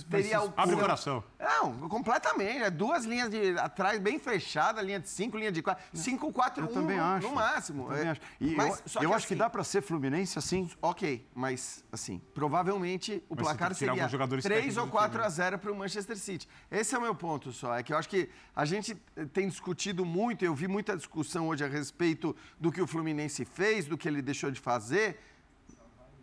teria 0.08 0.42
o. 0.42 0.52
Abre 0.56 0.74
o 0.74 0.78
coração. 0.78 1.24
Não, 1.38 1.88
completamente. 1.88 2.62
É 2.62 2.70
duas 2.70 3.04
linhas 3.04 3.28
de 3.28 3.58
atrás 3.58 3.98
bem 3.98 4.18
fechada, 4.18 4.80
linha 4.80 5.00
de 5.00 5.08
cinco, 5.08 5.36
linha 5.36 5.50
de 5.50 5.62
quatro. 5.62 5.84
Cinco, 5.92 6.32
quatro, 6.32 6.64
eu 6.64 6.70
um 6.70 6.74
também 6.74 6.98
acho. 6.98 7.26
no 7.26 7.34
máximo. 7.34 7.92
Eu 7.92 7.96
é, 7.96 8.08
acho. 8.10 8.20
E 8.40 8.54
mas, 8.54 8.82
eu, 8.96 9.02
eu 9.02 9.14
acho 9.14 9.26
que 9.26 9.34
assim, 9.34 9.38
dá 9.38 9.50
para 9.50 9.64
ser 9.64 9.82
Fluminense 9.82 10.38
assim. 10.38 10.70
Ok, 10.80 11.26
mas 11.34 11.84
assim, 11.90 12.20
provavelmente 12.34 13.22
o 13.28 13.34
mas 13.34 13.44
placar 13.44 13.74
seria 13.74 14.08
3 14.08 14.76
ou 14.76 14.86
4 14.88 15.22
a 15.22 15.28
0 15.28 15.58
para 15.58 15.72
o 15.72 15.76
Manchester 15.76 16.16
City. 16.16 16.48
Esse 16.70 16.94
é 16.94 16.98
o 16.98 17.02
meu 17.02 17.14
ponto 17.14 17.52
só. 17.52 17.76
É 17.76 17.82
que 17.82 17.92
eu 17.92 17.98
acho 17.98 18.08
que 18.08 18.28
a 18.54 18.64
gente 18.64 18.94
tem 19.32 19.48
discutido 19.48 20.04
muito, 20.04 20.44
eu 20.44 20.54
vi 20.54 20.68
muita 20.68 20.96
discussão 20.96 21.48
hoje 21.48 21.64
a 21.64 21.68
respeito 21.68 22.36
do 22.58 22.70
que 22.70 22.80
o 22.80 22.86
Fluminense 22.86 23.44
fez, 23.44 23.86
do 23.86 23.98
que 23.98 24.08
ele 24.08 24.22
deixou 24.22 24.50
de 24.50 24.60
fazer 24.60 25.18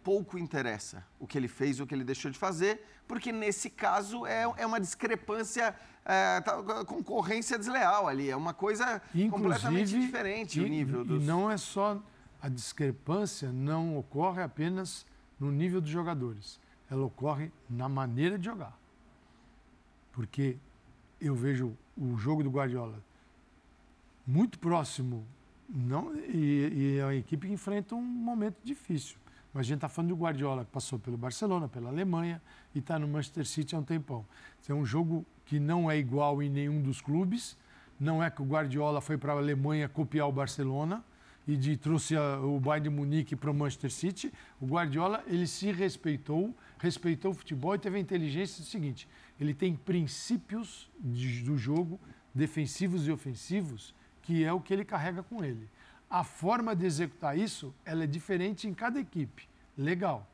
pouco 0.07 0.39
interessa 0.39 1.05
o 1.19 1.27
que 1.27 1.37
ele 1.37 1.49
fez, 1.49 1.81
o 1.81 1.85
que 1.85 1.93
ele 1.93 2.05
deixou 2.05 2.31
de 2.31 2.39
fazer, 2.39 2.81
porque 3.05 3.29
nesse 3.29 3.69
caso 3.69 4.25
é, 4.25 4.43
é 4.55 4.65
uma 4.65 4.79
discrepância, 4.79 5.75
é, 6.05 6.39
tá, 6.39 6.63
concorrência 6.85 7.59
desleal 7.59 8.07
ali, 8.07 8.29
é 8.29 8.35
uma 8.37 8.53
coisa 8.53 9.01
Inclusive, 9.13 9.29
completamente 9.29 9.99
diferente 9.99 10.61
e, 10.61 10.63
o 10.63 10.67
nível 10.69 11.03
dos... 11.03 11.21
E 11.21 11.25
não 11.25 11.51
é 11.51 11.57
só 11.57 12.01
a 12.41 12.47
discrepância, 12.47 13.51
não 13.51 13.97
ocorre 13.97 14.41
apenas 14.41 15.05
no 15.37 15.51
nível 15.51 15.81
dos 15.81 15.89
jogadores, 15.89 16.57
ela 16.89 17.03
ocorre 17.03 17.51
na 17.69 17.89
maneira 17.89 18.39
de 18.39 18.45
jogar. 18.45 18.79
Porque 20.13 20.55
eu 21.19 21.35
vejo 21.35 21.77
o 21.97 22.15
jogo 22.15 22.43
do 22.43 22.49
Guardiola 22.49 23.03
muito 24.25 24.57
próximo 24.57 25.27
não, 25.67 26.15
e, 26.15 26.95
e 26.95 27.03
uma 27.03 27.13
equipe 27.13 27.45
que 27.45 27.51
enfrenta 27.51 27.93
um 27.93 28.01
momento 28.01 28.55
difícil. 28.63 29.17
Mas 29.57 29.65
a 29.65 29.69
gente 29.69 29.77
está 29.77 29.89
falando 29.89 30.09
do 30.09 30.15
Guardiola, 30.15 30.63
que 30.63 30.69
passou 30.69 30.99
pelo 30.99 31.17
Barcelona, 31.17 31.67
pela 31.67 31.89
Alemanha 31.89 32.39
e 32.75 32.77
está 32.77 32.99
no 32.99 33.07
Manchester 33.07 33.43
City 33.43 33.73
há 33.73 33.79
um 33.79 33.83
tempão. 33.83 34.23
É 34.69 34.73
um 34.73 34.85
jogo 34.85 35.25
que 35.47 35.59
não 35.59 35.89
é 35.89 35.97
igual 35.97 36.43
em 36.43 36.47
nenhum 36.47 36.79
dos 36.79 37.01
clubes. 37.01 37.57
Não 37.99 38.23
é 38.23 38.29
que 38.29 38.39
o 38.39 38.45
Guardiola 38.45 39.01
foi 39.01 39.17
para 39.17 39.33
a 39.33 39.35
Alemanha 39.35 39.89
copiar 39.89 40.27
o 40.27 40.31
Barcelona 40.31 41.03
e 41.47 41.57
de, 41.57 41.75
trouxe 41.75 42.15
a, 42.15 42.39
o 42.39 42.59
Bayern 42.59 42.87
de 42.87 42.95
Munique 42.95 43.35
para 43.35 43.49
o 43.49 43.53
Manchester 43.55 43.89
City. 43.89 44.31
O 44.61 44.67
Guardiola 44.67 45.23
ele 45.25 45.47
se 45.47 45.71
respeitou, 45.71 46.55
respeitou 46.77 47.31
o 47.31 47.33
futebol 47.33 47.73
e 47.73 47.79
teve 47.79 47.97
a 47.97 47.99
inteligência 47.99 48.63
do 48.63 48.67
seguinte: 48.67 49.09
ele 49.39 49.55
tem 49.55 49.75
princípios 49.75 50.87
de, 50.99 51.41
do 51.41 51.57
jogo 51.57 51.99
defensivos 52.31 53.07
e 53.07 53.11
ofensivos 53.11 53.91
que 54.21 54.43
é 54.43 54.53
o 54.53 54.59
que 54.59 54.71
ele 54.71 54.85
carrega 54.85 55.23
com 55.23 55.43
ele. 55.43 55.67
A 56.09 56.23
forma 56.23 56.75
de 56.75 56.85
executar 56.85 57.37
isso, 57.37 57.73
ela 57.85 58.03
é 58.03 58.07
diferente 58.07 58.67
em 58.67 58.73
cada 58.73 58.99
equipe. 58.99 59.47
Legal. 59.77 60.25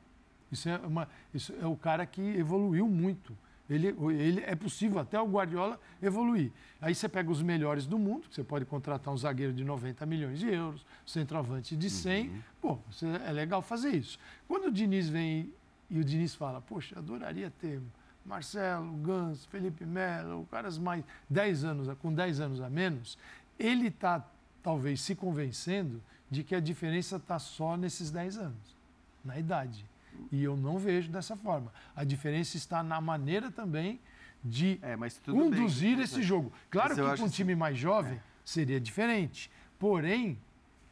Isso 0.52 0.70
é, 0.70 0.78
uma, 0.78 1.10
isso 1.34 1.54
é 1.60 1.66
o 1.66 1.76
cara 1.76 2.06
que 2.06 2.22
evoluiu 2.22 2.88
muito. 2.88 3.36
Ele, 3.70 3.88
ele, 4.12 4.42
é 4.42 4.56
possível 4.56 5.00
até 5.00 5.20
o 5.20 5.26
Guardiola 5.26 5.80
evoluir. 6.02 6.52
Aí 6.80 6.94
você 6.94 7.10
pega 7.10 7.32
os 7.32 7.42
melhores 7.42 7.88
do 7.88 7.98
mundo, 7.98 8.28
que 8.28 8.36
você 8.36 8.44
pode 8.44 8.66
contratar 8.66 9.12
um 9.12 9.18
zagueiro 9.18 9.54
de 9.54 9.64
90 9.64 10.06
milhões 10.06 10.40
de 10.40 10.48
euros, 10.48 10.86
centroavante 11.06 11.76
de 11.76 11.90
100. 11.90 12.28
Uhum. 12.28 12.42
Pô, 12.62 12.80
é 13.26 13.32
legal 13.32 13.62
fazer 13.62 13.96
isso. 13.96 14.20
Quando 14.48 14.66
o 14.66 14.72
Diniz 14.72 15.10
vem 15.10 15.52
e 15.90 16.00
o 16.00 16.04
Diniz 16.04 16.36
fala, 16.36 16.62
poxa, 16.62 17.00
adoraria 17.00 17.50
ter 17.50 17.82
Marcelo, 18.26 18.92
Gans, 18.98 19.46
Felipe 19.46 19.86
Melo, 19.86 20.48
caras 20.52 20.78
mais 20.78 21.04
10 21.30 21.64
anos, 21.64 21.98
com 22.00 22.14
10 22.14 22.40
anos 22.42 22.62
a 22.62 22.70
menos, 22.70 23.18
ele 23.58 23.88
está 23.88 24.26
talvez 24.64 25.02
se 25.02 25.14
convencendo 25.14 26.02
de 26.32 26.44
que 26.44 26.56
a 26.56 26.60
diferença 26.60 27.18
está 27.18 27.38
só 27.38 27.78
nesses 27.78 28.10
10 28.10 28.38
anos, 28.38 28.78
na 29.24 29.38
idade. 29.38 29.86
E 30.32 30.44
eu 30.44 30.56
não 30.56 30.80
vejo 30.80 31.12
dessa 31.12 31.36
forma. 31.36 31.72
A 31.96 32.04
diferença 32.04 32.58
está 32.58 32.82
na 32.82 33.00
maneira 33.02 33.52
também 33.52 34.00
de 34.44 34.80
é, 34.82 34.96
conduzir 35.26 35.96
bem, 35.96 36.04
esse 36.04 36.22
jogo. 36.22 36.52
Claro 36.70 36.96
que 36.96 37.02
com 37.02 37.08
um 37.08 37.12
assim, 37.12 37.30
time 37.30 37.56
mais 37.56 37.78
jovem 37.78 38.16
é. 38.16 38.22
seria 38.44 38.80
diferente. 38.80 39.52
Porém, 39.78 40.40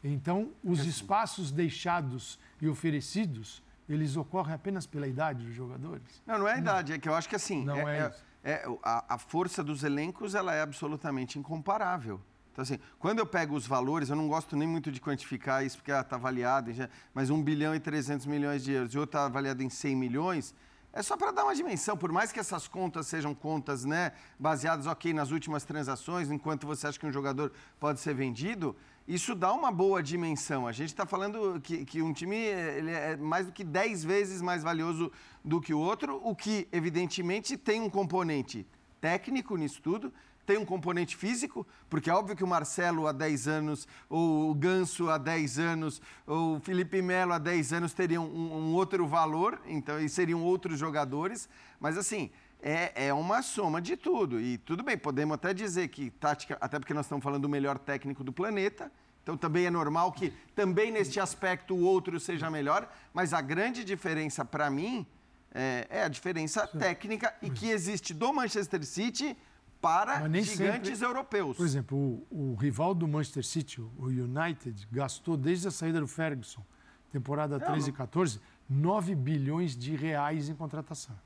então, 0.03 0.51
os 0.63 0.81
assim, 0.81 0.89
espaços 0.89 1.51
deixados 1.51 2.39
e 2.61 2.67
oferecidos, 2.67 3.61
eles 3.87 4.15
ocorrem 4.15 4.53
apenas 4.53 4.85
pela 4.85 5.07
idade 5.07 5.45
dos 5.45 5.55
jogadores? 5.55 6.21
Não, 6.25 6.39
não 6.39 6.47
é 6.47 6.53
a 6.53 6.57
idade. 6.57 6.93
É 6.93 6.97
que 6.97 7.09
eu 7.09 7.15
acho 7.15 7.27
que 7.27 7.35
assim... 7.35 7.63
Não 7.63 7.75
é, 7.87 8.13
é, 8.43 8.51
é 8.51 8.65
a, 8.83 9.15
a 9.15 9.17
força 9.17 9.63
dos 9.63 9.83
elencos 9.83 10.33
ela 10.33 10.53
é 10.53 10.61
absolutamente 10.61 11.37
incomparável. 11.37 12.21
Então, 12.51 12.63
assim, 12.63 12.77
quando 12.99 13.19
eu 13.19 13.25
pego 13.25 13.55
os 13.55 13.65
valores, 13.65 14.09
eu 14.09 14.15
não 14.15 14.27
gosto 14.27 14.55
nem 14.55 14.67
muito 14.67 14.91
de 14.91 14.99
quantificar 14.99 15.65
isso, 15.65 15.77
porque 15.77 15.91
está 15.91 16.15
ah, 16.15 16.19
avaliado, 16.19 16.71
mas 17.13 17.29
1 17.29 17.41
bilhão 17.41 17.73
e 17.73 17.79
300 17.79 18.25
milhões 18.25 18.63
de 18.63 18.73
euros 18.73 18.93
e 18.93 18.97
outro 18.97 19.17
está 19.17 19.25
avaliado 19.25 19.63
em 19.63 19.69
100 19.69 19.95
milhões, 19.95 20.53
é 20.93 21.01
só 21.01 21.15
para 21.15 21.31
dar 21.31 21.45
uma 21.45 21.55
dimensão. 21.55 21.95
Por 21.95 22.11
mais 22.11 22.31
que 22.31 22.39
essas 22.39 22.67
contas 22.67 23.07
sejam 23.07 23.33
contas 23.33 23.85
né, 23.85 24.11
baseadas, 24.37 24.85
ok, 24.85 25.13
nas 25.13 25.31
últimas 25.31 25.63
transações, 25.63 26.29
enquanto 26.29 26.67
você 26.67 26.87
acha 26.87 26.99
que 26.99 27.05
um 27.05 27.11
jogador 27.11 27.53
pode 27.79 28.01
ser 28.01 28.13
vendido, 28.13 28.75
isso 29.07 29.33
dá 29.33 29.53
uma 29.53 29.71
boa 29.71 30.03
dimensão. 30.03 30.67
A 30.67 30.73
gente 30.73 30.89
está 30.89 31.05
falando 31.05 31.61
que, 31.61 31.85
que, 31.85 32.01
um 32.01 32.11
time 32.11 32.35
ele 32.35 32.91
é 32.91 33.15
mais 33.15 33.45
do 33.45 33.53
que 33.53 33.63
10 33.63 34.03
vezes 34.03 34.41
mais 34.41 34.63
valioso 34.63 35.09
do 35.43 35.61
que 35.61 35.73
o 35.73 35.79
outro, 35.79 36.19
o 36.23 36.35
que, 36.35 36.67
evidentemente, 36.73 37.57
tem 37.57 37.79
um 37.79 37.89
componente 37.89 38.67
técnico 38.99 39.55
nisso 39.55 39.81
tudo, 39.81 40.13
tem 40.45 40.57
um 40.57 40.65
componente 40.65 41.15
físico, 41.15 41.65
porque 41.89 42.09
é 42.09 42.13
óbvio 42.13 42.35
que 42.35 42.43
o 42.43 42.47
Marcelo 42.47 43.07
há 43.07 43.11
10 43.11 43.47
anos, 43.47 43.87
ou 44.09 44.51
o 44.51 44.55
Ganso 44.55 45.09
há 45.09 45.17
10 45.17 45.59
anos, 45.59 46.01
ou 46.25 46.57
o 46.57 46.59
Felipe 46.59 47.01
Melo 47.01 47.33
há 47.33 47.37
10 47.37 47.73
anos 47.73 47.93
teriam 47.93 48.25
um, 48.25 48.53
um 48.53 48.73
outro 48.73 49.07
valor, 49.07 49.59
então 49.67 49.99
e 49.99 50.09
seriam 50.09 50.43
outros 50.43 50.79
jogadores, 50.79 51.47
mas 51.79 51.97
assim, 51.97 52.31
é, 52.61 53.07
é, 53.07 53.13
uma 53.13 53.41
soma 53.41 53.81
de 53.81 53.97
tudo. 53.97 54.39
E 54.39 54.57
tudo 54.57 54.83
bem, 54.83 54.97
podemos 54.97 55.35
até 55.35 55.53
dizer 55.53 55.87
que 55.87 56.09
tática, 56.11 56.57
até 56.61 56.79
porque 56.79 56.93
nós 56.93 57.05
estamos 57.05 57.23
falando 57.23 57.43
do 57.43 57.49
melhor 57.49 57.77
técnico 57.77 58.23
do 58.23 58.31
planeta, 58.31 58.91
então 59.23 59.37
também 59.37 59.65
é 59.65 59.69
normal 59.69 60.11
que 60.11 60.31
também 60.55 60.91
neste 60.91 61.19
aspecto 61.19 61.75
o 61.75 61.81
outro 61.81 62.19
seja 62.19 62.49
melhor, 62.49 62.89
mas 63.13 63.33
a 63.33 63.41
grande 63.41 63.83
diferença 63.83 64.43
para 64.43 64.69
mim 64.69 65.05
é, 65.53 65.87
é, 65.89 66.03
a 66.03 66.07
diferença 66.07 66.65
técnica 66.65 67.33
e 67.41 67.49
que 67.49 67.69
existe 67.69 68.13
do 68.13 68.33
Manchester 68.33 68.83
City 68.85 69.37
para 69.81 70.29
gigantes 70.29 70.99
sempre... 70.99 71.05
europeus. 71.05 71.57
Por 71.57 71.65
exemplo, 71.65 71.97
o, 71.97 72.53
o, 72.53 72.55
rival 72.55 72.93
do 72.93 73.07
Manchester 73.07 73.43
City, 73.43 73.81
o 73.81 74.05
United, 74.05 74.87
gastou 74.91 75.35
desde 75.35 75.67
a 75.67 75.71
saída 75.71 75.99
do 75.99 76.07
Ferguson, 76.07 76.63
temporada 77.11 77.59
13 77.59 77.89
e 77.89 77.93
14, 77.93 78.39
9 78.69 79.15
bilhões 79.15 79.75
de 79.75 79.95
reais 79.95 80.47
em 80.47 80.55
contratação. 80.55 81.17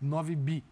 9 0.00 0.36
bi. 0.36 0.62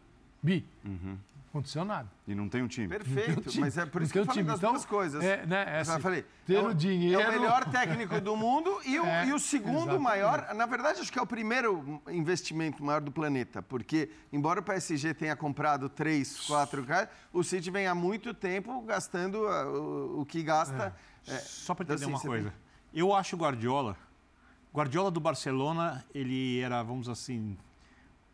Bi. 0.42 0.66
Uhum 0.85 1.16
aconteceu 1.50 1.84
nada. 1.84 2.08
E 2.26 2.34
não 2.34 2.48
tem 2.48 2.62
um 2.62 2.68
time. 2.68 2.88
Perfeito, 2.88 3.40
um 3.40 3.42
time. 3.42 3.60
mas 3.60 3.76
é 3.76 3.84
por 3.84 4.00
isso 4.02 4.12
que 4.12 4.18
eu 4.20 4.24
falei 4.24 4.44
das 4.44 4.58
então, 4.58 4.70
duas 4.72 4.84
coisas. 4.84 5.22
É, 5.22 5.44
né, 5.44 5.64
é 5.66 5.80
assim, 5.80 5.92
eu 5.92 6.00
falei, 6.00 6.24
ter 6.46 6.54
é 6.54 6.62
o, 6.62 6.72
dinheiro... 6.72 7.20
É 7.20 7.28
o 7.28 7.32
melhor 7.32 7.68
técnico 7.68 8.20
do 8.20 8.36
mundo 8.36 8.80
e 8.86 8.98
o, 8.98 9.04
é, 9.04 9.26
e 9.26 9.32
o 9.32 9.38
segundo 9.38 9.96
exatamente. 9.96 10.02
maior... 10.02 10.54
Na 10.54 10.64
verdade, 10.64 11.00
acho 11.00 11.12
que 11.12 11.18
é 11.18 11.22
o 11.22 11.26
primeiro 11.26 12.00
investimento 12.08 12.84
maior 12.84 13.00
do 13.00 13.10
planeta, 13.10 13.60
porque, 13.60 14.10
embora 14.32 14.60
o 14.60 14.62
PSG 14.62 15.12
tenha 15.12 15.34
comprado 15.34 15.88
três, 15.88 16.40
quatro 16.46 16.84
caras, 16.84 17.08
o 17.32 17.42
City 17.42 17.68
vem 17.70 17.88
há 17.88 17.94
muito 17.94 18.32
tempo 18.32 18.80
gastando 18.82 19.42
uh, 19.42 20.16
o, 20.16 20.20
o, 20.20 20.26
que 20.26 20.42
gasta. 20.44 20.94
É. 21.26 21.38
Só 21.38 21.74
para 21.74 21.82
entender 21.84 22.04
então, 22.04 22.16
assim, 22.16 22.28
uma 22.28 22.34
coisa. 22.34 22.50
Tem... 22.50 23.00
Eu 23.00 23.14
acho 23.14 23.34
o 23.34 23.38
Guardiola... 23.38 23.96
Guardiola 24.72 25.10
do 25.10 25.18
Barcelona, 25.18 26.04
ele 26.14 26.60
era, 26.60 26.80
vamos 26.80 27.08
assim, 27.08 27.58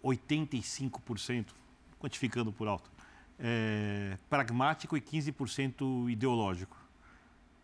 85%, 0.04 1.46
quantificando 1.98 2.52
por 2.52 2.68
alto 2.68 2.90
é, 3.38 4.16
pragmático 4.28 4.96
e 4.96 5.00
15% 5.00 6.10
ideológico. 6.10 6.76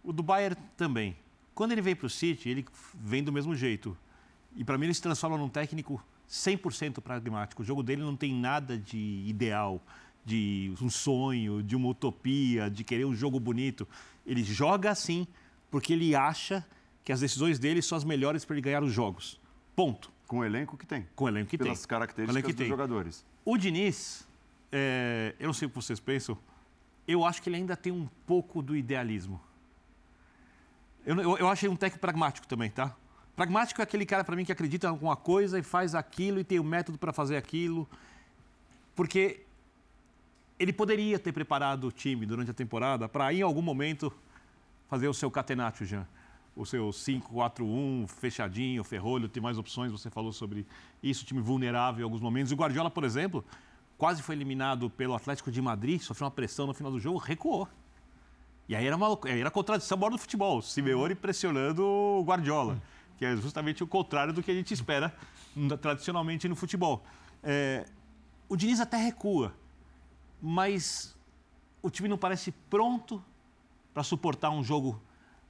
O 0.03 0.13
do 0.13 0.23
Bayern 0.23 0.57
também. 0.77 1.17
Quando 1.55 1.73
ele 1.73 1.83
vem 1.83 1.95
para 1.95 2.07
o 2.07 2.11
City, 2.11 2.49
ele 2.49 2.67
vem 2.95 3.23
do 3.23 3.33
mesmo 3.33 3.55
jeito. 3.55 3.97
E 4.57 4.65
para 4.65 4.77
mim 4.77 4.87
ele 4.87 4.95
se 4.95 5.03
transforma 5.03 5.37
num 5.37 5.49
técnico 5.49 6.03
100% 6.29 7.01
pragmático. 7.01 7.63
O 7.63 7.65
jogo 7.65 7.83
dele 7.83 8.03
não 8.03 8.17
tem 8.17 8.35
nada 8.35 8.77
de 8.79 9.25
ideal, 9.27 9.83
de 10.25 10.73
um 10.81 10.89
sonho, 10.89 11.63
de 11.63 11.77
uma 11.77 11.89
utopia, 11.89 12.71
de 12.71 12.85
querer 12.85 13.05
um 13.05 13.15
jogo 13.15 13.39
bonito. 13.39 13.87
Ele 14.27 14.43
joga 14.43 14.91
assim 14.91 15.27
porque 15.71 15.93
ele 15.93 16.15
acha 16.15 16.67
que 17.05 17.13
as 17.13 17.21
decisões 17.21 17.59
dele 17.59 17.83
são 17.83 17.97
as 17.97 18.05
melhores 18.05 18.45
para 18.45 18.55
ele 18.55 18.63
ganhar 18.63 18.83
os 18.83 18.93
jogos. 18.93 19.41
Ponto. 19.75 20.11
Com 20.27 20.39
o 20.39 20.45
elenco 20.45 20.77
que 20.77 20.87
tem. 20.87 21.07
Com 21.15 21.25
o 21.25 21.29
elenco 21.29 21.51
que 21.51 21.59
Pelas 21.59 21.81
tem. 21.81 21.89
Pelas 21.89 22.07
características 22.07 22.55
dos 22.55 22.57
tem. 22.57 22.69
jogadores. 22.69 23.27
O 23.45 23.59
Diniz 23.59 24.27
é, 24.73 25.35
eu 25.39 25.47
não 25.47 25.53
sei 25.53 25.67
o 25.67 25.69
que 25.69 25.77
vocês 25.77 26.01
pensam, 26.01 26.37
eu 27.07 27.25
acho 27.25 27.43
que 27.43 27.49
ele 27.49 27.57
ainda 27.57 27.77
tem 27.77 27.93
um 27.93 28.09
pouco 28.27 28.63
do 28.63 28.75
idealismo. 28.75 29.41
Eu, 31.05 31.21
eu, 31.21 31.39
eu 31.39 31.49
acho 31.49 31.67
ele 31.67 31.73
um 31.73 31.77
técnico 31.77 32.01
pragmático 32.01 32.47
também, 32.47 32.71
tá? 32.71 32.97
Pragmático 33.37 33.81
é 33.81 33.85
aquele 33.85 34.07
cara, 34.07 34.25
para 34.25 34.37
mim, 34.37 34.45
que 34.45 34.53
acredita 34.53 34.87
em 34.87 34.91
alguma 34.91 35.17
coisa 35.17 35.59
e 35.59 35.63
faz 35.63 35.95
aquilo 35.95 36.41
e 36.41 36.45
tem 36.45 36.59
o 36.59 36.63
um 36.63 36.67
método 36.67 36.99
para 36.99 37.13
fazer 37.13 37.37
aquilo. 37.37 37.89
Porque 38.95 39.41
ele 40.59 40.73
poderia 40.73 41.19
ter 41.19 41.33
preparado 41.33 41.89
o 41.89 41.93
time 41.93 42.25
durante 42.25 42.51
a 42.51 42.55
temporada 42.55 43.09
para, 43.09 43.33
em 43.33 43.43
algum 43.43 43.63
momento, 43.63 44.13
fazer 44.89 45.09
o 45.09 45.15
seu 45.15 45.31
catenaccio, 45.31 45.85
Jean. 45.85 46.07
O 46.55 46.67
seu 46.67 46.91
5-4-1, 46.91 48.07
fechadinho, 48.07 48.85
ferrolho, 48.85 49.29
tem 49.29 49.43
mais 49.43 49.57
opções, 49.57 49.91
você 49.91 50.11
falou 50.11 50.33
sobre 50.33 50.67
isso, 51.03 51.25
time 51.25 51.41
vulnerável 51.41 52.03
em 52.03 52.05
alguns 52.05 52.21
momentos. 52.21 52.53
E 52.53 52.55
o 52.55 52.59
Guardiola, 52.59 52.91
por 52.91 53.03
exemplo, 53.03 53.43
quase 54.03 54.21
foi 54.21 54.35
eliminado 54.35 54.91
pelo 54.91 55.15
Atlético 55.15 55.49
de 55.49 55.63
Madrid, 55.63 56.01
sofreu 56.01 56.25
uma 56.25 56.31
pressão 56.33 56.67
no 56.67 56.75
final 56.75 56.91
do 56.91 56.99
jogo, 56.99 57.19
recuou. 57.19 57.69
E 58.69 58.75
aí 58.75 58.85
era 58.85 58.97
uma 58.97 59.17
era 59.27 59.49
contradição 59.49 59.97
maior 59.97 60.11
do 60.11 60.19
futebol, 60.19 60.61
Simeone 60.61 61.15
pressionando 61.15 61.87
o 61.87 62.25
Guardiola, 62.25 62.83
que 63.17 63.25
é 63.25 63.37
justamente 63.37 63.81
o 63.85 63.87
contrário 63.87 64.33
do 64.33 64.43
que 64.43 64.51
a 64.51 64.55
gente 64.55 64.75
espera 64.75 65.15
tradicionalmente 65.81 66.49
no 66.49 66.57
futebol. 66.57 67.05
É, 67.45 67.87
o 68.49 68.57
Diniz 68.57 68.81
até 68.81 68.97
recua, 68.97 69.55
mas 70.41 71.17
o 71.81 71.89
time 71.89 72.09
não 72.09 72.19
parece 72.19 72.51
pronto 72.69 73.23
para 73.95 74.03
suportar 74.03 74.51
um 74.51 74.65
jogo 74.65 75.01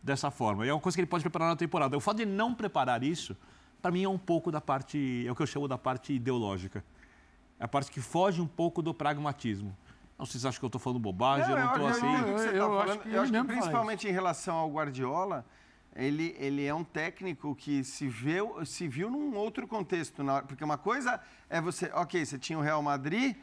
dessa 0.03 0.31
forma. 0.31 0.67
E 0.67 0.69
é 0.69 0.75
uma 0.75 0.81
coisa 0.81 0.95
que 0.95 1.01
ele 1.01 1.09
pode 1.09 1.25
preparar 1.25 1.49
na 1.49 1.57
temporada. 1.57 1.97
O 1.97 2.01
fato 2.01 2.19
de 2.19 2.27
não 2.27 2.53
preparar 2.53 3.03
isso 3.03 3.35
para 3.81 3.91
mim 3.91 4.05
é 4.05 4.09
um 4.11 4.19
pouco 4.19 4.53
da 4.53 4.61
parte, 4.61 5.25
é 5.27 5.33
o 5.33 5.35
que 5.35 5.41
eu 5.41 5.47
chamo 5.47 5.67
da 5.67 5.79
parte 5.79 6.13
ideológica. 6.13 6.85
É 7.63 7.65
a 7.65 7.69
parte 7.69 7.93
que 7.93 8.01
foge 8.01 8.43
um 8.43 8.47
pouco 8.47 8.83
do 8.83 8.93
pragmatismo. 8.93 9.73
Não 10.19 10.27
sei 10.27 10.41
se 10.41 10.49
acham 10.49 10.59
que 10.59 10.65
eu 10.65 10.67
estou 10.67 10.81
falando 10.81 10.99
bobagem, 10.99 11.49
não, 11.49 11.57
eu 11.57 11.65
não 11.65 11.73
estou 11.73 11.87
assim. 11.87 12.13
Eu, 12.13 12.27
eu, 12.27 12.39
eu, 12.39 12.55
eu 12.57 12.81
acho 12.81 12.99
que, 12.99 13.09
eu 13.13 13.23
acho 13.23 13.33
que 13.33 13.45
principalmente 13.45 14.09
em 14.09 14.11
relação 14.11 14.57
ao 14.57 14.69
Guardiola, 14.69 15.47
ele, 15.95 16.35
ele 16.41 16.65
é 16.67 16.75
um 16.75 16.83
técnico 16.83 17.55
que 17.55 17.85
se, 17.85 18.09
vê, 18.09 18.39
se 18.65 18.89
viu 18.89 19.09
num 19.09 19.37
outro 19.37 19.69
contexto. 19.69 20.25
Na, 20.25 20.43
porque 20.43 20.65
uma 20.65 20.77
coisa 20.77 21.21
é 21.49 21.61
você, 21.61 21.89
ok, 21.95 22.27
você 22.27 22.37
tinha 22.37 22.59
o 22.59 22.63
Real 22.63 22.83
Madrid, 22.83 23.37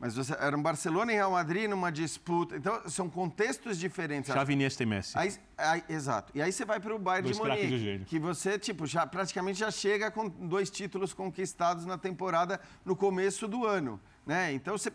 mas 0.00 0.14
você, 0.14 0.34
era 0.40 0.56
um 0.56 0.62
Barcelona 0.62 1.12
e 1.12 1.14
Real 1.14 1.30
Madrid 1.30 1.68
numa 1.68 1.92
disputa. 1.92 2.56
Então, 2.56 2.88
são 2.88 3.10
contextos 3.10 3.78
diferentes. 3.78 4.32
Xavi, 4.32 4.54
Iniesta 4.54 4.82
e 4.82 4.86
Messi. 4.86 5.12
Aí, 5.16 5.30
aí, 5.58 5.84
exato. 5.90 6.32
E 6.34 6.40
aí 6.40 6.50
você 6.50 6.64
vai 6.64 6.80
para 6.80 6.96
o 6.96 6.98
Bayern 6.98 7.30
de 7.30 7.38
Munique, 7.38 8.06
que 8.06 8.18
você 8.18 8.58
tipo, 8.58 8.86
já, 8.86 9.06
praticamente 9.06 9.58
já 9.58 9.70
chega 9.70 10.10
com 10.10 10.26
dois 10.26 10.70
títulos 10.70 11.12
conquistados 11.12 11.84
na 11.84 11.98
temporada 11.98 12.58
no 12.82 12.96
começo 12.96 13.46
do 13.46 13.66
ano. 13.66 14.00
Né? 14.24 14.54
Então, 14.54 14.78
você 14.78 14.90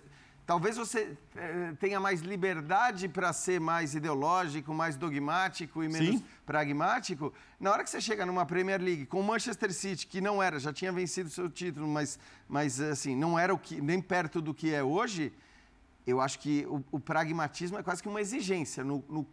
Talvez 0.46 0.78
você 0.78 1.18
eh, 1.36 1.74
tenha 1.80 2.00
mais 2.00 2.22
liberdade 2.22 3.10
para 3.10 3.34
ser 3.34 3.60
mais 3.60 3.96
ideológico, 3.96 4.74
mais 4.76 4.96
dogmático 4.96 5.84
e 5.84 5.90
menos 5.90 6.20
Sim. 6.20 6.26
pragmático. 6.46 7.34
Na 7.60 7.72
hora 7.72 7.84
que 7.84 7.90
você 7.90 8.00
chega 8.00 8.28
numa 8.28 8.46
Premier 8.46 8.80
League 8.80 9.08
com 9.08 9.20
o 9.20 9.24
Manchester 9.24 9.74
City, 9.74 10.06
que 10.06 10.22
não 10.22 10.44
era, 10.44 10.60
já 10.60 10.72
tinha 10.72 10.92
vencido 10.92 11.32
seu 11.32 11.50
título, 11.50 11.88
mas, 11.88 12.20
mas 12.48 12.80
assim, 12.80 13.16
não 13.16 13.40
era 13.40 13.52
o 13.54 13.58
que, 13.58 13.82
nem 13.82 14.00
perto 14.00 14.40
do 14.40 14.54
que 14.54 14.72
é 14.72 14.84
hoje, 14.84 15.34
eu 16.06 16.22
acho 16.22 16.38
que 16.38 16.64
o, 16.68 16.84
o 16.92 17.00
pragmatismo 17.00 17.80
é 17.80 17.84
quase 17.84 18.04
que 18.04 18.08
uma 18.08 18.22
exigência 18.22 18.84
no, 18.84 19.04
no 19.10 19.26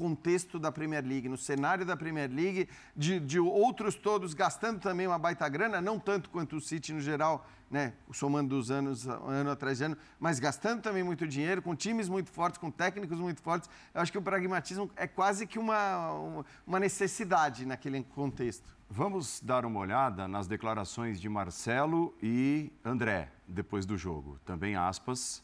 contexto 0.00 0.58
da 0.58 0.72
Premier 0.72 1.04
League, 1.04 1.28
no 1.28 1.36
cenário 1.36 1.84
da 1.84 1.94
Premier 1.94 2.30
League, 2.32 2.66
de, 2.96 3.20
de, 3.20 3.38
outros 3.38 3.94
todos 3.94 4.32
gastando 4.32 4.80
também 4.80 5.06
uma 5.06 5.18
baita 5.18 5.46
grana, 5.46 5.78
não 5.78 5.98
tanto 5.98 6.30
quanto 6.30 6.56
o 6.56 6.60
City 6.60 6.94
no 6.94 7.02
geral, 7.02 7.46
né, 7.70 7.92
somando 8.10 8.56
dos 8.56 8.70
anos, 8.70 9.06
ano 9.06 9.50
atrás 9.50 9.82
ano, 9.82 9.94
mas 10.18 10.40
gastando 10.40 10.80
também 10.80 11.02
muito 11.02 11.26
dinheiro, 11.26 11.60
com 11.60 11.76
times 11.76 12.08
muito 12.08 12.30
fortes, 12.30 12.56
com 12.56 12.70
técnicos 12.70 13.18
muito 13.18 13.42
fortes. 13.42 13.68
Eu 13.92 14.00
acho 14.00 14.10
que 14.10 14.16
o 14.16 14.22
pragmatismo 14.22 14.90
é 14.96 15.06
quase 15.06 15.46
que 15.46 15.58
uma, 15.58 16.44
uma 16.66 16.80
necessidade 16.80 17.66
naquele 17.66 18.02
contexto. 18.02 18.74
Vamos 18.88 19.38
dar 19.44 19.66
uma 19.66 19.80
olhada 19.80 20.26
nas 20.26 20.46
declarações 20.46 21.20
de 21.20 21.28
Marcelo 21.28 22.16
e 22.22 22.72
André 22.82 23.30
depois 23.46 23.84
do 23.84 23.98
jogo. 23.98 24.38
Também 24.46 24.76
aspas 24.76 25.42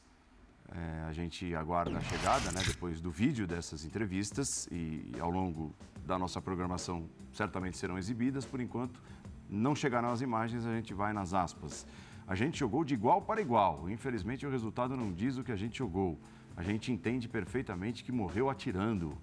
é, 0.75 1.05
a 1.09 1.13
gente 1.13 1.55
aguarda 1.55 1.97
a 1.97 2.01
chegada, 2.01 2.51
né, 2.53 2.61
depois 2.67 3.01
do 3.01 3.11
vídeo 3.11 3.47
dessas 3.47 3.85
entrevistas 3.85 4.69
e 4.71 5.13
ao 5.21 5.31
longo 5.31 5.75
da 6.05 6.19
nossa 6.19 6.41
programação 6.41 7.09
certamente 7.33 7.77
serão 7.77 7.99
exibidas. 7.99 8.45
Por 8.45 8.61
enquanto, 8.61 9.01
não 9.49 9.75
chegarão 9.75 10.11
as 10.11 10.21
imagens, 10.21 10.67
a 10.67 10.75
gente 10.75 10.93
vai 10.93 11.13
nas 11.13 11.35
aspas. 11.35 11.87
A 12.27 12.35
gente 12.35 12.59
jogou 12.59 12.85
de 12.85 12.95
igual 12.95 13.23
para 13.23 13.41
igual. 13.41 13.89
Infelizmente, 13.89 14.45
o 14.45 14.51
resultado 14.51 14.97
não 14.97 15.13
diz 15.13 15.37
o 15.37 15.45
que 15.45 15.53
a 15.53 15.57
gente 15.57 15.79
jogou. 15.79 16.19
A 16.57 16.63
gente 16.63 16.91
entende 16.91 17.29
perfeitamente 17.29 18.03
que 18.03 18.11
morreu 18.11 18.51
atirando. 18.51 19.17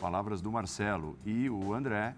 Palavras 0.00 0.40
do 0.40 0.50
Marcelo 0.50 1.18
e 1.24 1.50
o 1.50 1.74
André. 1.74 2.14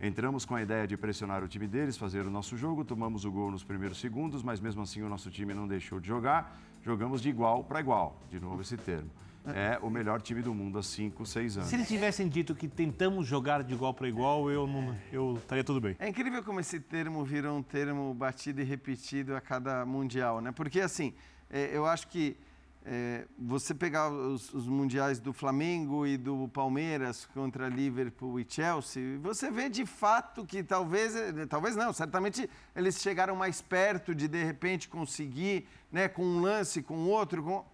Entramos 0.00 0.46
com 0.46 0.54
a 0.54 0.62
ideia 0.62 0.86
de 0.86 0.96
pressionar 0.96 1.44
o 1.44 1.48
time 1.48 1.66
deles, 1.66 1.96
fazer 1.96 2.26
o 2.26 2.30
nosso 2.30 2.56
jogo, 2.56 2.84
tomamos 2.84 3.24
o 3.24 3.30
gol 3.30 3.50
nos 3.50 3.62
primeiros 3.62 4.00
segundos, 4.00 4.42
mas 4.42 4.58
mesmo 4.58 4.82
assim 4.82 5.02
o 5.02 5.08
nosso 5.08 5.30
time 5.30 5.52
não 5.52 5.68
deixou 5.68 6.00
de 6.00 6.08
jogar 6.08 6.58
jogamos 6.82 7.20
de 7.20 7.28
igual 7.28 7.64
para 7.64 7.80
igual, 7.80 8.20
de 8.30 8.40
novo 8.40 8.62
esse 8.62 8.76
termo. 8.76 9.10
É 9.46 9.78
o 9.80 9.88
melhor 9.88 10.20
time 10.20 10.42
do 10.42 10.52
mundo 10.52 10.78
há 10.78 10.82
5, 10.82 11.24
6 11.24 11.56
anos. 11.56 11.70
Se 11.70 11.74
eles 11.74 11.88
tivessem 11.88 12.28
dito 12.28 12.54
que 12.54 12.68
tentamos 12.68 13.26
jogar 13.26 13.62
de 13.62 13.72
igual 13.72 13.94
para 13.94 14.06
igual, 14.06 14.50
eu, 14.50 14.66
não, 14.66 14.94
eu 15.10 15.38
estaria 15.38 15.64
tudo 15.64 15.80
bem. 15.80 15.96
É 15.98 16.06
incrível 16.06 16.42
como 16.44 16.60
esse 16.60 16.78
termo 16.78 17.24
virou 17.24 17.56
um 17.56 17.62
termo 17.62 18.12
batido 18.12 18.60
e 18.60 18.64
repetido 18.64 19.34
a 19.34 19.40
cada 19.40 19.86
mundial, 19.86 20.42
né? 20.42 20.52
Porque, 20.52 20.80
assim, 20.80 21.14
é, 21.48 21.74
eu 21.74 21.86
acho 21.86 22.08
que 22.08 22.36
é, 22.84 23.26
você 23.38 23.74
pegar 23.74 24.10
os, 24.10 24.52
os, 24.54 24.66
mundiais 24.66 25.20
do 25.20 25.32
Flamengo 25.32 26.06
e 26.06 26.16
do 26.16 26.48
Palmeiras 26.48 27.26
contra 27.26 27.68
Liverpool 27.68 28.40
e 28.40 28.46
Chelsea, 28.48 29.18
você 29.20 29.50
vê 29.50 29.68
de 29.68 29.84
fato 29.84 30.46
que 30.46 30.62
talvez, 30.62 31.14
é, 31.14 31.46
talvez 31.46 31.76
não, 31.76 31.92
certamente 31.92 32.48
eles 32.74 33.00
chegaram 33.00 33.36
mais 33.36 33.60
perto 33.60 34.14
de 34.14 34.26
de 34.26 34.42
repente 34.42 34.88
conseguir, 34.88 35.68
né, 35.92 36.08
com 36.08 36.24
um 36.24 36.40
lance, 36.40 36.82
com 36.82 37.06
outro, 37.06 37.42
com, 37.42 37.64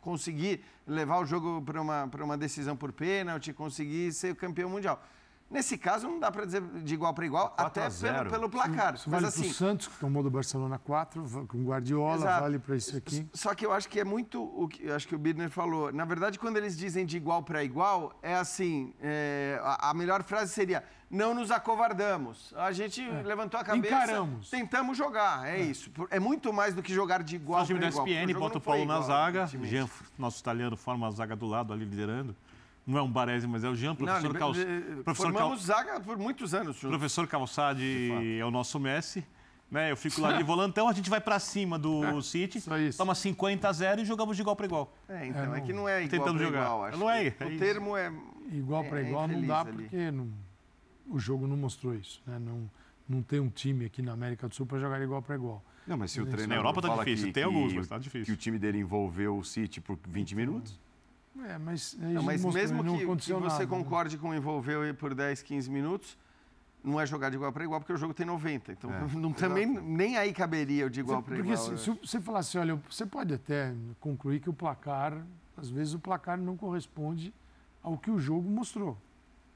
conseguir 0.00 0.62
levar 0.86 1.18
o 1.18 1.26
jogo 1.26 1.60
para 1.62 1.80
uma, 1.80 2.04
uma 2.04 2.36
decisão 2.38 2.76
por 2.76 2.92
pênalti, 2.92 3.52
conseguir 3.52 4.12
ser 4.12 4.36
campeão 4.36 4.70
mundial. 4.70 5.02
Nesse 5.50 5.76
caso, 5.78 6.08
não 6.08 6.18
dá 6.18 6.32
para 6.32 6.44
dizer 6.44 6.62
de 6.62 6.94
igual 6.94 7.12
para 7.14 7.26
igual, 7.26 7.54
até 7.56 7.88
pelo, 7.88 8.30
pelo, 8.30 8.48
placar. 8.48 8.94
Isso 8.94 9.08
vale 9.08 9.26
assim, 9.26 9.48
o 9.48 9.52
Santos, 9.52 9.86
que 9.86 9.98
tomou 9.98 10.22
do 10.22 10.30
Barcelona 10.30 10.78
4, 10.78 11.46
com 11.46 11.64
Guardiola, 11.64 12.16
exato. 12.16 12.42
vale 12.42 12.58
para 12.58 12.76
isso 12.76 12.96
aqui. 12.96 13.26
Só 13.32 13.54
que 13.54 13.64
eu 13.64 13.72
acho 13.72 13.88
que 13.88 14.00
é 14.00 14.04
muito 14.04 14.42
o 14.42 14.66
que 14.66 14.90
acho 14.90 15.06
que 15.06 15.14
o 15.14 15.18
Bidner 15.18 15.50
falou. 15.50 15.92
Na 15.92 16.04
verdade, 16.04 16.38
quando 16.38 16.56
eles 16.56 16.76
dizem 16.76 17.06
de 17.06 17.16
igual 17.16 17.42
para 17.42 17.62
igual, 17.62 18.18
é 18.22 18.34
assim: 18.34 18.94
é, 19.00 19.60
a, 19.62 19.90
a, 19.90 19.94
melhor 19.94 20.24
frase 20.24 20.52
seria: 20.52 20.82
não 21.10 21.34
nos 21.34 21.50
acovardamos. 21.50 22.52
A 22.56 22.72
gente 22.72 23.00
é. 23.00 23.22
levantou 23.22 23.60
a 23.60 23.64
cabeça, 23.64 23.94
Encaramos. 23.94 24.50
tentamos 24.50 24.96
jogar. 24.96 25.46
É, 25.46 25.60
é, 25.60 25.62
isso. 25.62 25.90
É 26.10 26.18
muito 26.18 26.52
mais 26.52 26.74
do 26.74 26.82
que 26.82 26.92
jogar 26.92 27.22
de 27.22 27.36
igual 27.36 27.64
para 27.64 27.76
igual. 27.76 28.02
O 28.02 28.06
time 28.06 28.16
da 28.16 28.24
SPN 28.24 28.40
bota 28.40 28.58
o 28.58 28.60
Paulo 28.60 28.84
na 28.86 29.00
zaga, 29.02 29.46
Jean, 29.46 29.88
nosso 30.18 30.40
italiano, 30.40 30.76
forma 30.76 31.06
a 31.06 31.10
zaga 31.10 31.36
do 31.36 31.46
lado 31.46 31.72
ali 31.72 31.84
liderando. 31.84 32.34
Não 32.86 32.98
é 32.98 33.02
um 33.02 33.10
Baresi, 33.10 33.46
mas 33.46 33.64
é 33.64 33.68
o 33.68 33.74
Jean, 33.74 33.94
professor 33.94 34.32
Não. 34.34 34.52
Professor 35.04 35.14
Formamos 35.14 35.66
Cal... 35.66 35.76
zaga 35.76 36.00
por 36.00 36.18
muitos 36.18 36.52
anos. 36.52 36.76
Juntos. 36.76 36.90
Professor 36.90 37.26
Calçade 37.26 38.38
é 38.38 38.44
o 38.44 38.50
nosso 38.50 38.78
Messi. 38.78 39.24
Né? 39.70 39.90
Eu 39.90 39.96
fico 39.96 40.20
lá 40.20 40.32
de 40.32 40.42
volantão, 40.44 40.88
a 40.88 40.92
gente 40.92 41.08
vai 41.08 41.20
para 41.20 41.38
cima 41.38 41.78
do 41.78 42.04
é, 42.04 42.22
City, 42.22 42.62
toma 42.96 43.14
50 43.14 43.66
a 43.66 43.72
0 43.72 44.02
e 44.02 44.04
jogamos 44.04 44.36
de 44.36 44.42
igual 44.42 44.54
para 44.54 44.66
igual. 44.66 44.94
É, 45.08 45.26
então, 45.26 45.54
é, 45.54 45.58
é, 45.58 45.60
que 45.62 45.72
não 45.72 45.88
é 45.88 46.04
igual 46.04 46.20
Tentamos 46.20 46.42
jogar. 46.42 46.62
igual. 46.62 46.84
Acho 46.84 46.98
não 46.98 47.10
é, 47.10 47.26
é 47.26 47.44
o 47.44 47.58
termo 47.58 47.96
é... 47.96 48.12
Igual 48.52 48.84
para 48.84 49.00
é, 49.00 49.08
igual 49.08 49.26
não 49.26 49.46
dá 49.46 49.60
ali. 49.62 49.72
porque 49.72 50.10
não, 50.10 50.28
o 51.08 51.18
jogo 51.18 51.46
não 51.46 51.56
mostrou 51.56 51.94
isso. 51.94 52.22
Né? 52.26 52.38
Não, 52.38 52.70
não 53.08 53.22
tem 53.22 53.40
um 53.40 53.48
time 53.48 53.86
aqui 53.86 54.02
na 54.02 54.12
América 54.12 54.46
do 54.46 54.54
Sul 54.54 54.66
para 54.66 54.78
jogar 54.78 55.00
igual 55.00 55.22
para 55.22 55.34
igual. 55.34 55.64
Não, 55.86 55.96
mas 55.96 56.12
se 56.12 56.20
o 56.20 56.26
treinador 56.26 56.48
Na 56.48 56.56
Europa 56.56 56.82
tá 56.82 56.96
difícil, 56.96 57.26
que, 57.26 57.32
tem 57.32 57.42
alguns, 57.42 57.72
mas 57.72 57.88
tá 57.88 57.98
difícil. 57.98 58.26
Que 58.26 58.32
o 58.32 58.36
time 58.36 58.58
dele 58.58 58.78
envolveu 58.78 59.36
o 59.36 59.44
City 59.44 59.80
por 59.80 59.98
20 60.06 60.36
minutos... 60.36 60.78
É, 61.42 61.58
mas, 61.58 61.96
não, 61.98 62.22
mas 62.22 62.44
mesmo 62.44 62.84
que, 62.84 62.98
que 62.98 63.32
você 63.32 63.62
né? 63.62 63.66
concorde 63.66 64.16
né? 64.16 64.22
com 64.22 64.34
envolver 64.34 64.94
por 64.94 65.14
10, 65.14 65.42
15 65.42 65.70
minutos, 65.70 66.16
não 66.82 67.00
é 67.00 67.06
jogar 67.06 67.30
de 67.30 67.36
igual 67.36 67.52
para 67.52 67.64
igual, 67.64 67.80
porque 67.80 67.92
o 67.92 67.96
jogo 67.96 68.14
tem 68.14 68.24
90. 68.24 68.72
Então, 68.72 68.92
é, 68.92 69.06
não, 69.16 69.32
também 69.32 69.66
nem 69.66 70.16
aí 70.16 70.32
caberia 70.32 70.86
o 70.86 70.90
de 70.90 71.00
igual 71.00 71.22
para 71.22 71.36
igual. 71.36 71.56
Porque 71.56 71.76
se, 71.78 71.84
se, 71.84 71.98
você 71.98 72.20
falasse, 72.20 72.56
olha, 72.58 72.80
você 72.88 73.04
pode 73.04 73.34
até 73.34 73.74
concluir 73.98 74.40
que 74.40 74.48
o 74.48 74.52
placar, 74.52 75.24
às 75.56 75.68
vezes 75.68 75.94
o 75.94 75.98
placar 75.98 76.38
não 76.38 76.56
corresponde 76.56 77.34
ao 77.82 77.98
que 77.98 78.10
o 78.10 78.18
jogo 78.18 78.48
mostrou. 78.48 78.96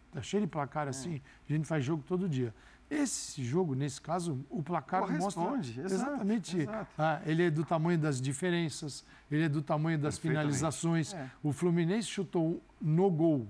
Está 0.09 0.23
cheio 0.23 0.43
de 0.43 0.49
placar 0.49 0.87
é. 0.87 0.91
assim, 0.91 1.21
a 1.49 1.53
gente 1.53 1.67
faz 1.67 1.85
jogo 1.85 2.03
todo 2.07 2.29
dia. 2.29 2.53
Esse 2.91 3.45
jogo, 3.45 3.75
nesse 3.75 4.01
caso, 4.01 4.45
o 4.49 4.63
placar 4.63 5.03
Corresponde, 5.03 5.81
mostra 5.81 5.85
exatamente. 5.85 6.61
Exato. 6.61 6.91
Ah, 6.97 7.21
ele 7.27 7.45
é 7.45 7.51
do 7.51 7.65
tamanho 7.65 7.99
das 7.99 8.21
diferenças, 8.21 9.05
ele 9.31 9.45
é 9.45 9.49
do 9.49 9.61
tamanho 9.61 9.99
das 9.99 10.17
finalizações. 10.17 11.13
É. 11.13 11.31
O 11.43 11.53
Fluminense 11.53 12.09
chutou 12.09 12.63
no 12.81 13.11
gol 13.11 13.47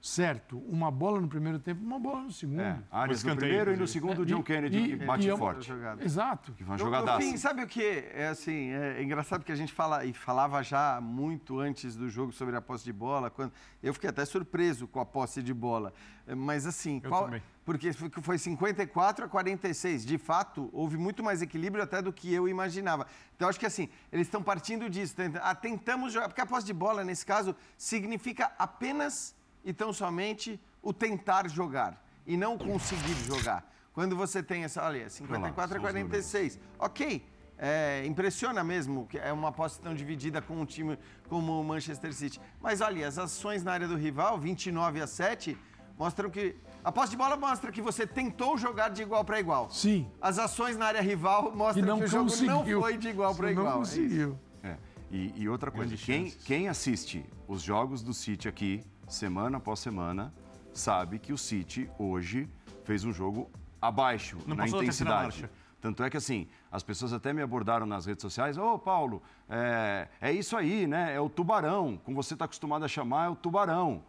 certo, 0.00 0.58
uma 0.66 0.90
bola 0.90 1.20
no 1.20 1.28
primeiro 1.28 1.58
tempo, 1.58 1.82
uma 1.84 1.98
bola 1.98 2.22
no 2.22 2.32
segundo. 2.32 2.60
É, 2.60 2.78
Arias 2.90 3.22
no 3.22 3.36
primeiro 3.36 3.72
e 3.72 3.76
no 3.76 3.86
segundo 3.86 4.22
o 4.22 4.26
John 4.26 4.42
Kennedy 4.42 4.78
e, 4.78 4.98
que 4.98 5.04
bate 5.04 5.28
e, 5.28 5.36
forte. 5.36 5.70
Exato. 6.00 6.52
Que 6.52 6.64
foi 6.64 6.72
uma 6.72 6.78
jogadaça. 6.78 7.22
Enfim, 7.22 7.36
sabe 7.36 7.62
o 7.62 7.66
que? 7.66 8.04
É 8.14 8.28
assim, 8.28 8.70
é 8.70 9.02
engraçado 9.02 9.44
que 9.44 9.52
a 9.52 9.56
gente 9.56 9.72
fala 9.72 10.04
e 10.04 10.12
falava 10.14 10.62
já 10.62 11.00
muito 11.02 11.60
antes 11.60 11.94
do 11.94 12.08
jogo 12.08 12.32
sobre 12.32 12.56
a 12.56 12.62
posse 12.62 12.84
de 12.84 12.92
bola, 12.92 13.28
quando 13.28 13.52
eu 13.82 13.92
fiquei 13.92 14.08
até 14.08 14.24
surpreso 14.24 14.88
com 14.88 15.00
a 15.00 15.04
posse 15.04 15.42
de 15.42 15.52
bola. 15.52 15.92
Mas 16.34 16.66
assim, 16.66 17.00
eu 17.02 17.10
qual, 17.10 17.24
também. 17.24 17.42
porque 17.64 17.92
foi 17.92 18.38
54 18.38 19.26
a 19.26 19.28
46. 19.28 20.06
De 20.06 20.16
fato, 20.16 20.70
houve 20.72 20.96
muito 20.96 21.22
mais 21.22 21.42
equilíbrio 21.42 21.84
até 21.84 22.00
do 22.00 22.12
que 22.12 22.32
eu 22.32 22.48
imaginava. 22.48 23.06
Então 23.36 23.48
acho 23.48 23.60
que 23.60 23.66
assim, 23.66 23.90
eles 24.10 24.26
estão 24.26 24.42
partindo 24.42 24.88
disso, 24.88 25.14
ah, 25.42 25.54
tentamos 25.54 26.12
jogar, 26.12 26.28
porque 26.28 26.40
a 26.40 26.46
posse 26.46 26.64
de 26.64 26.72
bola 26.72 27.04
nesse 27.04 27.26
caso 27.26 27.54
significa 27.76 28.50
apenas 28.58 29.34
e 29.64 29.72
tão 29.72 29.92
somente 29.92 30.60
o 30.82 30.92
tentar 30.92 31.48
jogar 31.48 32.02
e 32.26 32.36
não 32.36 32.56
conseguir 32.56 33.14
jogar. 33.26 33.68
Quando 33.92 34.16
você 34.16 34.42
tem 34.42 34.64
essa, 34.64 34.82
olha, 34.84 35.08
54 35.08 35.76
a 35.76 35.80
46, 35.80 36.58
ok, 36.78 37.26
é, 37.58 38.04
impressiona 38.06 38.64
mesmo, 38.64 39.06
que 39.06 39.18
é 39.18 39.32
uma 39.32 39.52
posse 39.52 39.80
tão 39.80 39.94
dividida 39.94 40.40
com 40.40 40.60
um 40.60 40.64
time 40.64 40.98
como 41.28 41.60
o 41.60 41.64
Manchester 41.64 42.14
City. 42.14 42.40
Mas 42.60 42.80
olha, 42.80 43.06
as 43.06 43.18
ações 43.18 43.62
na 43.62 43.72
área 43.72 43.86
do 43.86 43.96
rival, 43.96 44.38
29 44.38 45.00
a 45.00 45.06
7, 45.06 45.58
mostram 45.98 46.30
que. 46.30 46.56
A 46.82 46.90
posse 46.90 47.10
de 47.10 47.16
bola 47.18 47.36
mostra 47.36 47.70
que 47.70 47.82
você 47.82 48.06
tentou 48.06 48.56
jogar 48.56 48.88
de 48.88 49.02
igual 49.02 49.22
para 49.22 49.38
igual. 49.38 49.70
Sim. 49.70 50.10
As 50.22 50.38
ações 50.38 50.78
na 50.78 50.86
área 50.86 51.02
rival 51.02 51.54
mostram 51.54 51.98
que, 51.98 52.04
que 52.04 52.04
o 52.04 52.08
jogo 52.08 52.30
não 52.46 52.64
foi 52.64 52.96
de 52.96 53.08
igual 53.08 53.34
para 53.34 53.50
igual. 53.50 53.66
Não 53.66 53.72
é 53.72 53.76
conseguiu. 53.76 54.38
É 54.62 54.76
e, 55.10 55.34
e, 55.36 55.48
outra 55.48 55.70
coisa, 55.70 55.94
quem, 55.96 56.30
quem 56.30 56.68
assiste 56.68 57.26
os 57.48 57.60
jogos 57.60 58.00
do 58.00 58.14
City 58.14 58.48
aqui 58.48 58.82
semana 59.10 59.58
após 59.58 59.80
semana, 59.80 60.32
sabe 60.72 61.18
que 61.18 61.32
o 61.32 61.38
City 61.38 61.90
hoje 61.98 62.48
fez 62.84 63.04
um 63.04 63.12
jogo 63.12 63.50
abaixo 63.80 64.38
não 64.46 64.56
na 64.56 64.68
intensidade. 64.68 65.48
Tanto 65.80 66.04
é 66.04 66.10
que, 66.10 66.16
assim, 66.16 66.46
as 66.70 66.82
pessoas 66.82 67.12
até 67.12 67.32
me 67.32 67.40
abordaram 67.40 67.86
nas 67.86 68.04
redes 68.04 68.20
sociais. 68.20 68.58
Ô, 68.58 68.74
oh, 68.74 68.78
Paulo, 68.78 69.22
é, 69.48 70.08
é, 70.20 70.30
isso 70.30 70.54
aí, 70.56 70.86
né? 70.86 71.14
É 71.14 71.20
o 71.20 71.30
tubarão. 71.30 71.98
Como 72.04 72.22
você 72.22 72.34
está 72.34 72.44
acostumado 72.44 72.84
a 72.84 72.88
chamar, 72.88 73.26
é 73.26 73.28
o 73.30 73.34
tubarão. 73.34 74.02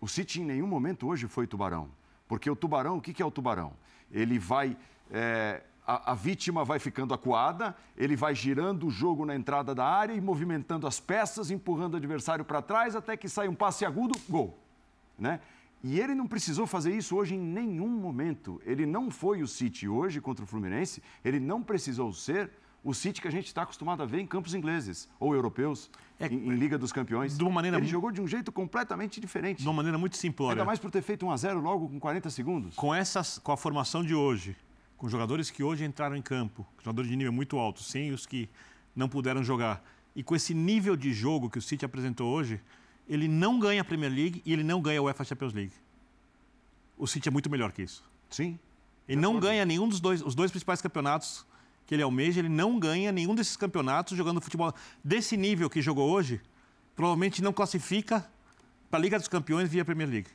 O 0.00 0.06
City 0.06 0.40
em 0.40 0.44
nenhum 0.44 0.68
momento 0.68 1.08
hoje 1.08 1.26
foi 1.26 1.46
tubarão. 1.46 1.88
Porque 2.28 2.48
o 2.48 2.54
tubarão, 2.54 2.98
o 2.98 3.00
que, 3.00 3.12
que 3.12 3.20
é 3.20 3.26
o 3.26 3.30
tubarão? 3.30 3.72
Ele 4.12 4.38
vai... 4.38 4.76
É, 5.10 5.62
a, 5.88 6.12
a, 6.12 6.14
vítima 6.14 6.66
vai 6.66 6.78
ficando 6.78 7.14
acuada, 7.14 7.74
ele 7.96 8.14
vai 8.14 8.34
girando 8.34 8.86
o 8.86 8.90
jogo 8.90 9.24
na 9.24 9.34
entrada 9.34 9.74
da 9.74 9.86
área 9.86 10.12
e 10.12 10.20
movimentando 10.20 10.86
as 10.86 11.00
peças, 11.00 11.50
empurrando 11.50 11.94
o 11.94 11.96
adversário 11.96 12.44
para 12.44 12.60
trás 12.60 12.94
até 12.94 13.16
que 13.16 13.26
sai 13.26 13.48
um 13.48 13.54
passe 13.54 13.86
agudo, 13.86 14.14
gol. 14.28 14.58
Né? 15.18 15.40
E 15.82 15.98
ele 15.98 16.14
não 16.14 16.26
precisou 16.26 16.66
fazer 16.66 16.94
isso 16.94 17.16
hoje 17.16 17.36
em 17.36 17.40
nenhum 17.40 17.88
momento. 17.88 18.60
Ele 18.66 18.84
não 18.84 19.10
foi 19.10 19.42
o 19.42 19.48
City 19.48 19.88
hoje 19.88 20.20
contra 20.20 20.44
o 20.44 20.46
Fluminense, 20.46 21.02
ele 21.24 21.40
não 21.40 21.62
precisou 21.62 22.12
ser 22.12 22.50
o 22.84 22.92
City 22.92 23.22
que 23.22 23.28
a 23.28 23.32
gente 23.32 23.46
está 23.46 23.62
acostumado 23.62 24.02
a 24.02 24.06
ver 24.06 24.20
em 24.20 24.26
campos 24.26 24.54
ingleses 24.54 25.08
ou 25.18 25.34
europeus, 25.34 25.90
é, 26.20 26.26
em, 26.26 26.48
em, 26.48 26.54
Liga 26.54 26.76
dos 26.76 26.92
Campeões. 26.92 27.38
De 27.38 27.42
uma 27.42 27.50
maneira 27.50 27.78
ele 27.78 27.86
jogou 27.86 28.10
de 28.10 28.20
um 28.20 28.28
jeito 28.28 28.52
completamente 28.52 29.22
diferente. 29.22 29.62
De 29.62 29.66
uma 29.66 29.74
maneira 29.74 29.96
muito 29.96 30.18
simplória. 30.18 30.52
Ainda 30.52 30.66
mais 30.66 30.78
por 30.78 30.90
ter 30.90 31.00
feito 31.00 31.24
1 31.24 31.30
a 31.30 31.36
0 31.38 31.60
logo 31.60 31.88
com 31.88 31.98
40 31.98 32.28
segundos. 32.28 32.74
Com, 32.76 32.94
essas, 32.94 33.38
com 33.38 33.52
a 33.52 33.56
formação 33.56 34.04
de 34.04 34.14
hoje, 34.14 34.54
com 34.98 35.08
jogadores 35.08 35.48
que 35.48 35.62
hoje 35.62 35.84
entraram 35.84 36.16
em 36.16 36.20
campo, 36.20 36.66
jogadores 36.80 37.08
de 37.08 37.16
nível 37.16 37.32
muito 37.32 37.56
alto, 37.56 37.82
sem 37.82 38.12
os 38.12 38.26
que 38.26 38.50
não 38.94 39.08
puderam 39.08 39.42
jogar, 39.44 39.82
e 40.14 40.24
com 40.24 40.34
esse 40.34 40.52
nível 40.52 40.96
de 40.96 41.12
jogo 41.12 41.48
que 41.48 41.56
o 41.58 41.62
City 41.62 41.84
apresentou 41.84 42.28
hoje, 42.30 42.60
ele 43.08 43.28
não 43.28 43.60
ganha 43.60 43.80
a 43.80 43.84
Premier 43.84 44.12
League 44.12 44.42
e 44.44 44.52
ele 44.52 44.64
não 44.64 44.82
ganha 44.82 44.98
a 44.98 45.02
UEFA 45.02 45.24
Champions 45.24 45.54
League. 45.54 45.72
O 46.98 47.06
City 47.06 47.28
é 47.28 47.30
muito 47.30 47.48
melhor 47.48 47.70
que 47.70 47.80
isso. 47.80 48.02
Sim. 48.28 48.58
Ele 49.08 49.20
não 49.20 49.38
ganha 49.38 49.64
nenhum 49.64 49.88
dos 49.88 50.00
dois, 50.00 50.20
os 50.20 50.34
dois 50.34 50.50
principais 50.50 50.82
campeonatos 50.82 51.46
que 51.86 51.94
ele 51.94 52.02
almeja, 52.02 52.40
ele 52.40 52.50
não 52.50 52.78
ganha 52.78 53.10
nenhum 53.12 53.34
desses 53.34 53.56
campeonatos 53.56 54.18
jogando 54.18 54.40
futebol 54.40 54.74
desse 55.02 55.36
nível 55.36 55.70
que 55.70 55.80
jogou 55.80 56.10
hoje. 56.10 56.40
Provavelmente 56.96 57.40
não 57.40 57.52
classifica 57.52 58.28
para 58.90 58.98
a 58.98 59.02
Liga 59.02 59.18
dos 59.18 59.28
Campeões 59.28 59.70
via 59.70 59.84
Premier 59.84 60.10
League. 60.10 60.28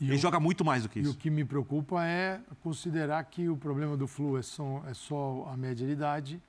E 0.00 0.06
ele 0.06 0.16
o, 0.16 0.18
joga 0.18 0.40
muito 0.40 0.64
mais 0.64 0.82
do 0.82 0.88
que 0.88 1.00
isso. 1.00 1.10
E 1.10 1.12
o 1.12 1.14
que 1.16 1.28
me 1.30 1.44
preocupa 1.44 2.04
é 2.04 2.40
considerar 2.62 3.22
que 3.24 3.48
o 3.48 3.56
problema 3.56 3.96
do 3.96 4.06
Flu 4.06 4.38
é 4.38 4.42
só, 4.42 4.82
é 4.86 4.94
só 4.94 5.48
a 5.52 5.56
média 5.56 5.86
de 5.86 5.92
idade 5.92 6.40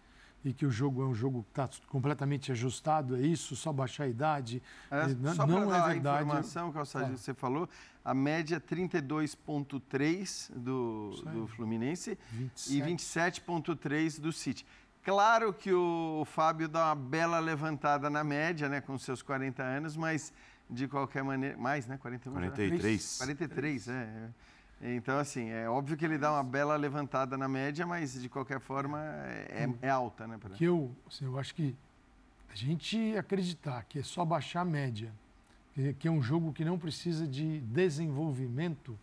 e 0.43 0.53
que 0.53 0.65
o 0.65 0.71
jogo 0.71 1.03
é 1.03 1.05
um 1.05 1.13
jogo 1.13 1.43
que 1.43 1.49
está 1.51 1.69
completamente 1.87 2.51
ajustado, 2.51 3.15
é 3.15 3.21
isso, 3.21 3.55
só 3.55 3.71
baixar 3.71 4.05
a 4.05 4.07
idade. 4.07 4.61
É, 4.89 5.07
só 5.33 5.45
não 5.45 5.73
é 5.73 5.87
verdade. 5.87 6.19
A 6.19 6.23
informação, 6.23 6.71
Calçadinho, 6.71 7.13
é. 7.13 7.17
você 7.17 7.33
falou, 7.33 7.69
a 8.03 8.13
média 8.13 8.59
32,3 8.59 10.51
do, 10.55 11.11
do 11.31 11.45
Fluminense 11.47 12.17
27. 12.31 12.77
e 12.77 12.81
27,3 12.81 14.19
do 14.19 14.33
City. 14.33 14.65
Claro 15.03 15.53
que 15.53 15.71
o 15.73 16.23
Fábio 16.25 16.67
dá 16.67 16.87
uma 16.87 16.95
bela 16.95 17.39
levantada 17.39 18.09
na 18.09 18.23
média, 18.23 18.69
né, 18.69 18.81
com 18.81 18.97
seus 18.97 19.21
40 19.21 19.61
anos, 19.63 19.95
mas 19.97 20.33
de 20.71 20.87
qualquer 20.87 21.23
maneira. 21.23 21.57
Mais, 21.57 21.85
né? 21.85 21.97
41, 21.97 22.33
43. 22.33 23.17
43, 23.17 23.87
é. 23.89 24.29
Então, 24.81 25.19
assim, 25.19 25.49
é 25.49 25.69
óbvio 25.69 25.95
que 25.95 26.03
ele 26.03 26.17
dá 26.17 26.31
uma 26.31 26.43
bela 26.43 26.75
levantada 26.75 27.37
na 27.37 27.47
média, 27.47 27.85
mas 27.85 28.19
de 28.19 28.27
qualquer 28.27 28.59
forma 28.59 28.99
é, 29.03 29.69
é 29.81 29.89
alta, 29.89 30.25
né? 30.25 30.39
Que 30.55 30.65
eu, 30.65 30.95
assim, 31.07 31.25
eu 31.25 31.37
acho 31.37 31.53
que 31.53 31.75
a 32.49 32.55
gente 32.55 33.15
acreditar 33.15 33.83
que 33.83 33.99
é 33.99 34.03
só 34.03 34.25
baixar 34.25 34.61
a 34.61 34.65
média, 34.65 35.13
que, 35.73 35.93
que 35.93 36.07
é 36.07 36.11
um 36.11 36.21
jogo 36.21 36.51
que 36.51 36.65
não 36.65 36.79
precisa 36.79 37.27
de 37.27 37.59
desenvolvimento, 37.61 38.97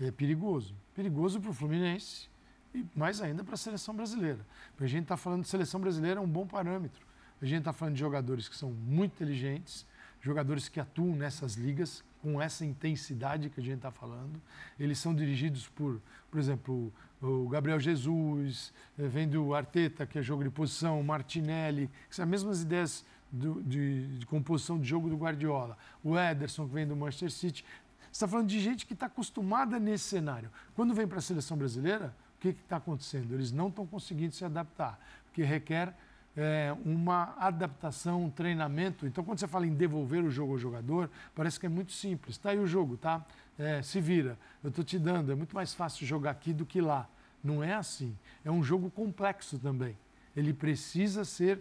é 0.00 0.12
perigoso. 0.12 0.76
Perigoso 0.94 1.40
para 1.40 1.50
o 1.50 1.54
Fluminense 1.54 2.28
e 2.72 2.86
mais 2.94 3.20
ainda 3.20 3.42
para 3.42 3.54
a 3.54 3.58
seleção 3.58 3.96
brasileira. 3.96 4.46
Porque 4.70 4.84
a 4.84 4.88
gente 4.88 5.02
está 5.02 5.16
falando 5.16 5.42
de 5.42 5.48
seleção 5.48 5.80
brasileira 5.80 6.20
é 6.20 6.22
um 6.22 6.28
bom 6.28 6.46
parâmetro. 6.46 7.04
A 7.40 7.44
gente 7.44 7.58
está 7.58 7.72
falando 7.72 7.94
de 7.94 8.00
jogadores 8.00 8.48
que 8.48 8.56
são 8.56 8.70
muito 8.70 9.14
inteligentes, 9.14 9.86
jogadores 10.26 10.68
que 10.68 10.80
atuam 10.80 11.14
nessas 11.14 11.54
ligas, 11.54 12.04
com 12.20 12.42
essa 12.42 12.64
intensidade 12.64 13.48
que 13.48 13.60
a 13.60 13.62
gente 13.62 13.76
está 13.76 13.92
falando. 13.92 14.42
Eles 14.78 14.98
são 14.98 15.14
dirigidos 15.14 15.68
por, 15.68 16.00
por 16.28 16.40
exemplo, 16.40 16.92
o 17.22 17.48
Gabriel 17.48 17.78
Jesus, 17.78 18.72
eh, 18.98 19.06
vem 19.06 19.28
do 19.28 19.54
Arteta, 19.54 20.04
que 20.04 20.18
é 20.18 20.22
jogo 20.22 20.42
de 20.42 20.50
posição, 20.50 21.00
o 21.00 21.04
Martinelli, 21.04 21.88
que 22.08 22.16
são 22.16 22.24
as 22.24 22.28
mesmas 22.28 22.62
ideias 22.62 23.04
do, 23.30 23.62
de, 23.62 24.18
de, 24.18 24.26
composição 24.26 24.78
de 24.78 24.88
jogo 24.88 25.08
do 25.08 25.16
Guardiola. 25.16 25.78
O 26.02 26.18
Ederson, 26.18 26.66
que 26.66 26.74
vem 26.74 26.86
do 26.86 26.96
Manchester 26.96 27.30
City. 27.30 27.64
Você 28.00 28.08
está 28.10 28.28
falando 28.28 28.48
de 28.48 28.60
gente 28.60 28.84
que 28.84 28.92
está 28.92 29.06
acostumada 29.06 29.78
nesse 29.78 30.04
cenário. 30.04 30.50
Quando 30.74 30.92
vem 30.94 31.06
para 31.06 31.18
a 31.18 31.22
seleção 31.22 31.56
brasileira, 31.56 32.14
o 32.36 32.40
que 32.40 32.48
está 32.48 32.76
acontecendo? 32.76 33.32
Eles 33.32 33.52
não 33.52 33.68
estão 33.68 33.86
conseguindo 33.86 34.34
se 34.34 34.44
adaptar, 34.44 34.98
porque 35.26 35.42
requer 35.42 35.94
é, 36.36 36.76
uma 36.84 37.34
adaptação, 37.38 38.24
um 38.24 38.30
treinamento. 38.30 39.06
Então, 39.06 39.24
quando 39.24 39.38
você 39.38 39.48
fala 39.48 39.66
em 39.66 39.74
devolver 39.74 40.22
o 40.22 40.30
jogo 40.30 40.52
ao 40.52 40.58
jogador, 40.58 41.10
parece 41.34 41.58
que 41.58 41.66
é 41.66 41.68
muito 41.68 41.92
simples. 41.92 42.36
Está 42.36 42.50
aí 42.50 42.58
o 42.58 42.66
jogo, 42.66 42.96
tá? 42.96 43.24
É, 43.58 43.80
se 43.80 44.00
vira. 44.00 44.38
Eu 44.62 44.68
estou 44.68 44.84
te 44.84 44.98
dando. 44.98 45.32
É 45.32 45.34
muito 45.34 45.54
mais 45.54 45.72
fácil 45.72 46.06
jogar 46.06 46.32
aqui 46.32 46.52
do 46.52 46.66
que 46.66 46.80
lá. 46.80 47.08
Não 47.42 47.64
é 47.64 47.74
assim. 47.74 48.16
É 48.44 48.50
um 48.50 48.62
jogo 48.62 48.90
complexo 48.90 49.58
também. 49.58 49.96
Ele 50.36 50.52
precisa 50.52 51.24
ser 51.24 51.60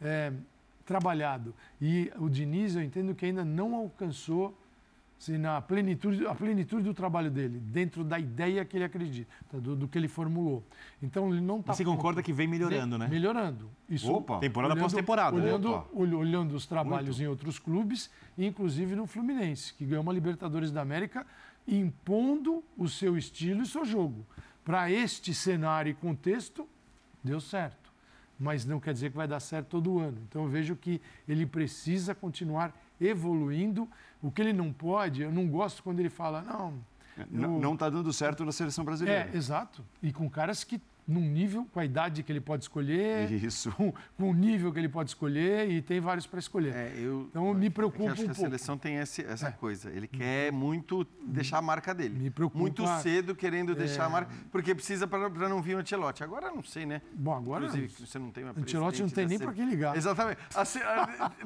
é, 0.00 0.32
trabalhado. 0.84 1.54
E 1.80 2.12
o 2.18 2.28
Diniz, 2.28 2.74
eu 2.74 2.82
entendo 2.82 3.14
que 3.14 3.26
ainda 3.26 3.44
não 3.44 3.76
alcançou 3.76 4.58
se 5.18 5.38
na 5.38 5.60
plenitude, 5.62 6.26
a 6.26 6.34
plenitude 6.34 6.82
do 6.82 6.92
trabalho 6.92 7.30
dele, 7.30 7.58
dentro 7.58 8.04
da 8.04 8.18
ideia 8.18 8.64
que 8.64 8.76
ele 8.76 8.84
acredita, 8.84 9.34
do, 9.52 9.74
do 9.74 9.88
que 9.88 9.96
ele 9.96 10.08
formulou. 10.08 10.62
Então 11.02 11.32
ele 11.32 11.40
não 11.40 11.60
está. 11.60 11.72
Você 11.72 11.84
concorda 11.84 12.22
que 12.22 12.32
vem 12.32 12.46
melhorando, 12.46 12.98
né? 12.98 13.08
Melhorando. 13.08 13.70
Isso, 13.88 14.12
Opa. 14.12 14.38
Temporada 14.38 14.74
após 14.74 14.92
temporada. 14.92 15.36
Olhando, 15.36 15.84
olhando 15.94 16.54
os 16.54 16.66
trabalhos 16.66 17.16
Muito. 17.16 17.22
em 17.22 17.26
outros 17.28 17.58
clubes, 17.58 18.10
inclusive 18.36 18.94
no 18.94 19.06
Fluminense, 19.06 19.72
que 19.72 19.86
ganhou 19.86 20.02
uma 20.02 20.12
Libertadores 20.12 20.70
da 20.70 20.82
América, 20.82 21.26
impondo 21.66 22.62
o 22.76 22.88
seu 22.88 23.16
estilo 23.16 23.62
e 23.62 23.66
seu 23.66 23.84
jogo. 23.84 24.26
Para 24.64 24.90
este 24.90 25.32
cenário 25.32 25.90
e 25.90 25.94
contexto, 25.94 26.68
deu 27.24 27.40
certo. 27.40 27.86
Mas 28.38 28.66
não 28.66 28.78
quer 28.78 28.92
dizer 28.92 29.10
que 29.10 29.16
vai 29.16 29.26
dar 29.26 29.40
certo 29.40 29.68
todo 29.68 29.98
ano. 29.98 30.18
Então 30.28 30.42
eu 30.42 30.48
vejo 30.48 30.76
que 30.76 31.00
ele 31.26 31.46
precisa 31.46 32.14
continuar 32.14 32.74
evoluindo. 33.00 33.88
O 34.22 34.30
que 34.30 34.42
ele 34.42 34.52
não 34.52 34.72
pode, 34.72 35.22
eu 35.22 35.32
não 35.32 35.46
gosto 35.46 35.82
quando 35.82 36.00
ele 36.00 36.10
fala, 36.10 36.42
não. 36.42 36.74
Não 37.30 37.74
está 37.74 37.88
dando 37.88 38.12
certo 38.12 38.44
na 38.44 38.52
seleção 38.52 38.84
brasileira. 38.84 39.30
É, 39.32 39.36
exato. 39.36 39.82
E 40.02 40.12
com 40.12 40.28
caras 40.28 40.64
que 40.64 40.80
num 41.06 41.20
nível, 41.20 41.66
com 41.72 41.78
a 41.78 41.84
idade 41.84 42.22
que 42.22 42.32
ele 42.32 42.40
pode 42.40 42.64
escolher, 42.64 43.30
Isso. 43.30 43.70
Com, 43.72 43.92
com 44.16 44.30
o 44.30 44.34
nível 44.34 44.72
que 44.72 44.78
ele 44.78 44.88
pode 44.88 45.10
escolher, 45.10 45.70
e 45.70 45.80
tem 45.80 46.00
vários 46.00 46.26
para 46.26 46.38
escolher. 46.38 46.74
É, 46.74 46.92
eu, 46.96 47.26
então 47.30 47.54
me 47.54 47.70
preocupa 47.70 48.04
é 48.04 48.12
acho 48.12 48.22
um 48.22 48.24
que 48.24 48.30
a 48.30 48.34
pouco. 48.34 48.50
seleção 48.50 48.78
tem 48.78 48.96
esse, 48.96 49.22
essa 49.22 49.48
é. 49.48 49.52
coisa. 49.52 49.90
Ele 49.90 50.08
quer 50.08 50.50
muito 50.50 51.06
deixar 51.22 51.58
a 51.58 51.62
marca 51.62 51.94
dele. 51.94 52.18
Me 52.18 52.30
preocupa. 52.30 52.58
Muito 52.58 52.86
cedo 53.02 53.34
querendo 53.34 53.74
deixar 53.74 54.04
a 54.04 54.08
é. 54.08 54.12
marca, 54.12 54.34
porque 54.50 54.74
precisa 54.74 55.06
para 55.06 55.48
não 55.48 55.62
vir 55.62 55.76
o 55.76 55.78
Ancelotti. 55.78 56.24
Agora 56.24 56.50
não 56.50 56.62
sei, 56.62 56.86
né? 56.86 57.02
Bom, 57.12 57.34
agora 57.34 57.66
Inclusive, 57.66 58.06
você 58.06 58.18
não 58.18 58.30
tem 58.30 58.44
uma 58.44 58.54
Ancelotti 58.56 59.02
não 59.02 59.08
tem 59.08 59.26
nem 59.26 59.38
para 59.38 59.52
quem 59.52 59.68
ligar. 59.68 59.96
Exatamente. 59.96 60.40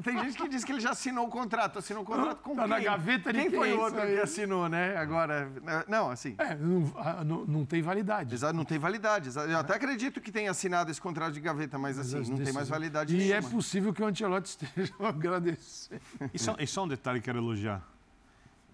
tem 0.02 0.18
gente 0.20 0.36
que 0.36 0.48
diz 0.48 0.64
que 0.64 0.72
ele 0.72 0.80
já 0.80 0.90
assinou 0.90 1.26
o 1.26 1.30
contrato. 1.30 1.78
Assinou 1.78 2.02
o 2.02 2.06
contrato 2.06 2.42
com 2.42 2.54
tá 2.54 2.62
quem? 2.62 2.70
na 2.70 2.80
gaveta 2.80 3.32
de 3.32 3.40
quem? 3.40 3.50
foi 3.50 3.72
o 3.74 3.80
outro 3.80 4.00
que 4.00 4.20
assinou, 4.20 4.68
né? 4.68 4.96
Agora, 4.96 5.50
não, 5.86 6.10
assim. 6.10 6.34
É, 6.38 6.54
não, 6.54 7.24
não, 7.24 7.46
não 7.46 7.64
tem 7.66 7.82
validade. 7.82 8.34
Exato, 8.34 8.54
não 8.54 8.64
tem 8.64 8.78
validade. 8.78 9.28
Eu 9.52 9.58
até 9.58 9.74
acredito 9.74 10.20
que 10.20 10.30
tenha 10.30 10.50
assinado 10.50 10.90
esse 10.90 11.00
contrato 11.00 11.32
de 11.32 11.40
gaveta, 11.40 11.78
mas, 11.78 11.96
mas 11.96 12.14
assim, 12.14 12.30
não 12.30 12.38
tem 12.38 12.52
mais 12.52 12.68
validade 12.68 13.14
E 13.14 13.18
nenhuma. 13.18 13.36
é 13.36 13.42
possível 13.42 13.92
que 13.92 14.02
o 14.02 14.06
Ancelotti 14.06 14.48
esteja 14.48 14.92
agradecendo. 15.00 16.00
E 16.32 16.38
só, 16.38 16.56
e 16.58 16.66
só 16.66 16.84
um 16.84 16.88
detalhe 16.88 17.20
que 17.20 17.24
quero 17.24 17.38
elogiar. 17.38 17.86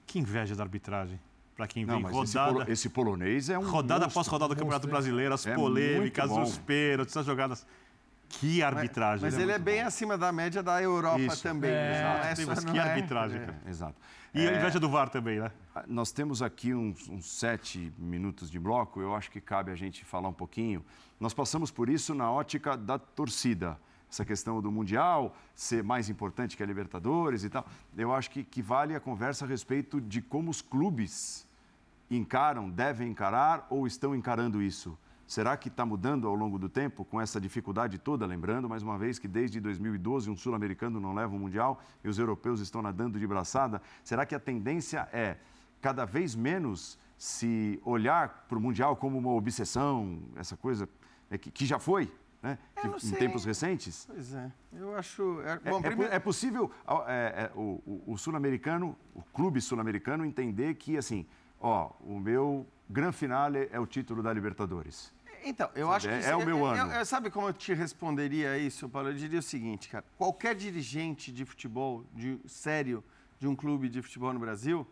Que 0.06 0.18
inveja 0.18 0.54
da 0.54 0.62
arbitragem 0.62 1.18
para 1.56 1.66
quem 1.66 1.84
vem 1.84 2.02
rodada. 2.02 2.22
Esse, 2.22 2.34
polo, 2.34 2.72
esse, 2.72 2.88
polonês 2.90 3.48
é 3.48 3.58
um. 3.58 3.62
Rodada 3.62 4.04
monstro, 4.04 4.20
após 4.20 4.26
rodada 4.28 4.54
do 4.54 4.58
Campeonato 4.58 4.86
Brasileiro, 4.86 5.34
as 5.34 5.46
é 5.46 5.54
polêmicas, 5.54 6.30
os 6.30 6.58
pênaltis, 6.58 7.16
as 7.16 7.24
jogadas. 7.24 7.66
Que 8.28 8.62
arbitragem. 8.62 9.22
Mas, 9.24 9.34
mas 9.34 9.40
é 9.40 9.42
ele 9.42 9.52
é 9.52 9.58
bem 9.58 9.82
bom. 9.82 9.86
acima 9.86 10.18
da 10.18 10.32
média 10.32 10.62
da 10.62 10.82
Europa 10.82 11.20
Isso. 11.20 11.42
também. 11.42 11.70
É, 11.70 12.34
é, 12.36 12.44
mas 12.44 12.64
que 12.64 12.78
arbitragem, 12.78 13.40
é. 13.40 13.70
Exato. 13.70 13.94
E 14.34 14.46
a 14.46 14.58
inveja 14.58 14.78
do 14.78 14.88
VAR 14.88 15.08
também, 15.08 15.40
né? 15.40 15.50
Nós 15.86 16.12
temos 16.12 16.42
aqui 16.42 16.74
uns, 16.74 17.08
uns 17.08 17.26
sete 17.26 17.90
minutos 17.96 18.50
de 18.50 18.58
bloco, 18.58 19.00
eu 19.00 19.14
acho 19.14 19.30
que 19.30 19.40
cabe 19.40 19.70
a 19.70 19.74
gente 19.74 20.04
falar 20.04 20.28
um 20.28 20.32
pouquinho. 20.32 20.84
Nós 21.18 21.32
passamos 21.32 21.70
por 21.70 21.88
isso 21.88 22.14
na 22.14 22.30
ótica 22.30 22.76
da 22.76 22.98
torcida. 22.98 23.78
Essa 24.10 24.24
questão 24.24 24.60
do 24.60 24.70
Mundial 24.70 25.34
ser 25.54 25.82
mais 25.82 26.10
importante 26.10 26.56
que 26.56 26.62
a 26.62 26.66
Libertadores 26.66 27.44
e 27.44 27.50
tal. 27.50 27.66
Eu 27.96 28.14
acho 28.14 28.30
que, 28.30 28.44
que 28.44 28.60
vale 28.60 28.94
a 28.94 29.00
conversa 29.00 29.44
a 29.44 29.48
respeito 29.48 30.00
de 30.00 30.20
como 30.20 30.50
os 30.50 30.60
clubes 30.60 31.46
encaram, 32.10 32.70
devem 32.70 33.08
encarar 33.08 33.66
ou 33.70 33.86
estão 33.86 34.14
encarando 34.14 34.62
isso. 34.62 34.98
Será 35.26 35.56
que 35.56 35.68
está 35.68 35.84
mudando 35.84 36.28
ao 36.28 36.34
longo 36.34 36.56
do 36.58 36.68
tempo 36.68 37.04
com 37.04 37.20
essa 37.20 37.40
dificuldade 37.40 37.98
toda? 37.98 38.24
Lembrando, 38.24 38.68
mais 38.68 38.82
uma 38.82 38.96
vez, 38.96 39.18
que 39.18 39.26
desde 39.26 39.60
2012 39.60 40.30
um 40.30 40.36
sul-americano 40.36 41.00
não 41.00 41.12
leva 41.12 41.34
o 41.34 41.38
Mundial 41.38 41.80
e 42.04 42.08
os 42.08 42.18
europeus 42.18 42.60
estão 42.60 42.80
nadando 42.80 43.18
de 43.18 43.26
braçada. 43.26 43.82
Será 44.04 44.24
que 44.24 44.36
a 44.36 44.40
tendência 44.40 45.08
é 45.12 45.36
cada 45.80 46.04
vez 46.04 46.36
menos 46.36 46.96
se 47.18 47.80
olhar 47.84 48.46
para 48.48 48.56
o 48.56 48.60
Mundial 48.60 48.94
como 48.94 49.18
uma 49.18 49.30
obsessão, 49.30 50.22
essa 50.36 50.56
coisa 50.56 50.88
é, 51.28 51.36
que, 51.36 51.66
já 51.66 51.78
foi, 51.80 52.12
né? 52.40 52.56
Em 52.84 53.10
tempos 53.12 53.44
recentes? 53.44 54.06
Pois 54.06 54.32
é, 54.32 54.52
eu 54.74 54.96
acho. 54.96 55.40
É, 55.40 55.58
bom, 55.58 55.78
é, 55.78 55.82
primeiro... 55.82 56.12
é 56.12 56.18
possível 56.20 56.70
é, 57.08 57.50
é, 57.50 57.52
o, 57.56 57.82
o, 57.84 58.12
o 58.12 58.18
sul-americano, 58.18 58.96
o 59.12 59.22
clube 59.22 59.60
sul-americano, 59.60 60.24
entender 60.24 60.74
que, 60.74 60.96
assim, 60.96 61.26
ó, 61.58 61.90
o 62.00 62.20
meu 62.20 62.64
grande 62.88 63.16
finale 63.16 63.68
é 63.72 63.80
o 63.80 63.86
título 63.86 64.22
da 64.22 64.32
Libertadores. 64.32 65.15
Então, 65.48 65.70
eu 65.76 65.86
sabe? 65.86 65.96
acho 65.96 66.08
que. 66.08 66.26
É, 66.26 66.30
é 66.30 66.36
o 66.36 66.44
meu 66.44 66.64
ano. 66.66 66.92
Eu, 66.92 66.98
eu, 66.98 67.06
sabe 67.06 67.30
como 67.30 67.48
eu 67.48 67.52
te 67.52 67.72
responderia 67.72 68.58
isso, 68.58 68.88
Paulo? 68.88 69.10
Eu 69.10 69.14
diria 69.14 69.38
o 69.38 69.42
seguinte, 69.42 69.88
cara. 69.88 70.04
Qualquer 70.18 70.54
dirigente 70.54 71.30
de 71.30 71.44
futebol, 71.44 72.04
de 72.12 72.40
sério, 72.46 73.02
de 73.38 73.46
um 73.46 73.54
clube 73.54 73.88
de 73.88 74.02
futebol 74.02 74.32
no 74.32 74.40
Brasil, 74.40 74.86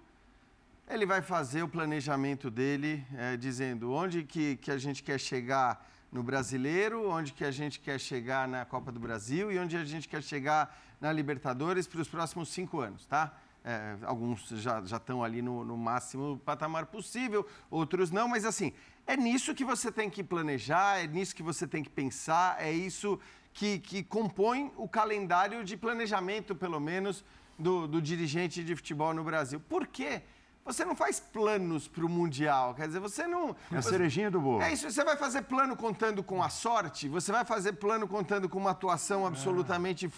ele 0.88 1.04
vai 1.04 1.22
fazer 1.22 1.62
o 1.62 1.68
planejamento 1.68 2.50
dele, 2.50 3.04
é, 3.16 3.36
dizendo 3.36 3.92
onde 3.92 4.22
que, 4.22 4.56
que 4.56 4.70
a 4.70 4.78
gente 4.78 5.02
quer 5.02 5.18
chegar 5.18 5.84
no 6.12 6.22
brasileiro, 6.22 7.10
onde 7.10 7.32
que 7.32 7.44
a 7.44 7.50
gente 7.50 7.80
quer 7.80 7.98
chegar 7.98 8.46
na 8.46 8.64
Copa 8.64 8.92
do 8.92 9.00
Brasil 9.00 9.50
e 9.50 9.58
onde 9.58 9.76
a 9.76 9.84
gente 9.84 10.08
quer 10.08 10.22
chegar 10.22 10.78
na 11.00 11.12
Libertadores 11.12 11.88
para 11.88 12.00
os 12.00 12.06
próximos 12.08 12.50
cinco 12.50 12.80
anos, 12.80 13.04
tá? 13.06 13.36
É, 13.66 13.96
alguns 14.02 14.46
já, 14.48 14.84
já 14.84 14.98
estão 14.98 15.24
ali 15.24 15.40
no, 15.40 15.64
no 15.64 15.74
máximo 15.74 16.38
patamar 16.44 16.84
possível, 16.84 17.46
outros 17.70 18.10
não, 18.10 18.28
mas 18.28 18.44
assim, 18.44 18.74
é 19.06 19.16
nisso 19.16 19.54
que 19.54 19.64
você 19.64 19.90
tem 19.90 20.10
que 20.10 20.22
planejar, 20.22 21.02
é 21.02 21.06
nisso 21.06 21.34
que 21.34 21.42
você 21.42 21.66
tem 21.66 21.82
que 21.82 21.88
pensar, 21.88 22.62
é 22.62 22.70
isso 22.70 23.18
que, 23.54 23.78
que 23.78 24.02
compõe 24.02 24.70
o 24.76 24.86
calendário 24.86 25.64
de 25.64 25.78
planejamento, 25.78 26.54
pelo 26.54 26.78
menos, 26.78 27.24
do, 27.58 27.86
do 27.86 28.02
dirigente 28.02 28.62
de 28.62 28.76
futebol 28.76 29.14
no 29.14 29.24
Brasil. 29.24 29.60
Por 29.60 29.86
quê? 29.86 30.22
Você 30.64 30.82
não 30.82 30.96
faz 30.96 31.20
planos 31.20 31.86
para 31.86 32.06
o 32.06 32.08
Mundial. 32.08 32.74
Quer 32.74 32.86
dizer, 32.86 32.98
você 32.98 33.26
não. 33.26 33.54
É 33.70 33.76
a 33.76 33.82
cerejinha 33.82 34.30
do 34.30 34.40
bolo. 34.40 34.62
É 34.62 34.72
isso. 34.72 34.90
Você 34.90 35.04
vai 35.04 35.14
fazer 35.16 35.42
plano 35.42 35.76
contando 35.76 36.22
com 36.22 36.42
a 36.42 36.48
sorte? 36.48 37.06
Você 37.08 37.30
vai 37.30 37.44
fazer 37.44 37.74
plano 37.74 38.08
contando 38.08 38.48
com 38.48 38.58
uma 38.58 38.70
atuação 38.70 39.26
absolutamente 39.26 40.10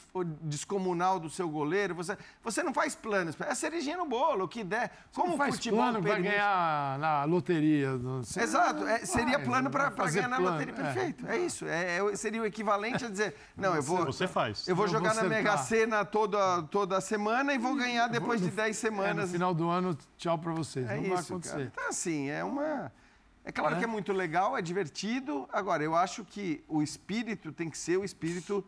descomunal 0.42 1.18
do 1.18 1.28
seu 1.28 1.48
goleiro? 1.48 1.96
Você, 1.96 2.16
você 2.44 2.62
não 2.62 2.72
faz 2.72 2.94
planos. 2.94 3.34
É 3.40 3.50
a 3.50 3.54
cerejinha 3.56 3.96
no 3.96 4.06
bolo, 4.06 4.44
o 4.44 4.48
que 4.48 4.62
der. 4.62 4.92
Como 5.12 5.30
não 5.30 5.36
faz 5.36 5.56
futebol 5.56 5.80
plano 5.80 6.00
vai 6.00 6.22
ganhar 6.22 6.96
na 7.00 7.24
loteria. 7.24 7.96
Você... 7.96 8.40
Exato. 8.40 8.86
É, 8.86 9.04
seria 9.04 9.40
plano 9.40 9.68
para 9.68 9.90
ganhar 9.90 10.28
plano. 10.28 10.44
na 10.44 10.50
loteria. 10.50 10.74
É. 10.74 10.76
Perfeito. 10.76 11.26
É, 11.26 11.38
isso. 11.38 11.66
É, 11.66 11.98
é, 11.98 12.16
seria 12.16 12.42
o 12.42 12.46
equivalente 12.46 13.04
a 13.04 13.08
dizer: 13.08 13.34
não, 13.56 13.74
eu 13.74 13.82
vou. 13.82 14.04
Você 14.06 14.28
faz. 14.28 14.68
Eu 14.68 14.76
vou 14.76 14.86
jogar 14.86 15.12
na 15.12 15.24
Mega 15.24 15.56
Sena 15.56 16.04
toda, 16.04 16.62
toda 16.70 17.00
semana 17.00 17.52
e 17.52 17.58
vou 17.58 17.74
ganhar 17.74 18.06
depois 18.06 18.40
de 18.40 18.48
10 18.48 18.76
semanas. 18.76 19.26
no 19.26 19.32
final 19.32 19.52
do 19.52 19.68
ano, 19.68 19.98
tchau 20.16 20.35
legal 20.36 20.38
para 20.38 20.52
vocês. 20.52 20.88
É 20.88 20.96
não 20.96 21.02
isso, 21.02 21.10
vai 21.10 21.22
acontecer. 21.22 21.52
Cara. 21.52 21.64
Então, 21.72 21.88
assim, 21.88 22.28
é 22.28 22.44
uma. 22.44 22.92
É 23.44 23.52
claro 23.52 23.76
é. 23.76 23.78
que 23.78 23.84
é 23.84 23.88
muito 23.88 24.12
legal, 24.12 24.56
é 24.56 24.62
divertido. 24.62 25.48
Agora, 25.52 25.82
eu 25.82 25.94
acho 25.94 26.24
que 26.24 26.62
o 26.68 26.82
espírito 26.82 27.52
tem 27.52 27.70
que 27.70 27.78
ser 27.78 27.96
o 27.96 28.04
espírito 28.04 28.64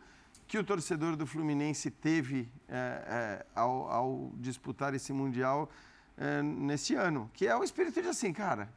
que 0.47 0.57
o 0.57 0.63
torcedor 0.63 1.15
do 1.15 1.27
Fluminense 1.27 1.91
teve 1.91 2.49
é, 2.67 2.73
é, 2.75 3.45
ao, 3.53 3.91
ao, 3.91 4.31
disputar 4.35 4.93
esse 4.93 5.13
Mundial 5.13 5.69
é, 6.17 6.41
nesse 6.41 6.95
ano. 6.95 7.29
Que 7.33 7.45
é 7.45 7.55
o 7.55 7.63
espírito 7.63 8.01
de 8.01 8.07
assim, 8.07 8.33
cara, 8.33 8.69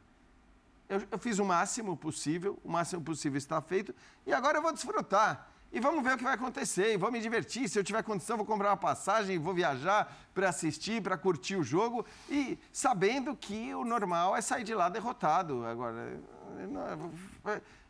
eu, 0.89 1.03
eu 1.11 1.19
fiz 1.19 1.39
o 1.39 1.45
máximo 1.45 1.97
possível, 1.97 2.59
o 2.63 2.71
máximo 2.71 3.01
possível 3.03 3.39
está 3.39 3.61
feito, 3.63 3.95
e 4.27 4.33
agora 4.33 4.59
eu 4.59 4.63
vou 4.63 4.73
desfrutar 4.73 5.49
e 5.73 5.81
vamos 5.81 6.05
ver 6.05 6.15
o 6.15 6.19
que 6.19 6.25
vai 6.25 6.35
acontecer, 6.35 6.93
e 6.93 6.97
vou 6.97 7.11
me 7.11 7.21
divertir. 7.21 7.69
Se 7.69 7.79
eu 7.79 7.85
tiver 7.85 8.03
condição, 8.03 8.37
vou 8.37 8.45
comprar 8.45 8.71
uma 8.71 8.77
passagem, 8.77 9.39
vou 9.39 9.55
viajar 9.55 10.15
para 10.35 10.51
assistir, 10.51 11.03
para 11.03 11.17
curtir 11.17 11.57
o 11.57 11.65
jogo, 11.65 12.05
e 12.29 12.59
sabendo 12.71 13.35
que 13.35 13.75
o 13.75 13.85
normal 13.85 14.37
é 14.37 14.43
sair 14.43 14.65
de 14.65 14.75
lá 14.75 14.91
derrotado. 14.91 15.65
Agora, 15.65 16.21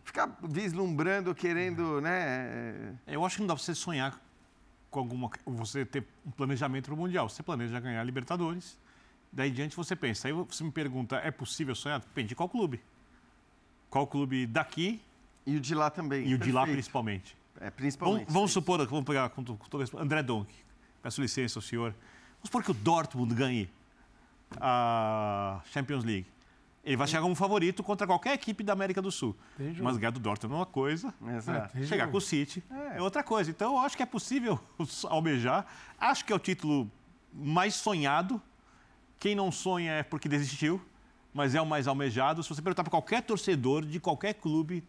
ficar 0.04 0.30
vislumbrando, 0.42 1.34
querendo, 1.34 2.00
né? 2.00 2.94
Eu 3.06 3.24
acho 3.24 3.36
que 3.36 3.42
não 3.42 3.48
dá 3.48 3.54
para 3.54 3.64
você 3.64 3.74
sonhar 3.74 4.20
com 4.88 5.00
alguma. 5.00 5.28
Você 5.44 5.84
ter 5.84 6.06
um 6.24 6.30
planejamento 6.30 6.84
para 6.84 6.94
o 6.94 6.96
Mundial. 6.96 7.28
Você 7.28 7.42
planeja 7.42 7.80
ganhar 7.80 8.00
a 8.00 8.04
Libertadores, 8.04 8.78
daí 9.32 9.50
diante 9.50 9.74
você 9.74 9.96
pensa. 9.96 10.28
Aí 10.28 10.32
você 10.32 10.62
me 10.62 10.70
pergunta: 10.70 11.16
é 11.16 11.32
possível 11.32 11.74
sonhar? 11.74 11.98
Depende 11.98 12.28
de 12.28 12.34
qual 12.36 12.48
clube. 12.48 12.80
Qual 13.90 14.06
clube 14.06 14.46
daqui. 14.46 15.02
E 15.44 15.56
o 15.56 15.60
de 15.60 15.74
lá 15.74 15.90
também. 15.90 16.20
E 16.20 16.22
o 16.22 16.38
Perfeito. 16.38 16.44
de 16.44 16.52
lá 16.52 16.62
principalmente. 16.64 17.41
É, 17.60 17.70
principalmente. 17.70 18.24
Vamos, 18.24 18.34
vamos 18.34 18.52
supor, 18.52 18.86
vamos 18.86 19.04
pegar 19.04 19.28
com, 19.30 19.42
todo 19.42 19.84
André 19.98 20.22
Donk. 20.22 20.52
Peço 21.02 21.20
licença 21.20 21.58
ao 21.58 21.62
senhor. 21.62 21.94
Vamos 22.34 22.46
supor 22.46 22.62
que 22.62 22.70
o 22.70 22.74
Dortmund 22.74 23.34
ganhe 23.34 23.70
a 24.60 25.60
Champions 25.72 26.04
League. 26.04 26.26
Ele 26.84 26.96
vai 26.96 27.06
chegar 27.06 27.22
como 27.22 27.34
favorito 27.34 27.82
contra 27.82 28.06
qualquer 28.06 28.34
equipe 28.34 28.64
da 28.64 28.72
América 28.72 29.00
do 29.00 29.10
Sul. 29.10 29.36
Mas 29.80 29.96
ganhar 29.96 30.10
do 30.10 30.18
Dortmund 30.18 30.54
é 30.54 30.58
uma 30.58 30.66
coisa, 30.66 31.14
Exato. 31.36 31.78
É, 31.78 31.86
chegar 31.86 32.08
com 32.08 32.16
o 32.16 32.20
City 32.20 32.62
é. 32.68 32.98
é. 32.98 33.02
outra 33.02 33.22
coisa. 33.22 33.50
Então, 33.50 33.74
eu 33.74 33.80
acho 33.80 33.96
que 33.96 34.02
é 34.02 34.06
possível 34.06 34.58
almejar. 35.08 35.64
Acho 35.98 36.24
que 36.24 36.32
é 36.32 36.36
o 36.36 36.40
título 36.40 36.90
mais 37.32 37.74
sonhado. 37.74 38.42
Quem 39.20 39.36
não 39.36 39.52
sonha 39.52 39.92
é 39.92 40.02
porque 40.02 40.28
desistiu, 40.28 40.82
mas 41.32 41.54
é 41.54 41.60
o 41.60 41.66
mais 41.66 41.86
almejado. 41.86 42.42
Se 42.42 42.48
você 42.48 42.60
perguntar 42.60 42.82
para 42.82 42.90
qualquer 42.90 43.22
torcedor 43.22 43.86
de 43.86 44.00
qualquer 44.00 44.34
clube, 44.34 44.82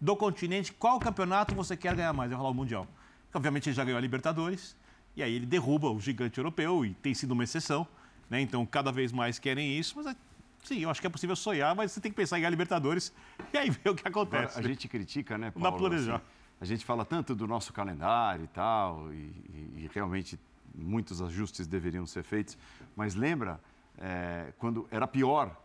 do 0.00 0.16
continente, 0.16 0.72
qual 0.72 0.98
campeonato 0.98 1.54
você 1.54 1.76
quer 1.76 1.94
ganhar 1.94 2.12
mais? 2.12 2.30
Vai 2.30 2.38
rolar 2.38 2.50
o 2.50 2.54
Mundial. 2.54 2.86
Obviamente 3.34 3.68
ele 3.68 3.76
já 3.76 3.84
ganhou 3.84 3.98
a 3.98 4.00
Libertadores, 4.00 4.76
e 5.14 5.22
aí 5.22 5.34
ele 5.34 5.46
derruba 5.46 5.90
o 5.90 6.00
gigante 6.00 6.38
europeu, 6.38 6.84
e 6.84 6.94
tem 6.94 7.12
sido 7.14 7.32
uma 7.32 7.44
exceção. 7.44 7.86
Né? 8.28 8.40
Então 8.40 8.64
cada 8.64 8.90
vez 8.90 9.12
mais 9.12 9.38
querem 9.38 9.78
isso, 9.78 9.96
mas 9.96 10.16
sim, 10.64 10.80
eu 10.80 10.90
acho 10.90 11.00
que 11.00 11.06
é 11.06 11.10
possível 11.10 11.36
sonhar, 11.36 11.74
mas 11.74 11.92
você 11.92 12.00
tem 12.00 12.10
que 12.10 12.16
pensar 12.16 12.38
em 12.38 12.40
ganhar 12.40 12.50
Libertadores 12.50 13.12
e 13.52 13.58
aí 13.58 13.70
ver 13.70 13.90
o 13.90 13.94
que 13.94 14.06
acontece. 14.06 14.58
Agora, 14.58 14.66
a 14.66 14.68
gente 14.68 14.88
critica, 14.88 15.36
né, 15.36 15.50
Paulo? 15.50 15.70
Não 15.70 15.78
planejar. 15.78 16.16
Assim, 16.16 16.24
a 16.60 16.64
gente 16.64 16.84
fala 16.84 17.04
tanto 17.04 17.34
do 17.34 17.46
nosso 17.46 17.72
calendário 17.72 18.44
e 18.44 18.48
tal, 18.48 19.12
e, 19.12 19.16
e, 19.16 19.72
e 19.84 19.90
realmente 19.92 20.38
muitos 20.74 21.20
ajustes 21.20 21.66
deveriam 21.66 22.06
ser 22.06 22.22
feitos, 22.22 22.56
mas 22.96 23.14
lembra 23.14 23.60
é, 23.98 24.52
quando 24.58 24.86
era 24.90 25.06
pior 25.06 25.56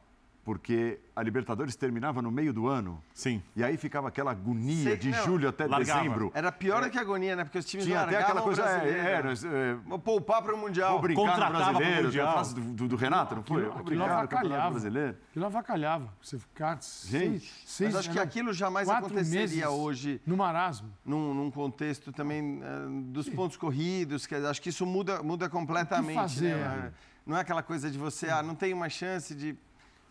porque 0.45 0.99
a 1.15 1.23
Libertadores 1.23 1.75
terminava 1.75 2.21
no 2.21 2.29
meio 2.29 2.53
do 2.53 2.67
ano. 2.67 3.03
Sim. 3.15 3.41
E 3.55 3.63
aí 3.63 3.77
ficava 3.77 4.09
aquela 4.09 4.29
agonia 4.29 4.91
Sei, 4.91 4.97
de 4.97 5.09
não, 5.09 5.25
julho 5.25 5.49
até 5.49 5.65
largava. 5.65 6.01
dezembro. 6.01 6.31
Era 6.35 6.51
pior 6.51 6.83
do 6.83 6.89
que 6.91 6.99
a 6.99 7.01
agonia, 7.01 7.35
né? 7.35 7.43
Porque 7.43 7.57
os 7.57 7.65
times 7.65 7.87
Tinha 7.87 8.01
até 8.01 8.21
aquela 8.21 8.43
coisa, 8.43 8.63
é, 8.63 8.89
é, 8.89 9.21
é, 9.21 9.73
Vou 9.87 9.97
poupar 9.97 10.43
para 10.43 10.53
o 10.53 10.57
Mundial. 10.57 10.91
Vou 10.91 11.01
brincar 11.01 11.51
no 11.51 11.57
brasileiro. 11.57 12.03
Mundial. 12.03 12.33
frase 12.33 12.53
do, 12.53 12.61
do, 12.61 12.87
do, 12.89 12.95
Renato, 12.95 13.37
não 13.37 13.43
foi? 13.43 13.65
Aquilo, 13.65 13.79
aquilo 13.79 14.03
avacalhava. 14.03 14.69
Brasileiro. 14.69 15.17
Aquilo 15.31 15.45
avacalhava. 15.45 16.13
Você 16.21 16.37
ficar 16.37 16.73
Gente, 16.75 16.79
seis, 16.79 17.63
seis, 17.65 17.93
mas 17.93 17.99
acho 18.01 18.11
que 18.11 18.19
aquilo 18.19 18.53
jamais 18.53 18.87
aconteceria 18.87 19.71
hoje. 19.71 20.21
No 20.27 20.37
marasmo. 20.37 20.93
Num, 21.03 21.33
num 21.33 21.49
contexto 21.49 22.13
também 22.13 22.61
uh, 22.61 23.01
dos 23.05 23.27
pontos 23.27 23.57
corridos. 23.57 24.27
Que, 24.27 24.35
acho 24.35 24.61
que 24.61 24.69
isso 24.69 24.85
muda, 24.85 25.23
muda 25.23 25.49
completamente. 25.49 26.19
O 26.19 26.21
que 26.21 26.29
fazer? 26.29 26.55
Né? 26.55 26.93
Não 27.25 27.35
é 27.35 27.39
aquela 27.39 27.63
coisa 27.63 27.89
de 27.89 27.97
você, 27.97 28.29
ah, 28.29 28.43
não 28.43 28.53
tem 28.53 28.71
uma 28.71 28.87
chance 28.87 29.33
de 29.33 29.57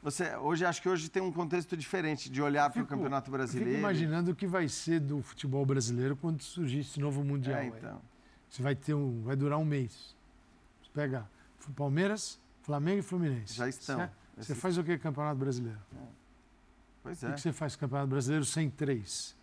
você, 0.04 0.36
hoje 0.36 0.66
acho 0.66 0.82
que 0.82 0.88
hoje 0.88 1.08
tem 1.08 1.22
um 1.22 1.32
contexto 1.32 1.74
diferente 1.74 2.28
de 2.28 2.42
olhar 2.42 2.68
para 2.68 2.82
o 2.82 2.86
Campeonato 2.86 3.30
Brasileiro. 3.30 3.70
Fico 3.70 3.80
imaginando 3.80 4.32
o 4.32 4.34
que 4.34 4.46
vai 4.46 4.68
ser 4.68 5.00
do 5.00 5.22
futebol 5.22 5.64
brasileiro 5.64 6.14
quando 6.14 6.42
surgir 6.42 6.80
esse 6.80 7.00
novo 7.00 7.24
mundial. 7.24 7.58
É, 7.58 7.68
então. 7.68 8.02
Você 8.46 8.62
vai 8.62 8.74
ter 8.74 8.92
um, 8.92 9.22
vai 9.22 9.34
durar 9.34 9.58
um 9.58 9.64
mês. 9.64 10.14
Você 10.82 10.90
pega 10.92 11.26
Palmeiras, 11.74 12.38
Flamengo 12.60 12.98
e 12.98 13.02
Fluminense. 13.02 13.54
Já 13.54 13.66
estão. 13.66 13.96
Você, 14.36 14.44
você 14.52 14.54
faz 14.54 14.76
o 14.76 14.84
que 14.84 14.98
Campeonato 14.98 15.38
Brasileiro? 15.38 15.80
É. 15.96 16.06
Pois 17.02 17.24
é. 17.24 17.30
O 17.30 17.32
que 17.32 17.40
você 17.40 17.52
faz 17.54 17.74
Campeonato 17.74 18.10
Brasileiro 18.10 18.44
sem 18.44 18.68
três? 18.68 19.34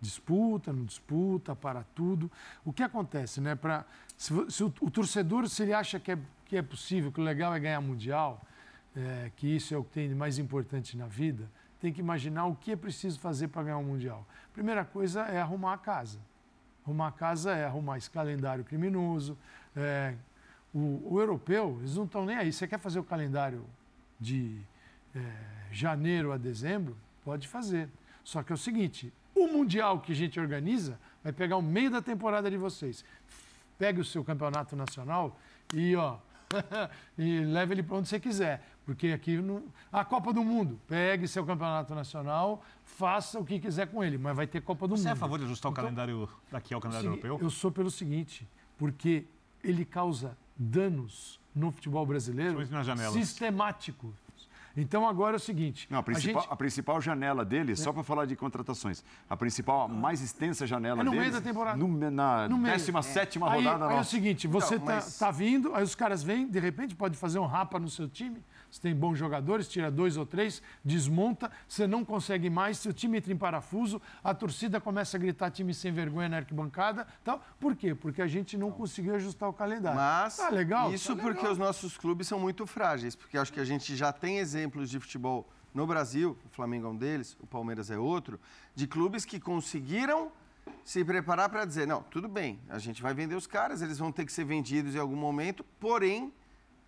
Disputa, 0.00 0.72
não 0.72 0.86
disputa, 0.86 1.54
para 1.54 1.82
tudo. 1.94 2.32
O 2.64 2.72
que 2.72 2.82
acontece, 2.82 3.42
né? 3.42 3.54
Pra, 3.54 3.84
se, 4.16 4.32
se 4.48 4.64
o, 4.64 4.72
o, 4.80 4.90
torcedor, 4.90 5.46
se 5.50 5.64
ele 5.64 5.74
acha 5.74 6.00
que 6.00 6.12
é, 6.12 6.18
que 6.46 6.56
é 6.56 6.62
possível, 6.62 7.12
que 7.12 7.20
o 7.20 7.24
legal 7.24 7.54
é 7.54 7.60
ganhar 7.60 7.80
mundial, 7.82 8.42
é, 8.98 9.30
que 9.36 9.46
isso 9.46 9.72
é 9.72 9.78
o 9.78 9.84
que 9.84 9.90
tem 9.90 10.08
de 10.08 10.14
mais 10.14 10.38
importante 10.38 10.96
na 10.96 11.06
vida, 11.06 11.48
tem 11.80 11.92
que 11.92 12.00
imaginar 12.00 12.46
o 12.46 12.56
que 12.56 12.72
é 12.72 12.76
preciso 12.76 13.20
fazer 13.20 13.48
para 13.48 13.62
ganhar 13.62 13.78
um 13.78 13.84
Mundial. 13.84 14.26
Primeira 14.52 14.84
coisa 14.84 15.22
é 15.22 15.40
arrumar 15.40 15.74
a 15.74 15.78
casa. 15.78 16.18
Arrumar 16.84 17.08
a 17.08 17.12
casa 17.12 17.52
é 17.52 17.64
arrumar 17.64 17.98
esse 17.98 18.10
calendário 18.10 18.64
criminoso. 18.64 19.38
É, 19.76 20.14
o, 20.74 21.14
o, 21.14 21.20
europeu, 21.20 21.76
eles 21.78 21.94
não 21.94 22.04
estão 22.04 22.26
nem 22.26 22.36
aí. 22.36 22.52
Você 22.52 22.66
quer 22.66 22.78
fazer 22.78 22.98
o 22.98 23.04
calendário 23.04 23.64
de 24.18 24.60
é, 25.14 25.20
janeiro 25.70 26.32
a 26.32 26.36
dezembro? 26.36 26.96
Pode 27.24 27.46
fazer. 27.46 27.88
Só 28.24 28.42
que 28.42 28.50
é 28.50 28.54
o 28.54 28.58
seguinte: 28.58 29.12
o 29.34 29.46
Mundial 29.46 30.00
que 30.00 30.10
a 30.10 30.16
gente 30.16 30.40
organiza 30.40 30.98
vai 31.22 31.32
pegar 31.32 31.56
o 31.56 31.62
meio 31.62 31.90
da 31.90 32.02
temporada 32.02 32.50
de 32.50 32.56
vocês. 32.56 33.04
Pegue 33.78 34.00
o 34.00 34.04
seu 34.04 34.24
campeonato 34.24 34.74
nacional 34.74 35.38
e, 35.72 35.94
ó, 35.94 36.18
e 37.16 37.40
leve 37.40 37.74
ele 37.74 37.82
para 37.82 37.96
onde 37.96 38.08
você 38.08 38.18
quiser. 38.18 38.62
Porque 38.88 39.08
aqui 39.08 39.36
não... 39.36 39.64
a 39.92 40.02
Copa 40.02 40.32
do 40.32 40.42
Mundo, 40.42 40.80
pegue 40.88 41.28
seu 41.28 41.44
campeonato 41.44 41.94
nacional, 41.94 42.64
faça 42.82 43.38
o 43.38 43.44
que 43.44 43.60
quiser 43.60 43.86
com 43.86 44.02
ele, 44.02 44.16
mas 44.16 44.34
vai 44.34 44.46
ter 44.46 44.62
Copa 44.62 44.88
do 44.88 44.96
Você 44.96 45.00
Mundo. 45.00 45.02
Você 45.02 45.08
é 45.10 45.12
a 45.12 45.16
favor 45.16 45.38
de 45.38 45.44
ajustar 45.44 45.70
então, 45.70 45.82
o 45.82 45.84
calendário 45.84 46.28
daqui 46.50 46.72
ao 46.72 46.80
calendário 46.80 47.10
europeu? 47.10 47.38
Eu 47.38 47.50
sou 47.50 47.70
pelo 47.70 47.90
seguinte, 47.90 48.48
porque 48.78 49.26
ele 49.62 49.84
causa 49.84 50.38
danos 50.56 51.38
no 51.54 51.70
futebol 51.70 52.06
brasileiro 52.06 52.58
sistemáticos. 53.12 54.14
Então 54.80 55.08
agora 55.08 55.34
é 55.34 55.38
o 55.38 55.40
seguinte. 55.40 55.88
Não, 55.90 55.98
a, 55.98 56.02
principal, 56.02 56.38
a, 56.38 56.40
gente... 56.42 56.52
a 56.52 56.56
principal 56.56 57.00
janela 57.00 57.44
deles, 57.44 57.80
é. 57.80 57.82
só 57.82 57.92
para 57.92 58.04
falar 58.04 58.26
de 58.26 58.36
contratações, 58.36 59.04
a 59.28 59.36
principal, 59.36 59.82
a 59.82 59.88
mais 59.88 60.22
extensa 60.22 60.66
janela 60.66 61.00
é 61.00 61.04
no 61.04 61.10
deles. 61.10 61.26
meio 61.26 61.32
da 61.32 61.40
temporada. 61.40 61.76
No, 61.76 61.88
na 62.10 62.48
no 62.48 62.62
17 62.62 63.38
é. 63.38 63.40
rodada. 63.40 63.86
Aí, 63.86 63.92
aí 63.92 63.98
é 63.98 64.00
o 64.00 64.04
seguinte, 64.04 64.46
você 64.46 64.76
está 64.76 64.94
mas... 64.94 65.18
tá 65.18 65.30
vindo, 65.30 65.74
aí 65.74 65.82
os 65.82 65.94
caras 65.94 66.22
vêm, 66.22 66.48
de 66.48 66.60
repente 66.60 66.94
pode 66.94 67.16
fazer 67.16 67.38
um 67.38 67.46
rapa 67.46 67.78
no 67.78 67.90
seu 67.90 68.08
time. 68.08 68.40
Você 68.70 68.80
tem 68.80 68.94
bons 68.94 69.16
jogadores, 69.16 69.68
tira 69.68 69.90
dois 69.90 70.16
ou 70.16 70.26
três, 70.26 70.62
desmonta, 70.84 71.50
você 71.66 71.86
não 71.86 72.04
consegue 72.04 72.50
mais, 72.50 72.78
seu 72.78 72.92
time 72.92 73.18
entra 73.18 73.32
em 73.32 73.36
parafuso, 73.36 74.00
a 74.22 74.34
torcida 74.34 74.80
começa 74.80 75.16
a 75.16 75.20
gritar 75.20 75.50
time 75.50 75.72
sem 75.72 75.92
vergonha 75.92 76.28
na 76.28 76.36
arquibancada. 76.38 77.06
Tal. 77.24 77.42
Por 77.58 77.74
quê? 77.74 77.94
Porque 77.94 78.20
a 78.20 78.26
gente 78.26 78.56
não 78.56 78.70
conseguiu 78.70 79.14
ajustar 79.14 79.48
o 79.48 79.52
calendário. 79.52 79.98
Mas 79.98 80.36
tá 80.36 80.50
legal, 80.50 80.92
isso 80.92 81.16
tá 81.16 81.22
porque 81.22 81.38
legal. 81.38 81.52
os 81.52 81.58
nossos 81.58 81.96
clubes 81.96 82.28
são 82.28 82.38
muito 82.38 82.66
frágeis, 82.66 83.16
porque 83.16 83.38
acho 83.38 83.52
que 83.52 83.60
a 83.60 83.64
gente 83.64 83.96
já 83.96 84.12
tem 84.12 84.38
exemplos 84.38 84.90
de 84.90 85.00
futebol 85.00 85.48
no 85.74 85.86
Brasil, 85.86 86.36
o 86.44 86.48
Flamengo 86.48 86.86
é 86.86 86.90
um 86.90 86.96
deles, 86.96 87.36
o 87.40 87.46
Palmeiras 87.46 87.90
é 87.90 87.98
outro, 87.98 88.40
de 88.74 88.86
clubes 88.86 89.24
que 89.24 89.38
conseguiram 89.38 90.30
se 90.84 91.04
preparar 91.04 91.48
para 91.48 91.64
dizer, 91.64 91.86
não, 91.86 92.02
tudo 92.02 92.28
bem, 92.28 92.58
a 92.68 92.78
gente 92.78 93.00
vai 93.00 93.14
vender 93.14 93.34
os 93.34 93.46
caras, 93.46 93.80
eles 93.82 93.98
vão 93.98 94.10
ter 94.10 94.24
que 94.24 94.32
ser 94.32 94.44
vendidos 94.44 94.94
em 94.94 94.98
algum 94.98 95.16
momento, 95.16 95.64
porém, 95.78 96.32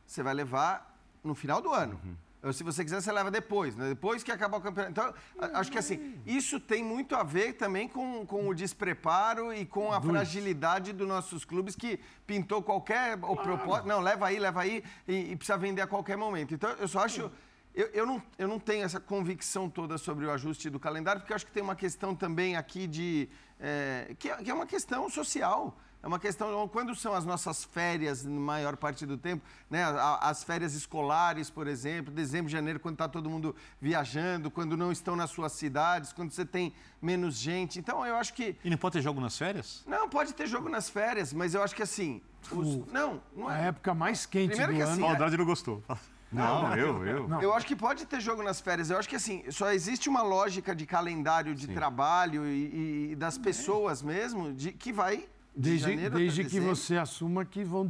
você 0.07 0.23
vai 0.23 0.35
levar 0.35 0.90
no 1.23 1.35
final 1.35 1.61
do 1.61 1.73
ano. 1.73 2.01
Uhum. 2.05 2.15
Ou, 2.43 2.53
se 2.55 2.65
você 2.65 2.83
quiser, 2.83 3.03
você 3.03 3.13
leva 3.13 3.31
depois, 3.31 3.77
né? 3.77 3.91
depois 3.91 4.23
que 4.23 4.33
acabar 4.33 4.57
o 4.57 4.61
campeonato. 4.63 4.91
Então, 4.93 5.15
acho 5.53 5.71
que 5.71 5.79
assim, 5.79 6.19
isso 6.25 6.59
tem 6.59 6.83
muito 6.83 7.15
a 7.15 7.23
ver 7.23 7.55
também 7.55 7.87
com, 7.87 8.25
com 8.25 8.49
o 8.49 8.55
despreparo 8.55 9.53
e 9.53 9.67
com 9.67 9.93
a 9.93 10.01
fragilidade 10.01 10.93
dos 10.95 11.07
nossos 11.07 11.45
clubes 11.45 11.77
que 11.77 12.01
pintou 12.27 12.63
qualquer 12.63 13.19
claro. 13.19 13.37
propósito. 13.37 13.87
Não, 13.87 14.01
leva 14.01 14.27
aí, 14.27 14.39
leva 14.39 14.63
aí 14.63 14.83
e, 15.07 15.33
e, 15.33 15.37
precisa 15.37 15.59
vender 15.59 15.83
a 15.83 15.87
qualquer 15.87 16.17
momento. 16.17 16.55
Então, 16.55 16.71
eu 16.71 16.89
só 16.89 17.01
acho. 17.01 17.31
Eu, 17.75 17.87
eu, 17.89 18.07
não, 18.07 18.23
eu 18.39 18.49
não 18.49 18.59
tenho 18.59 18.85
essa 18.85 18.99
convicção 18.99 19.69
toda 19.69 19.97
sobre 19.99 20.25
o 20.25 20.31
ajuste 20.31 20.71
do 20.71 20.81
calendário, 20.81 21.21
porque 21.21 21.33
eu 21.33 21.37
acho 21.37 21.47
que 21.47 21.53
tem 21.53 21.63
uma 21.63 21.77
questão 21.77 22.15
também 22.15 22.57
aqui 22.57 22.87
de. 22.87 23.29
É, 23.61 24.17
que, 24.19 24.31
é, 24.31 24.37
que 24.37 24.51
é 24.51 24.55
uma 24.55 24.67
questão 24.67 25.11
social. 25.11 25.77
É 26.03 26.07
uma 26.07 26.19
questão, 26.19 26.67
quando 26.69 26.95
são 26.95 27.13
as 27.13 27.27
nossas 27.27 27.63
férias, 27.63 28.25
na 28.25 28.41
maior 28.41 28.77
parte 28.77 29.05
do 29.05 29.19
tempo, 29.19 29.45
né? 29.69 29.85
as 30.21 30.43
férias 30.43 30.75
escolares, 30.75 31.51
por 31.51 31.67
exemplo, 31.67 32.13
dezembro, 32.13 32.51
janeiro, 32.51 32.81
quando 32.81 32.95
está 32.95 33.07
todo 33.07 33.29
mundo 33.29 33.55
viajando, 33.79 34.51
quando 34.51 34.79
não 34.79 34.91
estão 34.91 35.15
nas 35.15 35.31
suas 35.31 35.53
cidades, 35.53 36.11
quando 36.13 36.31
você 36.31 36.45
tem 36.45 36.73
menos 37.03 37.37
gente. 37.37 37.79
Então, 37.79 38.05
eu 38.07 38.17
acho 38.17 38.33
que... 38.33 38.57
E 38.65 38.71
não 38.71 38.79
pode 38.79 38.95
ter 38.95 39.03
jogo 39.03 39.21
nas 39.21 39.37
férias? 39.37 39.83
Não, 39.87 40.09
pode 40.09 40.33
ter 40.33 40.47
jogo 40.47 40.71
nas 40.71 40.89
férias, 40.89 41.35
mas 41.35 41.55
eu 41.55 41.63
acho 41.63 41.75
que 41.75 41.83
assim... 41.83 42.23
Os... 42.51 42.87
Não, 42.87 43.21
não 43.37 43.51
é... 43.51 43.55
A 43.55 43.59
época 43.59 43.93
mais 43.93 44.25
quente 44.25 44.57
Primeiro 44.57 44.73
do 44.73 44.77
que, 44.77 44.83
assim, 44.83 45.05
ano... 45.05 45.25
Assim, 45.25 45.37
não 45.37 45.45
gostou. 45.45 45.85
Não, 46.33 46.63
não, 46.63 46.77
eu, 46.77 47.07
eu. 47.07 47.29
Não. 47.29 47.43
Eu 47.43 47.53
acho 47.53 47.67
que 47.67 47.75
pode 47.75 48.07
ter 48.07 48.21
jogo 48.21 48.43
nas 48.43 48.61
férias. 48.61 48.89
Eu 48.89 48.99
acho 48.99 49.09
que 49.09 49.17
assim, 49.17 49.43
só 49.51 49.73
existe 49.73 50.09
uma 50.09 50.23
lógica 50.23 50.75
de 50.75 50.87
calendário 50.87 51.55
de 51.57 51.67
Sim. 51.67 51.75
trabalho 51.75 52.47
e, 52.47 53.11
e, 53.11 53.17
das 53.17 53.37
pessoas 53.37 54.01
mesmo 54.01 54.53
de, 54.53 54.71
que 54.71 54.93
vai 54.93 55.29
Desde, 55.61 55.97
de 55.97 56.11
desde 56.11 56.45
que 56.45 56.59
você 56.59 56.97
assuma 56.97 57.45
que 57.45 57.63
vão 57.63 57.87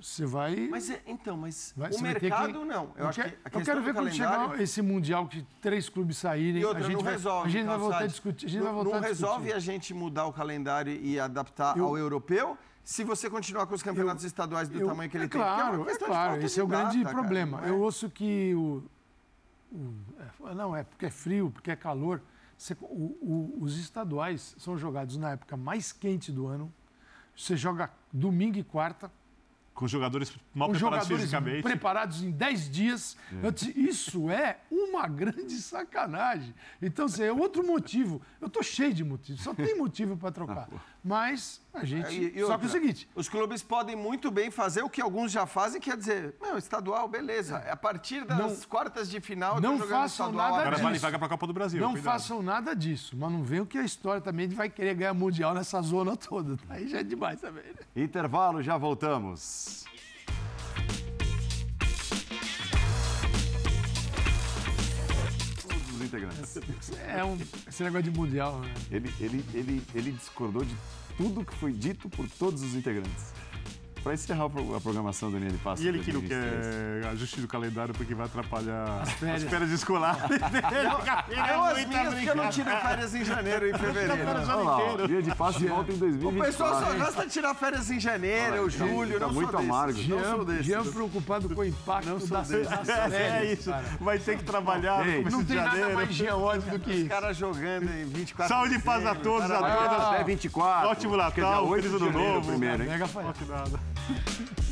você 0.00 0.26
vai. 0.26 0.68
Mas 0.68 0.90
é, 0.90 1.00
então, 1.06 1.36
mas 1.36 1.72
vai, 1.76 1.90
o 1.92 2.02
mercado 2.02 2.60
que, 2.60 2.64
não. 2.64 2.92
Eu, 2.96 3.08
acho 3.08 3.22
que 3.22 3.36
eu 3.52 3.62
quero 3.62 3.82
ver 3.82 3.94
quando 3.94 4.10
chegar 4.10 4.60
esse 4.60 4.82
mundial 4.82 5.28
que 5.28 5.42
três 5.60 5.88
clubes 5.88 6.18
saírem. 6.18 6.60
E 6.60 6.64
outra, 6.64 6.80
a 6.80 6.82
gente 6.82 6.96
não 6.96 7.04
vai, 7.04 7.12
resolve. 7.12 7.46
A 7.46 7.50
gente 7.50 7.66
vai 7.66 7.78
voltar 7.78 7.98
a 7.98 8.06
discutir. 8.06 8.46
A 8.46 8.48
gente 8.48 8.58
não, 8.58 8.66
vai 8.66 8.74
voltar 8.74 9.00
não 9.00 9.08
resolve 9.08 9.52
a, 9.52 9.56
a, 9.56 9.58
gente 9.60 9.94
mudar 9.94 10.26
o 10.26 10.32
calendário 10.32 10.92
e 10.92 11.20
adaptar 11.20 11.76
eu, 11.76 11.86
ao 11.86 11.96
europeu. 11.96 12.58
Se 12.82 13.04
você 13.04 13.30
continuar 13.30 13.66
com 13.66 13.74
os 13.74 13.82
campeonatos 13.82 14.24
eu, 14.24 14.28
estaduais 14.28 14.68
do 14.68 14.80
eu, 14.80 14.88
tamanho 14.88 15.08
que 15.08 15.16
ele 15.16 15.26
é 15.26 15.28
tem, 15.28 15.40
claro, 15.40 15.88
é, 15.88 15.92
é 15.92 15.98
claro, 15.98 16.42
esse 16.42 16.58
é 16.58 16.64
o 16.64 16.66
grande 16.66 17.04
data, 17.04 17.14
problema. 17.14 17.58
Cara, 17.58 17.68
é? 17.68 17.70
Eu 17.70 17.80
ouço 17.80 18.10
que 18.10 18.52
o, 18.56 18.82
o, 19.70 20.48
é, 20.48 20.54
não 20.54 20.74
é 20.74 20.82
porque 20.82 21.06
é 21.06 21.10
frio, 21.10 21.50
porque 21.50 21.70
é 21.70 21.76
calor. 21.76 22.20
Você, 22.58 22.76
o, 22.80 23.56
os 23.60 23.78
estaduais 23.78 24.56
são 24.58 24.76
jogados 24.76 25.16
na 25.16 25.32
época 25.32 25.56
mais 25.56 25.92
quente 25.92 26.32
do 26.32 26.46
ano 26.46 26.72
você 27.36 27.56
joga 27.56 27.90
domingo 28.12 28.58
e 28.58 28.62
quarta. 28.62 29.10
Com 29.74 29.88
jogadores 29.88 30.30
mal 30.54 30.68
com 30.68 30.74
preparados 30.74 30.80
jogadores 31.08 31.22
fisicamente. 31.22 31.62
preparados 31.62 32.22
em 32.22 32.30
10 32.30 32.70
dias. 32.70 33.16
É. 33.42 33.50
Disse, 33.50 33.80
isso 33.80 34.30
é 34.30 34.58
uma 34.70 35.08
grande 35.08 35.54
sacanagem. 35.54 36.54
Então, 36.80 37.06
assim, 37.06 37.22
é 37.22 37.32
outro 37.32 37.66
motivo. 37.66 38.20
Eu 38.38 38.48
estou 38.48 38.62
cheio 38.62 38.92
de 38.92 39.02
motivos, 39.02 39.42
só 39.42 39.54
tem 39.54 39.76
motivo 39.76 40.16
para 40.16 40.30
trocar. 40.30 40.68
Ah, 40.70 40.80
Mas 41.04 41.60
a 41.74 41.84
gente. 41.84 42.06
É, 42.06 42.12
e, 42.12 42.36
e 42.36 42.40
Só 42.40 42.52
outra, 42.52 42.58
que 42.58 42.64
é 42.64 42.68
o 42.68 42.70
seguinte: 42.70 43.08
os 43.14 43.28
clubes 43.28 43.62
podem 43.62 43.96
muito 43.96 44.30
bem 44.30 44.50
fazer 44.50 44.82
o 44.82 44.88
que 44.88 45.00
alguns 45.00 45.32
já 45.32 45.46
fazem, 45.46 45.80
quer 45.80 45.96
dizer, 45.96 46.36
não, 46.40 46.56
estadual, 46.56 47.08
beleza. 47.08 47.56
A 47.58 47.76
partir 47.76 48.24
das 48.24 48.38
não, 48.38 48.54
quartas 48.68 49.10
de 49.10 49.20
final, 49.20 49.60
não 49.60 49.78
façam 49.78 50.26
estadual, 50.26 50.32
nada 50.32 50.60
agora 50.60 50.70
disso. 50.70 50.82
vale 50.82 50.98
vaga 50.98 51.18
para 51.18 51.26
a 51.26 51.30
Copa 51.30 51.46
do 51.46 51.52
Brasil. 51.52 51.80
Não 51.80 51.92
cuidado. 51.92 52.12
façam 52.12 52.40
nada 52.40 52.74
disso, 52.76 53.16
mas 53.16 53.32
não 53.32 53.42
venham 53.42 53.66
que 53.66 53.78
a 53.78 53.84
história 53.84 54.20
também 54.20 54.48
vai 54.48 54.70
querer 54.70 54.94
ganhar 54.94 55.14
mundial 55.14 55.54
nessa 55.54 55.82
zona 55.82 56.16
toda. 56.16 56.56
Aí 56.68 56.86
já 56.86 57.00
é 57.00 57.02
demais 57.02 57.40
também. 57.40 57.64
Né? 57.64 58.02
Intervalo, 58.04 58.62
já 58.62 58.76
voltamos. 58.76 59.84
Integrantes. 66.12 66.92
É 67.06 67.24
um, 67.24 67.38
esse 67.66 67.82
negócio 67.82 68.10
de 68.10 68.18
mundial. 68.18 68.60
Né? 68.60 68.74
Ele, 68.90 69.14
ele, 69.20 69.44
ele, 69.54 69.82
ele 69.94 70.12
discordou 70.12 70.64
de 70.64 70.76
tudo 71.16 71.44
que 71.44 71.54
foi 71.54 71.72
dito 71.72 72.08
por 72.08 72.28
todos 72.28 72.62
os 72.62 72.74
integrantes. 72.74 73.32
Para 74.02 74.14
encerrar 74.14 74.46
a 74.46 74.80
programação 74.80 75.30
do 75.30 75.38
Linha 75.38 75.50
de 75.50 75.58
Passo. 75.58 75.82
E 75.82 75.88
ele 75.88 76.00
que 76.00 76.12
não 76.12 76.20
quer 76.20 77.06
ajuste 77.12 77.40
do 77.40 77.46
calendário 77.46 77.94
porque 77.94 78.14
vai 78.14 78.26
atrapalhar 78.26 79.02
as 79.02 79.12
férias, 79.12 79.44
as 79.44 79.50
férias 79.50 79.70
escolares. 79.70 80.22
eu, 81.52 81.62
as 81.62 81.86
minhas 81.86 82.14
porque 82.14 82.30
eu 82.30 82.34
não 82.34 82.50
tiro 82.50 82.70
férias 82.70 83.14
em 83.14 83.24
janeiro 83.24 83.68
e 83.68 83.78
fevereiro. 83.78 84.12
Olha 84.12 85.06
Linha 85.06 85.22
de 85.22 85.34
Passo 85.34 85.66
volta 85.66 85.92
em 85.92 85.96
2020. 85.96 86.40
O 86.40 86.44
pessoal 86.44 86.80
só 86.80 86.92
gosta 86.94 87.26
de 87.26 87.30
tirar 87.30 87.54
férias 87.54 87.90
em 87.90 88.00
janeiro, 88.00 88.68
julho, 88.68 89.18
tá 89.18 89.26
não 89.26 89.34
muito 89.34 89.56
amargo. 89.56 89.98
Jean, 89.98 90.16
não 90.16 90.36
sou 90.36 90.44
desse. 90.44 90.62
Jean 90.64 90.84
preocupado 90.84 91.48
com 91.48 91.60
o 91.60 91.64
impacto 91.64 92.08
não 92.08 92.18
das, 92.18 92.28
das 92.28 92.48
férias. 92.48 93.12
É 93.12 93.52
isso, 93.52 93.70
vai 94.00 94.18
ter 94.18 94.38
que 94.38 94.44
trabalhar 94.44 95.06
Ei, 95.06 95.24
Não 95.24 95.44
tem 95.44 95.56
nada 95.56 95.88
mais 95.90 96.12
geóide 96.12 96.68
do 96.70 96.78
que 96.78 96.90
isso. 96.90 97.02
Os 97.02 97.08
caras 97.08 97.36
jogando 97.36 97.90
em 97.90 98.04
24 98.04 98.54
Saúde 98.54 98.74
e 98.74 98.78
paz 98.78 99.06
a 99.06 99.14
todos, 99.14 99.50
a 99.50 99.58
todas. 99.58 100.02
Até 100.06 100.24
24. 100.24 100.88
Ótimo 100.88 101.16
Natal, 101.16 101.68
feliz 101.68 101.94
ano 101.94 102.10
novo. 102.10 102.48
Primeiro, 102.48 102.82
hein? 102.82 102.88
Mega 102.88 103.06
Yeah. 104.10 104.71